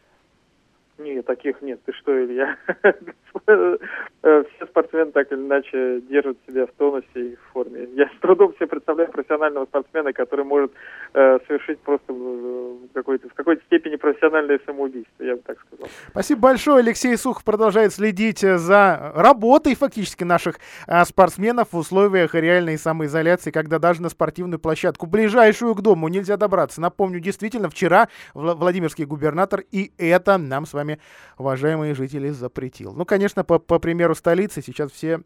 Нет, 0.97 1.25
таких 1.25 1.61
нет. 1.61 1.81
Ты 1.85 1.91
что, 1.93 2.23
Илья? 2.23 2.57
Все 4.21 4.65
спортсмены 4.65 5.11
так 5.11 5.31
или 5.31 5.39
иначе 5.39 6.01
держат 6.09 6.37
себя 6.47 6.65
в 6.65 6.71
тонусе 6.71 7.05
и 7.15 7.35
в 7.35 7.51
форме. 7.51 7.87
Я 7.93 8.07
с 8.07 8.19
трудом 8.21 8.55
себе 8.55 8.67
представляю 8.67 9.11
профессионального 9.11 9.65
спортсмена, 9.65 10.13
который 10.13 10.45
может 10.45 10.71
э, 11.13 11.39
совершить 11.45 11.79
просто 11.79 12.13
в 12.13 12.87
какой-то, 12.93 13.27
в 13.29 13.33
какой-то 13.33 13.61
степени 13.65 13.97
профессиональное 13.97 14.59
самоубийство, 14.65 15.23
я 15.23 15.35
бы 15.35 15.41
так 15.45 15.59
сказал. 15.67 15.87
Спасибо 16.09 16.41
большое. 16.41 16.79
Алексей 16.79 17.15
Сухов 17.17 17.43
продолжает 17.43 17.93
следить 17.93 18.43
э, 18.43 18.57
за 18.57 19.11
работой 19.15 19.75
фактически 19.75 20.23
наших 20.23 20.55
э, 20.87 21.03
спортсменов 21.03 21.73
в 21.73 21.77
условиях 21.77 22.35
реальной 22.35 22.77
самоизоляции, 22.77 23.51
когда 23.51 23.79
даже 23.79 24.01
на 24.01 24.09
спортивную 24.09 24.59
площадку, 24.59 25.07
ближайшую 25.07 25.75
к 25.75 25.81
дому, 25.81 26.07
нельзя 26.07 26.37
добраться. 26.37 26.79
Напомню, 26.79 27.19
действительно, 27.19 27.69
вчера 27.69 28.07
Владимирский 28.33 29.05
губернатор 29.05 29.61
и 29.71 29.91
это 29.97 30.37
нам 30.37 30.65
с 30.65 30.73
вами 30.73 30.84
вами, 30.85 30.99
уважаемые 31.37 31.95
жители, 31.95 32.29
запретил. 32.29 32.93
Ну, 32.93 33.05
конечно, 33.05 33.43
по, 33.43 33.59
по 33.59 33.79
примеру 33.79 34.15
столицы 34.15 34.61
сейчас 34.61 34.91
все 34.91 35.21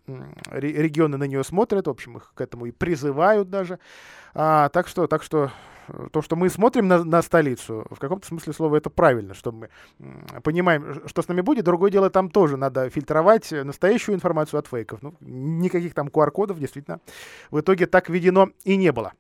регионы 0.52 1.18
на 1.18 1.26
нее 1.26 1.44
смотрят, 1.44 1.88
в 1.88 1.90
общем, 1.90 2.18
их 2.18 2.32
к 2.34 2.42
этому 2.42 2.66
и 2.66 2.72
призывают 2.72 3.50
даже. 3.50 3.80
А, 4.34 4.70
так 4.70 4.88
что, 4.88 5.08
так 5.08 5.24
что 5.24 5.52
э, 5.88 6.08
то, 6.12 6.22
что 6.22 6.36
мы 6.36 6.50
смотрим 6.50 6.88
на, 6.88 7.04
на 7.04 7.22
столицу, 7.22 7.86
в 7.90 8.00
каком-то 8.00 8.28
смысле 8.28 8.54
слова 8.54 8.76
это 8.76 8.90
правильно, 8.90 9.34
что 9.34 9.52
мы 9.52 9.70
понимаем, 10.44 11.08
что 11.08 11.22
с 11.22 11.28
нами 11.28 11.42
будет. 11.42 11.66
Другое 11.66 11.92
дело, 11.92 12.10
там 12.10 12.30
тоже 12.30 12.58
надо 12.58 12.90
фильтровать 12.90 13.52
настоящую 13.52 14.16
информацию 14.16 14.60
от 14.60 14.68
фейков. 14.68 15.02
Ну, 15.02 15.16
никаких 15.20 15.94
там 15.94 16.08
QR-кодов 16.08 16.60
действительно 16.60 17.00
в 17.52 17.60
итоге 17.60 17.88
так 17.88 18.10
введено 18.10 18.50
и 18.64 18.78
не 18.78 18.92
было. 18.92 19.14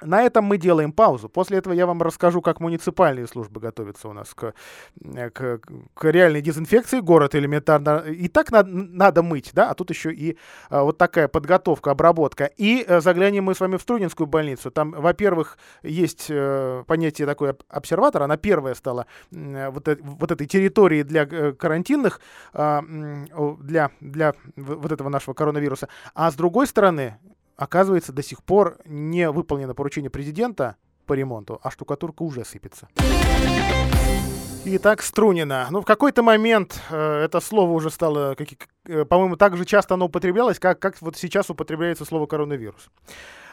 На 0.00 0.22
этом 0.22 0.44
мы 0.44 0.58
делаем 0.58 0.92
паузу. 0.92 1.28
После 1.28 1.58
этого 1.58 1.74
я 1.74 1.86
вам 1.86 2.00
расскажу, 2.02 2.40
как 2.40 2.60
муниципальные 2.60 3.26
службы 3.26 3.60
готовятся 3.60 4.08
у 4.08 4.12
нас 4.12 4.32
к, 4.34 4.54
э, 5.02 5.30
к, 5.30 5.60
к 5.94 6.04
реальной 6.04 6.40
дезинфекции. 6.40 7.00
Город 7.00 7.34
элементарно 7.34 8.04
и 8.06 8.28
так 8.28 8.52
надо, 8.52 8.70
надо 8.70 9.22
мыть, 9.22 9.50
да, 9.54 9.70
а 9.70 9.74
тут 9.74 9.90
еще 9.90 10.12
и 10.12 10.36
а, 10.70 10.84
вот 10.84 10.98
такая 10.98 11.26
подготовка, 11.26 11.90
обработка. 11.90 12.44
И 12.44 12.84
а, 12.86 13.00
заглянем 13.00 13.44
мы 13.44 13.54
с 13.54 13.60
вами 13.60 13.76
в 13.76 13.82
Струнинскую 13.82 14.26
больницу. 14.26 14.70
Там, 14.70 14.92
во-первых, 14.92 15.58
есть 15.82 16.28
а, 16.30 16.84
понятие 16.84 17.26
такой 17.26 17.54
обсерватор. 17.68 18.22
Она 18.22 18.36
первая 18.36 18.74
стала 18.74 19.06
а, 19.34 19.70
вот, 19.70 19.88
вот 20.00 20.30
этой 20.30 20.46
территории 20.46 21.02
для 21.02 21.26
карантинных, 21.26 22.20
а, 22.52 22.82
для, 23.60 23.90
для 24.00 24.34
вот 24.56 24.92
этого 24.92 25.08
нашего 25.08 25.34
коронавируса. 25.34 25.88
А 26.14 26.30
с 26.30 26.34
другой 26.34 26.66
стороны, 26.68 27.18
Оказывается, 27.58 28.12
до 28.12 28.22
сих 28.22 28.42
пор 28.44 28.78
не 28.84 29.28
выполнено 29.30 29.74
поручение 29.74 30.10
президента 30.10 30.76
по 31.06 31.14
ремонту, 31.14 31.58
а 31.62 31.72
штукатурка 31.72 32.22
уже 32.22 32.44
сыпется. 32.44 32.88
Итак, 34.64 35.02
Струнина. 35.02 35.66
Ну, 35.70 35.80
в 35.80 35.84
какой-то 35.84 36.22
момент 36.22 36.80
э, 36.90 37.24
это 37.24 37.40
слово 37.40 37.72
уже 37.72 37.90
стало, 37.90 38.34
как, 38.36 38.48
э, 38.86 39.04
по-моему, 39.04 39.36
так 39.36 39.56
же 39.56 39.64
часто 39.64 39.94
оно 39.94 40.06
употреблялось, 40.06 40.58
как, 40.58 40.78
как 40.78 41.00
вот 41.00 41.16
сейчас 41.16 41.50
употребляется 41.50 42.04
слово 42.04 42.26
коронавирус. 42.26 42.90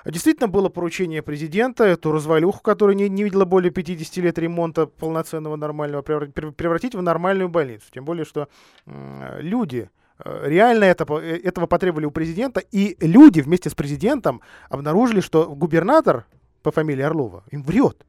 Действительно 0.05 0.49
было 0.49 0.69
поручение 0.69 1.23
президента 1.23 1.83
эту 1.83 2.11
развалюху, 2.11 2.61
которая 2.61 2.95
не, 2.95 3.09
не 3.09 3.23
видела 3.23 3.45
более 3.45 3.71
50 3.71 4.17
лет 4.17 4.37
ремонта 4.37 4.85
полноценного 4.85 5.55
нормального, 5.55 6.03
превратить 6.03 6.93
в 6.93 7.01
нормальную 7.01 7.49
больницу. 7.49 7.85
Тем 7.91 8.05
более, 8.05 8.25
что 8.25 8.49
э, 8.85 9.37
люди, 9.41 9.89
реально 10.23 10.85
это, 10.85 11.05
э, 11.15 11.39
этого 11.43 11.67
потребовали 11.67 12.05
у 12.05 12.11
президента, 12.11 12.59
и 12.59 12.95
люди 13.05 13.41
вместе 13.41 13.69
с 13.69 13.75
президентом 13.75 14.41
обнаружили, 14.69 15.19
что 15.19 15.47
губернатор 15.47 16.25
по 16.63 16.71
фамилии 16.71 17.03
Орлова 17.03 17.43
им 17.51 17.63
врет. 17.63 18.05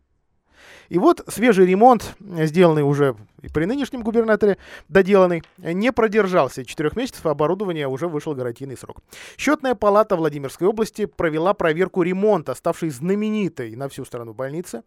И 0.88 0.98
вот 0.98 1.22
свежий 1.28 1.66
ремонт, 1.66 2.14
сделанный 2.20 2.82
уже 2.82 3.16
при 3.52 3.64
нынешнем 3.64 4.02
губернаторе, 4.02 4.56
доделанный, 4.88 5.42
не 5.58 5.92
продержался 5.92 6.64
четырех 6.64 6.96
месяцев, 6.96 7.26
оборудование 7.26 7.88
уже 7.88 8.06
вышел 8.06 8.34
гарантийный 8.34 8.76
срок. 8.76 8.98
Счетная 9.36 9.74
палата 9.74 10.16
Владимирской 10.16 10.68
области 10.68 11.06
провела 11.06 11.54
проверку 11.54 12.02
ремонта, 12.02 12.54
ставшей 12.54 12.90
знаменитой 12.90 13.74
на 13.74 13.88
всю 13.88 14.04
страну 14.04 14.32
больницы. 14.32 14.82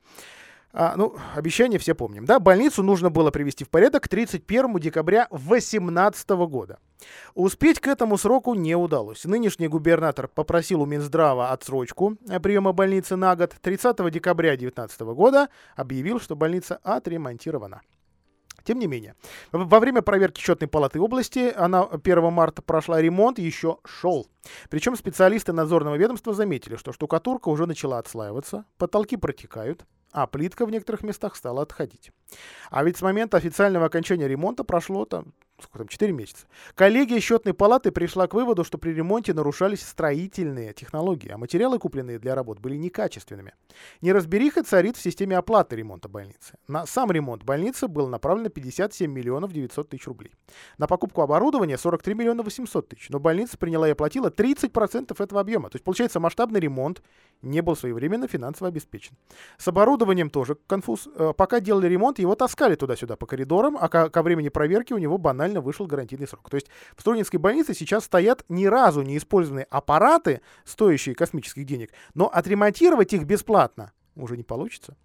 А, 0.72 0.94
ну, 0.96 1.16
обещание 1.36 1.80
все 1.80 1.96
помним, 1.96 2.26
да? 2.26 2.40
Больницу 2.40 2.84
нужно 2.84 3.10
было 3.10 3.32
привести 3.32 3.64
в 3.64 3.70
порядок 3.70 4.04
к 4.04 4.08
31 4.08 4.80
декабря 4.80 5.28
2018 5.32 6.30
года. 6.30 6.80
Успеть 7.34 7.80
к 7.80 7.88
этому 7.88 8.18
сроку 8.18 8.54
не 8.54 8.76
удалось. 8.76 9.26
Нынешний 9.26 9.68
губернатор 9.68 10.28
попросил 10.28 10.82
у 10.82 10.86
Минздрава 10.86 11.52
отсрочку 11.52 12.18
приема 12.44 12.72
больницы 12.72 13.16
на 13.16 13.36
год. 13.36 13.56
30 13.60 14.12
декабря 14.12 14.52
2019 14.52 15.02
года 15.02 15.50
объявил, 15.76 16.20
что 16.20 16.36
больница 16.36 16.80
отремонтирована. 16.84 17.82
Тем 18.64 18.78
не 18.78 18.86
менее, 18.86 19.16
во 19.52 19.80
время 19.80 20.04
проверки 20.04 20.42
счетной 20.42 20.68
палаты 20.68 21.00
области, 21.00 21.52
она 21.56 21.84
1 21.84 22.32
марта 22.32 22.62
прошла 22.62 23.02
ремонт, 23.02 23.40
еще 23.40 23.78
шел. 23.86 24.28
Причем 24.70 24.96
специалисты 24.96 25.54
надзорного 25.54 25.96
ведомства 25.96 26.34
заметили, 26.34 26.76
что 26.76 26.92
штукатурка 26.92 27.50
уже 27.50 27.66
начала 27.66 27.98
отслаиваться, 27.98 28.66
потолки 28.78 29.16
протекают, 29.16 29.86
а 30.12 30.28
плитка 30.28 30.66
в 30.66 30.72
некоторых 30.72 31.04
местах 31.04 31.36
стала 31.36 31.62
отходить. 31.62 32.12
А 32.70 32.84
ведь 32.84 32.98
с 32.98 33.02
момента 33.02 33.38
официального 33.38 33.86
окончания 33.86 34.28
ремонта 34.28 34.64
прошло 34.64 35.06
там 35.06 35.34
сколько 35.62 35.80
там, 35.80 35.88
4 35.88 36.14
месяца. 36.14 36.48
Коллегия 36.76 37.20
счетной 37.20 37.54
палаты 37.54 37.92
пришла 37.92 38.28
к 38.28 38.34
выводу, 38.34 38.64
что 38.64 38.78
при 38.78 38.92
ремонте 38.92 39.34
нарушались 39.34 39.82
строительные 39.82 40.74
технологии, 40.74 41.30
а 41.30 41.38
материалы, 41.38 41.80
купленные 41.80 42.20
для 42.20 42.36
работ, 42.36 42.60
были 42.60 42.76
некачественными. 42.76 43.54
Неразбериха 44.02 44.64
царит 44.64 44.98
в 44.98 45.02
системе 45.02 45.38
оплаты 45.38 45.76
ремонта 45.76 46.10
больницы. 46.10 46.58
На 46.68 46.86
сам 46.86 47.12
ремонт 47.12 47.44
больницы 47.44 47.88
было 47.88 48.08
направлено 48.08 48.50
57 48.50 49.12
миллионов 49.12 49.52
900 49.52 49.90
тысяч 49.90 50.08
рублей. 50.08 50.34
На 50.78 50.88
покупку 50.88 51.22
оборудования 51.22 51.78
43 51.78 52.14
миллиона 52.14 52.44
800 52.44 52.90
тысяч. 52.90 53.10
Но 53.10 53.20
больница 53.20 53.58
приняла 53.58 53.88
и 53.88 53.92
оплатила 53.92 54.30
30% 54.30 55.22
этого 55.22 55.42
объема. 55.42 55.70
То 55.70 55.76
есть, 55.76 55.84
получается, 55.84 56.20
масштабный 56.20 56.60
ремонт 56.60 57.02
не 57.42 57.62
был 57.62 57.76
своевременно 57.76 58.28
финансово 58.28 58.70
обеспечен. 58.70 59.16
С 59.58 59.68
оборудованием 59.68 60.30
тоже 60.30 60.58
конфуз. 60.68 61.08
Э, 61.16 61.34
пока 61.36 61.60
делали 61.60 61.88
ремонт, 61.88 62.19
его 62.22 62.36
таскали 62.36 62.76
туда-сюда 62.76 63.16
по 63.16 63.26
коридорам, 63.26 63.78
а 63.80 63.90
ко 63.90 64.24
времени 64.24 64.50
проверки 64.50 64.94
у 64.94 64.98
него 64.98 65.18
банально 65.18 65.62
вышел 65.62 65.88
гарантийный 65.88 66.28
срок. 66.28 66.50
То 66.50 66.56
есть 66.56 66.68
в 66.96 67.02
Струнинской 67.02 67.40
больнице 67.40 67.74
сейчас 67.74 68.06
стоят 68.06 68.44
ни 68.50 68.66
разу 68.66 69.02
не 69.02 69.18
использованные 69.18 69.68
аппараты, 69.70 70.42
стоящие 70.66 71.16
космических 71.16 71.66
денег, 71.66 71.92
но 72.14 72.28
отремонтировать 72.28 73.14
их 73.14 73.24
бесплатно 73.24 73.92
уже 74.22 74.38
не 74.38 74.44
получится. 74.44 74.96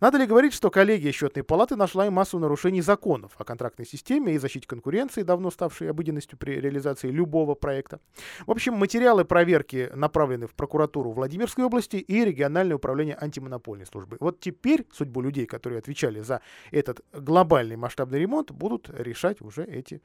Надо 0.00 0.18
ли 0.18 0.26
говорить, 0.26 0.52
что 0.52 0.70
коллегия 0.70 1.12
счетной 1.12 1.42
палаты 1.42 1.76
нашла 1.76 2.06
и 2.06 2.10
массу 2.10 2.38
нарушений 2.38 2.82
законов 2.82 3.32
о 3.38 3.44
контрактной 3.44 3.86
системе 3.86 4.34
и 4.34 4.38
защите 4.38 4.66
конкуренции, 4.66 5.22
давно 5.22 5.50
ставшей 5.50 5.90
обыденностью 5.90 6.38
при 6.38 6.60
реализации 6.60 7.10
любого 7.10 7.54
проекта. 7.54 8.00
В 8.46 8.50
общем, 8.50 8.74
материалы 8.74 9.24
проверки 9.24 9.90
направлены 9.94 10.46
в 10.46 10.54
прокуратуру 10.54 11.12
Владимирской 11.12 11.64
области 11.64 11.96
и 11.96 12.24
региональное 12.24 12.76
управление 12.76 13.16
антимонопольной 13.20 13.86
службы. 13.86 14.16
Вот 14.20 14.40
теперь 14.40 14.86
судьбу 14.92 15.20
людей, 15.20 15.46
которые 15.46 15.78
отвечали 15.78 16.20
за 16.20 16.40
этот 16.70 17.00
глобальный 17.12 17.76
масштабный 17.76 18.18
ремонт, 18.18 18.50
будут 18.50 18.90
решать 18.90 19.40
уже 19.40 19.64
эти, 19.64 20.02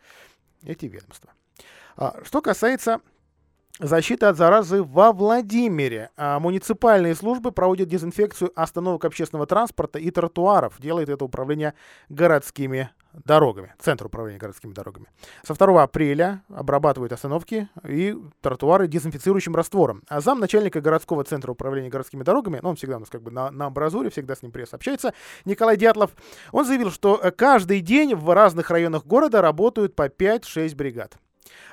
эти 0.64 0.86
ведомства. 0.86 1.34
А, 1.98 2.22
что 2.24 2.42
касается 2.42 3.02
Защита 3.80 4.28
от 4.28 4.36
заразы 4.36 4.84
во 4.84 5.14
Владимире. 5.14 6.10
А 6.18 6.38
муниципальные 6.42 7.16
службы 7.16 7.54
проводят 7.54 7.88
дезинфекцию 7.88 8.52
остановок 8.54 9.06
общественного 9.06 9.48
транспорта 9.48 10.00
и 10.00 10.12
тротуаров. 10.12 10.82
Делает 10.82 11.08
это 11.08 11.24
управление 11.24 11.74
городскими 12.10 12.90
дорогами, 13.26 13.74
Центр 13.80 14.08
управления 14.08 14.38
городскими 14.38 14.74
дорогами. 14.74 15.08
Со 15.44 15.56
2 15.56 15.82
апреля 15.82 16.44
обрабатывают 16.50 17.14
остановки 17.14 17.70
и 17.88 18.18
тротуары 18.42 18.90
дезинфицирующим 18.90 19.56
раствором. 19.56 20.04
А 20.10 20.20
зам 20.20 20.42
начальника 20.42 20.82
городского 20.82 21.24
центра 21.24 21.52
управления 21.52 21.90
городскими 21.90 22.24
дорогами, 22.24 22.60
ну, 22.62 22.70
он 22.70 22.76
всегда 22.76 22.98
у 22.98 23.00
нас 23.00 23.10
как 23.10 23.24
бы 23.24 23.32
на, 23.32 23.50
на 23.50 23.68
амбразуре, 23.68 24.10
всегда 24.10 24.36
с 24.36 24.42
ним 24.42 24.52
пресс 24.52 24.74
общается, 24.74 25.14
Николай 25.46 25.78
Дятлов, 25.78 26.12
он 26.52 26.66
заявил, 26.66 26.92
что 26.92 27.32
каждый 27.38 27.80
день 27.80 28.14
в 28.14 28.30
разных 28.34 28.70
районах 28.70 29.06
города 29.06 29.42
работают 29.42 29.96
по 29.96 30.08
5-6 30.08 30.76
бригад. 30.76 31.18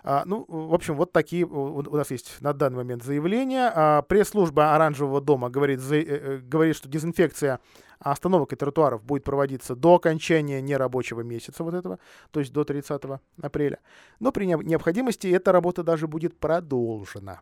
А, 0.02 0.22
ну, 0.24 0.44
в 0.48 0.74
общем, 0.74 0.96
вот 0.96 1.12
такие 1.12 1.44
у 1.44 1.96
нас 1.96 2.10
есть 2.10 2.40
на 2.40 2.52
данный 2.52 2.76
момент 2.76 3.02
заявления. 3.02 3.72
А, 3.74 4.02
пресс-служба 4.02 4.74
Оранжевого 4.74 5.20
дома 5.20 5.50
говорит, 5.50 5.80
за, 5.80 5.96
э, 5.96 6.04
э, 6.04 6.38
говорит, 6.38 6.76
что 6.76 6.88
дезинфекция 6.88 7.60
остановок 7.98 8.52
и 8.52 8.56
тротуаров 8.56 9.02
будет 9.02 9.24
проводиться 9.24 9.74
до 9.74 9.94
окончания 9.94 10.60
нерабочего 10.60 11.22
месяца 11.22 11.64
вот 11.64 11.74
этого, 11.74 11.98
то 12.30 12.40
есть 12.40 12.52
до 12.52 12.64
30 12.64 13.20
апреля. 13.40 13.78
Но 14.20 14.32
при 14.32 14.44
необходимости 14.44 15.28
эта 15.28 15.52
работа 15.52 15.82
даже 15.82 16.06
будет 16.06 16.38
продолжена. 16.38 17.40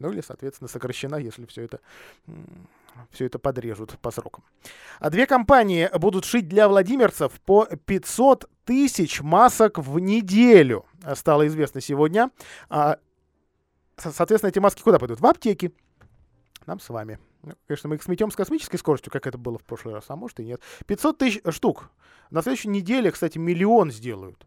Ну 0.00 0.12
или, 0.12 0.20
соответственно, 0.20 0.68
сокращена, 0.68 1.16
если 1.16 1.46
все 1.46 1.62
это 1.62 1.80
все 3.10 3.26
это 3.26 3.38
подрежут 3.38 3.98
по 4.00 4.10
срокам. 4.10 4.44
А 4.98 5.10
две 5.10 5.26
компании 5.26 5.88
будут 5.98 6.24
шить 6.24 6.48
для 6.48 6.68
владимирцев 6.68 7.40
по 7.44 7.66
500 7.66 8.48
тысяч 8.68 9.22
масок 9.22 9.78
в 9.78 9.98
неделю, 9.98 10.84
стало 11.14 11.46
известно 11.46 11.80
сегодня. 11.80 12.30
А, 12.68 12.98
соответственно, 13.96 14.50
эти 14.50 14.58
маски 14.58 14.82
куда 14.82 14.98
пойдут? 14.98 15.20
В 15.20 15.26
аптеки. 15.26 15.72
Нам 16.66 16.78
с 16.78 16.90
вами. 16.90 17.18
Ну, 17.42 17.54
конечно, 17.66 17.88
мы 17.88 17.94
их 17.94 18.02
сметем 18.02 18.30
с 18.30 18.36
космической 18.36 18.76
скоростью, 18.76 19.10
как 19.10 19.26
это 19.26 19.38
было 19.38 19.56
в 19.58 19.64
прошлый 19.64 19.94
раз, 19.94 20.04
а 20.08 20.16
может 20.16 20.38
и 20.40 20.44
нет. 20.44 20.60
500 20.86 21.16
тысяч 21.16 21.40
штук. 21.48 21.88
На 22.30 22.42
следующей 22.42 22.68
неделе, 22.68 23.10
кстати, 23.10 23.38
миллион 23.38 23.90
сделают. 23.90 24.46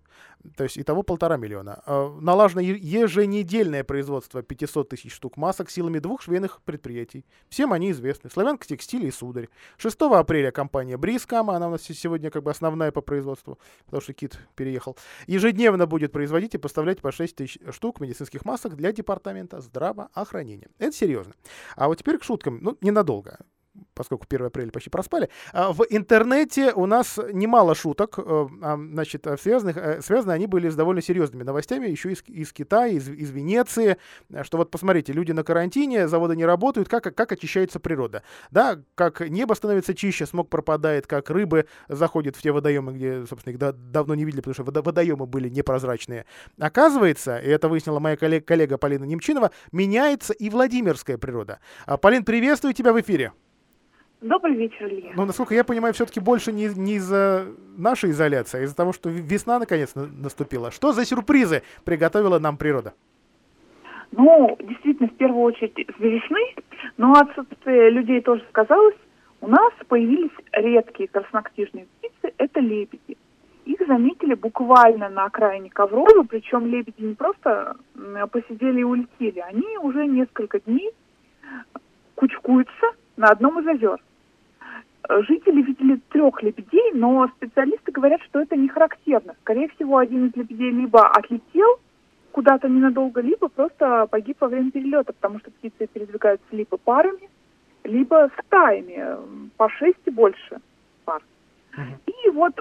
То 0.55 0.63
есть 0.63 0.78
итого 0.78 1.03
полтора 1.03 1.38
миллиона. 1.38 1.82
А, 1.86 2.17
налажено 2.19 2.61
еженедельное 2.61 3.84
производство 3.84 4.41
500 4.41 4.89
тысяч 4.89 5.13
штук 5.13 5.38
масок 5.38 5.69
силами 5.69 5.99
двух 5.99 6.22
швейных 6.22 6.61
предприятий. 6.63 7.26
Всем 7.49 7.74
они 7.74 7.91
известны. 7.91 8.30
Славянка 8.30 8.65
текстиль 8.65 9.05
и 9.05 9.11
сударь. 9.11 9.49
6 9.78 10.01
апреля 10.01 10.51
компания 10.51 10.97
Брискама, 10.97 11.55
она 11.55 11.67
у 11.67 11.72
нас 11.72 11.84
сегодня 11.84 12.32
как 12.32 12.43
бы 12.43 12.51
основная 12.51 12.91
по 12.91 13.01
производству, 13.01 13.59
потому 13.86 14.01
что 14.01 14.13
Кит 14.13 14.39
переехал, 14.55 14.97
ежедневно 15.28 15.86
будет 15.86 16.11
производить 16.11 16.55
и 16.55 16.57
поставлять 16.57 17.01
по 17.01 17.11
6 17.11 17.36
тысяч 17.36 17.59
штук 17.72 17.99
медицинских 17.99 18.45
масок 18.45 18.76
для 18.76 18.91
департамента 18.91 19.61
здравоохранения. 19.61 20.69
Это 20.80 20.95
серьезно. 20.95 21.34
А 21.76 21.88
вот 21.88 21.99
теперь 21.99 22.17
к 22.17 22.24
шуткам. 22.24 22.59
Ну, 22.61 22.78
ненадолго 22.82 23.39
поскольку 23.93 24.26
1 24.28 24.47
апреля 24.47 24.72
почти 24.72 24.89
проспали, 24.89 25.30
а, 25.53 25.72
в 25.72 25.86
интернете 25.89 26.74
у 26.74 26.86
нас 26.86 27.19
немало 27.32 27.76
шуток, 27.76 28.17
э, 28.17 28.22
а, 28.61 28.78
значит, 28.78 29.28
связанных, 29.39 29.78
э, 29.78 30.01
связаны 30.01 30.32
они 30.32 30.47
были 30.47 30.69
с 30.69 30.76
довольно 30.76 31.01
серьезными 31.01 31.43
новостями, 31.43 31.88
еще 31.88 32.11
из, 32.11 32.24
из 32.28 32.51
Китая, 32.51 32.88
из, 32.88 33.07
из 33.09 33.32
Венеции, 33.32 33.97
что 34.43 34.57
вот 34.57 34.72
посмотрите, 34.72 35.13
люди 35.13 35.32
на 35.32 35.43
карантине, 35.43 36.07
заводы 36.07 36.36
не 36.36 36.45
работают, 36.45 36.89
как, 36.89 37.03
как 37.15 37.32
очищается 37.32 37.80
природа, 37.80 38.24
да, 38.49 38.80
как 38.95 39.22
небо 39.22 39.53
становится 39.53 39.93
чище, 39.93 40.26
смог 40.26 40.49
пропадает, 40.49 41.07
как 41.07 41.30
рыбы 41.30 41.67
заходят 41.88 42.36
в 42.36 42.41
те 42.41 42.51
водоемы, 42.51 42.93
где, 42.93 43.26
собственно, 43.26 43.53
их 43.53 43.59
да, 43.59 43.72
давно 43.72 44.15
не 44.15 44.26
видели, 44.26 44.41
потому 44.41 44.53
что 44.53 44.82
водоемы 44.82 45.26
были 45.26 45.49
непрозрачные. 45.49 46.26
Оказывается, 46.59 47.38
и 47.38 47.47
это 47.47 47.69
выяснила 47.69 47.99
моя 47.99 48.17
коллега, 48.17 48.45
коллега 48.45 48.78
Полина 48.78 49.03
Немчинова, 49.03 49.51
меняется 49.72 50.34
и 50.34 50.49
Владимирская 50.49 51.17
природа. 51.17 51.59
Полин, 52.01 52.26
приветствую 52.26 52.74
тебя 52.74 52.93
в 52.93 52.99
эфире. 52.99 53.32
Добрый 54.22 54.53
вечер, 54.53 54.86
Илья. 54.88 55.13
Ну, 55.15 55.26
насколько 55.26 55.55
я 55.55 55.63
понимаю, 55.63 55.95
все-таки 55.95 56.19
больше 56.19 56.51
не, 56.51 56.67
не 56.67 56.97
из-за 56.97 57.47
нашей 57.76 58.11
изоляции, 58.11 58.59
а 58.59 58.63
из-за 58.63 58.76
того, 58.76 58.93
что 58.93 59.09
весна 59.09 59.57
наконец 59.57 59.95
наступила. 59.95 60.69
Что 60.69 60.91
за 60.93 61.05
сюрпризы 61.05 61.63
приготовила 61.86 62.38
нам 62.38 62.55
природа? 62.55 62.93
Ну, 64.11 64.55
действительно, 64.59 65.09
в 65.09 65.15
первую 65.15 65.41
очередь 65.41 65.76
из-за 65.76 66.07
весны, 66.07 66.53
но 66.97 67.13
отсутствие 67.13 67.89
людей 67.89 68.22
тоже 68.22 68.45
сказалось. 68.49 68.95
У 69.39 69.47
нас 69.47 69.74
появились 69.88 70.30
редкие 70.51 71.09
краснокнижные 71.09 71.88
птицы, 71.97 72.32
это 72.38 72.59
лебеди. 72.59 73.17
Их 73.65 73.80
заметили 73.88 74.36
буквально 74.36 75.09
на 75.09 75.26
окраине 75.26 75.72
Коврова, 75.72 76.24
причем 76.30 76.67
лебеди 76.67 77.01
не 77.01 77.15
просто 77.15 77.76
посидели 78.32 78.82
и 78.82 78.84
улетели, 78.84 79.39
они 79.39 79.80
уже 79.80 80.05
несколько 80.05 80.59
дней 80.59 80.91
кучкуются 82.13 82.91
на 83.17 83.30
одном 83.30 83.59
из 83.59 83.67
озер. 83.67 83.99
Жители 85.10 85.62
видели 85.62 85.99
трех 86.10 86.41
лебедей, 86.43 86.91
но 86.93 87.28
специалисты 87.36 87.91
говорят, 87.91 88.22
что 88.24 88.39
это 88.39 88.56
не 88.56 88.68
характерно. 88.68 89.36
Скорее 89.41 89.68
всего, 89.70 89.97
один 89.97 90.28
из 90.28 90.36
лебедей 90.36 90.72
либо 90.72 91.08
отлетел 91.08 91.80
куда-то 92.32 92.70
ненадолго, 92.70 93.22
либо 93.22 93.49
просто 93.49 94.08
погиб 94.10 94.38
во 94.39 94.47
время 94.47 94.72
перелета, 94.72 95.14
потому 95.14 95.39
что 95.39 95.52
птицы 95.52 95.88
передвигаются 95.88 96.45
либо 96.52 96.78
парами, 96.78 97.30
либо 97.84 98.30
стаями, 98.45 99.49
по 99.58 99.70
шесть 99.70 99.99
и 100.06 100.12
больше 100.12 100.60
пар. 101.04 101.22
Uh-huh. 101.76 102.14
И 102.26 102.30
вот 102.30 102.54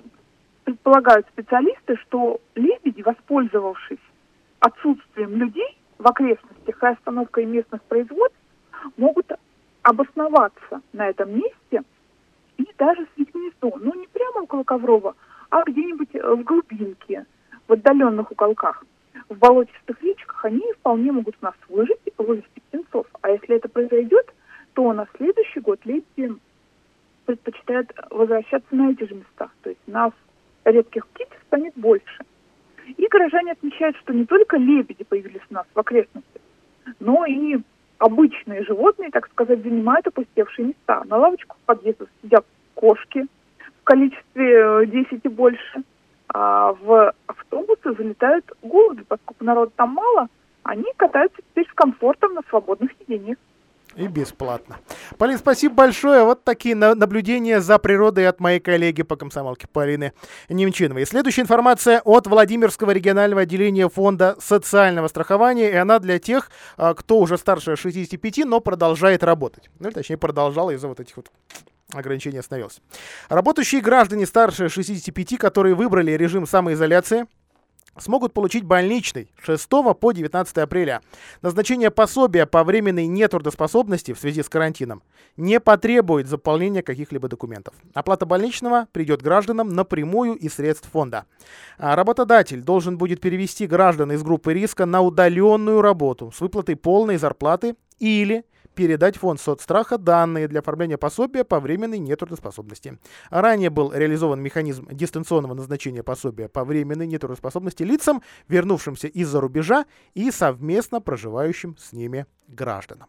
предполагают 0.64 1.26
специалисты, 1.28 1.96
что 1.96 2.40
лебеди, 2.54 3.02
воспользовавшись 3.02 3.98
отсутствием 4.60 5.36
людей 5.36 5.78
в 5.98 6.06
окрестностях 6.06 6.82
и 6.82 6.86
остановкой 6.86 7.44
местных 7.44 7.82
производств, 7.82 8.38
могут 8.96 9.30
обосноваться 9.82 10.80
на 10.92 11.08
этом 11.08 11.34
месте 11.34 11.82
и 12.70 12.74
даже 12.78 13.06
свить 13.14 13.32
гнездо. 13.34 13.76
Ну, 13.78 13.94
не 13.94 14.06
прямо 14.06 14.42
около 14.42 14.62
Коврова, 14.64 15.14
а 15.50 15.62
где-нибудь 15.64 16.14
э, 16.14 16.34
в 16.34 16.42
глубинке, 16.42 17.26
в 17.68 17.72
отдаленных 17.72 18.30
уголках. 18.30 18.84
В 19.28 19.36
болотистых 19.36 20.02
речках 20.02 20.44
они 20.44 20.62
вполне 20.78 21.12
могут 21.12 21.36
у 21.40 21.44
нас 21.44 21.54
выжить 21.68 22.00
и 22.04 22.12
вывести 22.18 22.60
птенцов. 22.68 23.06
А 23.22 23.30
если 23.30 23.56
это 23.56 23.68
произойдет, 23.68 24.32
то 24.74 24.92
на 24.92 25.06
следующий 25.16 25.60
год 25.60 25.80
лебеди 25.84 26.34
предпочитают 27.26 27.92
возвращаться 28.10 28.74
на 28.74 28.90
эти 28.90 29.04
же 29.04 29.14
места. 29.14 29.50
То 29.62 29.70
есть 29.70 29.80
нас, 29.86 30.12
редких 30.64 31.06
птиц, 31.08 31.28
станет 31.46 31.74
больше. 31.76 32.24
И 32.96 33.06
горожане 33.06 33.52
отмечают, 33.52 33.96
что 33.98 34.12
не 34.12 34.26
только 34.26 34.56
лебеди 34.56 35.04
появились 35.04 35.42
у 35.50 35.54
нас 35.54 35.66
в 35.74 35.78
окрестностях, 35.78 36.42
но 36.98 37.24
и 37.26 37.58
обычные 37.98 38.64
животные, 38.64 39.10
так 39.10 39.28
сказать, 39.28 39.62
занимают 39.62 40.06
опустевшие 40.06 40.68
места. 40.68 41.04
На 41.04 41.18
лавочках 41.18 41.56
подъездов 41.66 42.08
сидят 42.22 42.44
кошки 42.80 43.26
в 43.80 43.84
количестве 43.84 44.86
10 44.86 45.12
э, 45.12 45.16
и 45.22 45.28
больше. 45.28 45.82
А 46.32 46.72
в 46.72 47.12
автобусы 47.26 47.92
залетают 47.96 48.44
голуби, 48.62 49.04
поскольку 49.06 49.44
народа 49.44 49.72
там 49.76 49.90
мало, 49.90 50.28
они 50.62 50.86
катаются 50.96 51.38
теперь 51.38 51.68
с 51.68 51.74
комфортом 51.74 52.34
на 52.34 52.42
свободных 52.48 52.90
сиденьях. 52.98 53.36
И 53.96 54.06
бесплатно. 54.06 54.76
Полин, 55.18 55.36
спасибо 55.36 55.74
большое. 55.74 56.22
Вот 56.22 56.44
такие 56.44 56.76
наблюдения 56.76 57.60
за 57.60 57.78
природой 57.78 58.28
от 58.28 58.38
моей 58.38 58.60
коллеги 58.60 59.02
по 59.02 59.16
комсомолке 59.16 59.66
Полины 59.66 60.12
Немчиновой. 60.48 61.04
Следующая 61.06 61.42
информация 61.42 62.00
от 62.04 62.28
Владимирского 62.28 62.92
регионального 62.92 63.42
отделения 63.42 63.88
Фонда 63.88 64.36
социального 64.38 65.08
страхования. 65.08 65.72
И 65.72 65.74
она 65.74 65.98
для 65.98 66.20
тех, 66.20 66.50
а, 66.76 66.94
кто 66.94 67.18
уже 67.18 67.36
старше 67.36 67.74
65, 67.74 68.44
но 68.44 68.60
продолжает 68.60 69.24
работать. 69.24 69.70
Ну, 69.80 69.90
точнее, 69.90 70.18
продолжал 70.18 70.70
из-за 70.70 70.86
вот 70.86 71.00
этих 71.00 71.16
вот 71.16 71.32
ограничений 71.92 72.38
остановился. 72.38 72.80
Работающие 73.28 73.80
граждане 73.80 74.26
старше 74.26 74.68
65, 74.68 75.38
которые 75.38 75.74
выбрали 75.74 76.12
режим 76.12 76.46
самоизоляции, 76.46 77.26
смогут 77.98 78.32
получить 78.32 78.64
больничный 78.64 79.30
6 79.42 79.68
по 79.68 80.12
19 80.12 80.58
апреля. 80.58 81.00
Назначение 81.42 81.90
пособия 81.90 82.46
по 82.46 82.64
временной 82.64 83.06
нетрудоспособности 83.06 84.12
в 84.12 84.18
связи 84.18 84.42
с 84.42 84.48
карантином 84.48 85.02
не 85.36 85.60
потребует 85.60 86.26
заполнения 86.26 86.82
каких-либо 86.82 87.28
документов. 87.28 87.74
Оплата 87.94 88.26
больничного 88.26 88.86
придет 88.92 89.22
гражданам 89.22 89.68
напрямую 89.68 90.34
из 90.34 90.54
средств 90.54 90.88
фонда. 90.90 91.26
А 91.78 91.96
работодатель 91.96 92.62
должен 92.62 92.98
будет 92.98 93.20
перевести 93.20 93.66
граждан 93.66 94.12
из 94.12 94.22
группы 94.22 94.54
риска 94.54 94.86
на 94.86 95.02
удаленную 95.02 95.82
работу 95.82 96.32
с 96.34 96.40
выплатой 96.40 96.76
полной 96.76 97.16
зарплаты 97.16 97.76
или 97.98 98.44
передать 98.74 99.16
фонд 99.16 99.40
соцстраха 99.40 99.98
данные 99.98 100.48
для 100.48 100.60
оформления 100.60 100.98
пособия 100.98 101.44
по 101.44 101.60
временной 101.60 101.98
нетрудоспособности. 101.98 102.98
Ранее 103.30 103.70
был 103.70 103.92
реализован 103.92 104.40
механизм 104.40 104.88
дистанционного 104.90 105.54
назначения 105.54 106.02
пособия 106.02 106.48
по 106.48 106.64
временной 106.64 107.06
нетрудоспособности 107.06 107.82
лицам, 107.82 108.22
вернувшимся 108.48 109.08
из-за 109.08 109.40
рубежа 109.40 109.86
и 110.14 110.30
совместно 110.30 111.00
проживающим 111.00 111.76
с 111.78 111.92
ними 111.92 112.26
гражданам. 112.48 113.08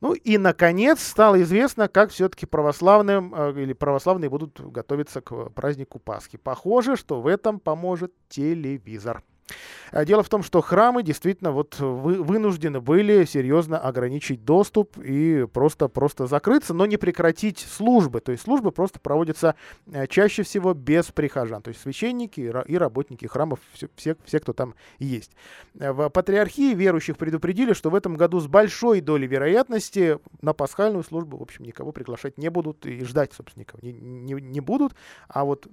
Ну 0.00 0.12
и, 0.12 0.36
наконец, 0.36 1.02
стало 1.02 1.40
известно, 1.42 1.88
как 1.88 2.10
все-таки 2.10 2.44
православным 2.46 3.34
э, 3.34 3.62
или 3.62 3.72
православные 3.72 4.28
будут 4.28 4.60
готовиться 4.60 5.20
к 5.20 5.50
празднику 5.50 5.98
Пасхи. 5.98 6.36
Похоже, 6.36 6.96
что 6.96 7.20
в 7.20 7.26
этом 7.26 7.60
поможет 7.60 8.12
телевизор. 8.28 9.22
А 9.92 10.04
дело 10.04 10.22
в 10.22 10.28
том, 10.28 10.42
что 10.42 10.60
храмы 10.60 11.02
действительно 11.02 11.52
вот 11.52 11.78
вы, 11.78 12.22
вынуждены 12.22 12.80
были 12.80 13.24
серьезно 13.24 13.78
ограничить 13.78 14.44
доступ 14.44 14.98
и 14.98 15.46
просто, 15.52 15.88
просто 15.88 16.26
закрыться, 16.26 16.74
но 16.74 16.86
не 16.86 16.96
прекратить 16.96 17.60
службы. 17.60 18.20
То 18.20 18.32
есть 18.32 18.44
службы 18.44 18.72
просто 18.72 18.98
проводятся 18.98 19.54
э, 19.92 20.06
чаще 20.08 20.42
всего 20.42 20.74
без 20.74 21.06
прихожан. 21.06 21.62
То 21.62 21.68
есть 21.68 21.80
священники 21.80 22.40
и 22.40 22.76
работники 22.76 23.26
храмов, 23.26 23.60
все, 23.72 23.88
все, 23.96 24.16
все 24.24 24.40
кто 24.40 24.52
там 24.52 24.74
есть. 24.98 25.32
Э, 25.78 25.92
в 25.92 26.08
патриархии 26.08 26.74
верующих 26.74 27.16
предупредили, 27.16 27.72
что 27.72 27.90
в 27.90 27.94
этом 27.94 28.16
году 28.16 28.40
с 28.40 28.46
большой 28.46 29.00
долей 29.00 29.26
вероятности 29.26 30.18
на 30.42 30.52
пасхальную 30.52 31.04
службу, 31.04 31.38
в 31.38 31.42
общем, 31.42 31.64
никого 31.64 31.92
приглашать 31.92 32.38
не 32.38 32.50
будут 32.50 32.84
и 32.86 33.04
ждать, 33.04 33.32
собственно, 33.32 33.62
никого 33.62 33.80
не, 33.82 33.92
не, 33.92 34.34
не 34.34 34.60
будут. 34.60 34.94
А 35.28 35.44
вот 35.44 35.68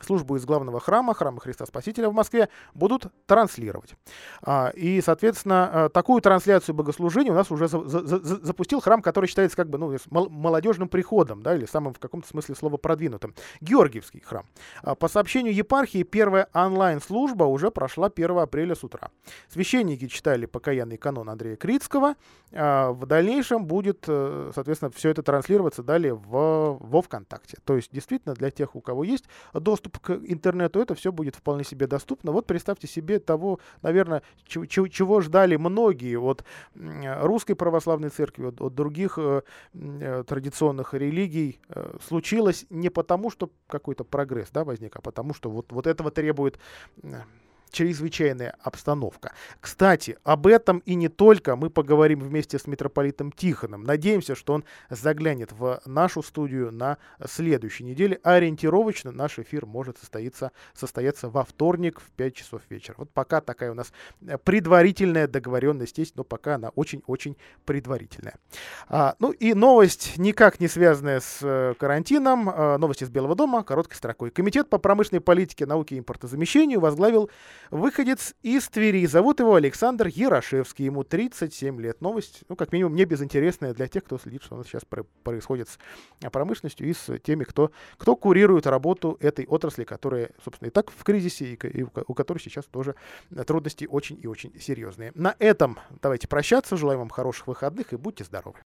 службу 0.00 0.36
из 0.36 0.44
главного 0.44 0.80
храма, 0.80 1.14
храма 1.14 1.40
Христа 1.40 1.66
Спасителя 1.66 2.08
в 2.08 2.14
Москве, 2.14 2.48
будут 2.74 3.06
транслировать. 3.26 3.94
А, 4.42 4.70
и, 4.74 5.00
соответственно, 5.00 5.70
э, 5.72 5.88
такую 5.90 6.20
трансляцию 6.20 6.74
богослужения 6.74 7.32
у 7.32 7.34
нас 7.34 7.50
уже 7.50 7.68
за, 7.68 7.82
за, 7.84 8.00
за, 8.04 8.18
запустил 8.18 8.80
храм, 8.80 9.02
который 9.02 9.26
считается 9.26 9.56
как 9.56 9.68
бы 9.68 9.78
ну, 9.78 9.96
молодежным 10.10 10.88
приходом, 10.88 11.42
да, 11.42 11.54
или 11.54 11.66
самым 11.66 11.94
в 11.94 11.98
каком-то 11.98 12.28
смысле 12.28 12.54
слова 12.54 12.76
продвинутым. 12.76 13.34
Георгиевский 13.60 14.20
храм. 14.20 14.46
А, 14.82 14.94
по 14.94 15.08
сообщению 15.08 15.54
епархии, 15.54 16.02
первая 16.02 16.48
онлайн-служба 16.52 17.44
уже 17.44 17.70
прошла 17.70 18.08
1 18.08 18.38
апреля 18.38 18.74
с 18.74 18.84
утра. 18.84 19.10
Священники 19.48 20.06
читали 20.08 20.46
покаянный 20.46 20.96
канон 20.96 21.30
Андрея 21.30 21.56
Критского. 21.56 22.14
А, 22.52 22.92
в 22.92 23.06
дальнейшем 23.06 23.66
будет, 23.66 24.04
э, 24.08 24.50
соответственно, 24.54 24.90
все 24.90 25.10
это 25.10 25.22
транслироваться 25.22 25.82
далее 25.82 26.14
в, 26.14 26.78
во 26.80 27.02
ВКонтакте. 27.02 27.58
То 27.64 27.76
есть, 27.76 27.92
действительно, 27.92 28.34
для 28.34 28.50
тех, 28.50 28.74
у 28.74 28.80
кого 28.80 29.04
есть 29.04 29.24
доступ 29.54 29.91
доступ 29.92 29.98
к 29.98 30.10
интернету, 30.30 30.80
это 30.80 30.94
все 30.94 31.12
будет 31.12 31.36
вполне 31.36 31.64
себе 31.64 31.86
доступно. 31.86 32.32
Вот 32.32 32.46
представьте 32.46 32.86
себе 32.86 33.18
того, 33.18 33.58
наверное, 33.82 34.22
чего, 34.46 34.88
чего 34.88 35.20
ждали 35.20 35.56
многие 35.56 36.16
от 36.18 36.44
русской 36.74 37.54
православной 37.54 38.10
церкви, 38.10 38.46
от, 38.46 38.60
от 38.60 38.74
других 38.74 39.18
э, 39.18 39.42
э, 39.74 40.24
традиционных 40.26 40.94
религий. 40.94 41.60
Э, 41.68 41.96
случилось 42.06 42.66
не 42.70 42.90
потому, 42.90 43.30
что 43.30 43.50
какой-то 43.66 44.04
прогресс 44.04 44.50
да, 44.52 44.64
возник, 44.64 44.96
а 44.96 45.00
потому 45.00 45.34
что 45.34 45.50
вот, 45.50 45.72
вот 45.72 45.86
этого 45.86 46.10
требует 46.10 46.58
чрезвычайная 47.72 48.54
обстановка. 48.60 49.32
Кстати, 49.60 50.18
об 50.22 50.46
этом 50.46 50.78
и 50.80 50.94
не 50.94 51.08
только 51.08 51.56
мы 51.56 51.70
поговорим 51.70 52.20
вместе 52.20 52.58
с 52.58 52.66
митрополитом 52.66 53.32
Тихоном. 53.32 53.82
Надеемся, 53.82 54.34
что 54.34 54.52
он 54.52 54.64
заглянет 54.90 55.52
в 55.52 55.80
нашу 55.86 56.22
студию 56.22 56.70
на 56.70 56.98
следующей 57.26 57.84
неделе. 57.84 58.20
Ориентировочно 58.22 59.10
наш 59.10 59.38
эфир 59.38 59.66
может 59.66 59.98
состояться, 59.98 60.52
состояться 60.74 61.28
во 61.28 61.44
вторник 61.44 62.00
в 62.00 62.10
5 62.12 62.34
часов 62.34 62.62
вечера. 62.68 62.94
Вот 62.98 63.10
пока 63.10 63.40
такая 63.40 63.72
у 63.72 63.74
нас 63.74 63.92
предварительная 64.44 65.26
договоренность 65.26 65.98
есть, 65.98 66.16
но 66.16 66.24
пока 66.24 66.56
она 66.56 66.68
очень-очень 66.70 67.36
предварительная. 67.64 68.34
А, 68.88 69.16
ну 69.18 69.30
и 69.30 69.54
новость, 69.54 70.18
никак 70.18 70.60
не 70.60 70.68
связанная 70.68 71.20
с 71.20 71.38
э, 71.40 71.74
карантином, 71.78 72.48
а, 72.48 72.78
новость 72.78 73.02
из 73.02 73.08
Белого 73.08 73.34
дома, 73.34 73.64
короткой 73.64 73.96
строкой. 73.96 74.30
Комитет 74.30 74.68
по 74.68 74.78
промышленной 74.78 75.20
политике, 75.20 75.64
науке 75.64 75.96
и 75.96 75.98
импортозамещению 75.98 76.80
возглавил 76.80 77.30
Выходец 77.72 78.34
из 78.42 78.68
Твери. 78.68 79.06
Зовут 79.06 79.40
его 79.40 79.54
Александр 79.54 80.06
Ярошевский. 80.06 80.84
Ему 80.84 81.04
37 81.04 81.80
лет. 81.80 82.02
Новость, 82.02 82.42
ну, 82.50 82.54
как 82.54 82.70
минимум, 82.70 82.94
не 82.94 83.06
безинтересная 83.06 83.72
для 83.72 83.88
тех, 83.88 84.04
кто 84.04 84.18
следит, 84.18 84.42
что 84.42 84.56
у 84.56 84.58
нас 84.58 84.66
сейчас 84.66 84.82
происходит 85.22 85.70
с 85.70 85.78
промышленностью 86.30 86.86
и 86.86 86.92
с 86.92 87.18
теми, 87.20 87.44
кто, 87.44 87.72
кто 87.96 88.14
курирует 88.14 88.66
работу 88.66 89.16
этой 89.20 89.46
отрасли, 89.46 89.84
которая, 89.84 90.32
собственно, 90.44 90.68
и 90.68 90.70
так 90.70 90.90
в 90.90 91.02
кризисе, 91.02 91.46
и, 91.46 91.66
и 91.78 91.82
у 91.82 92.12
которой 92.12 92.40
сейчас 92.40 92.66
тоже 92.66 92.94
трудности 93.46 93.86
очень 93.90 94.20
и 94.22 94.26
очень 94.26 94.52
серьезные. 94.60 95.12
На 95.14 95.34
этом 95.38 95.78
давайте 96.02 96.28
прощаться. 96.28 96.76
Желаем 96.76 96.98
вам 96.98 97.08
хороших 97.08 97.46
выходных 97.46 97.94
и 97.94 97.96
будьте 97.96 98.24
здоровы. 98.24 98.58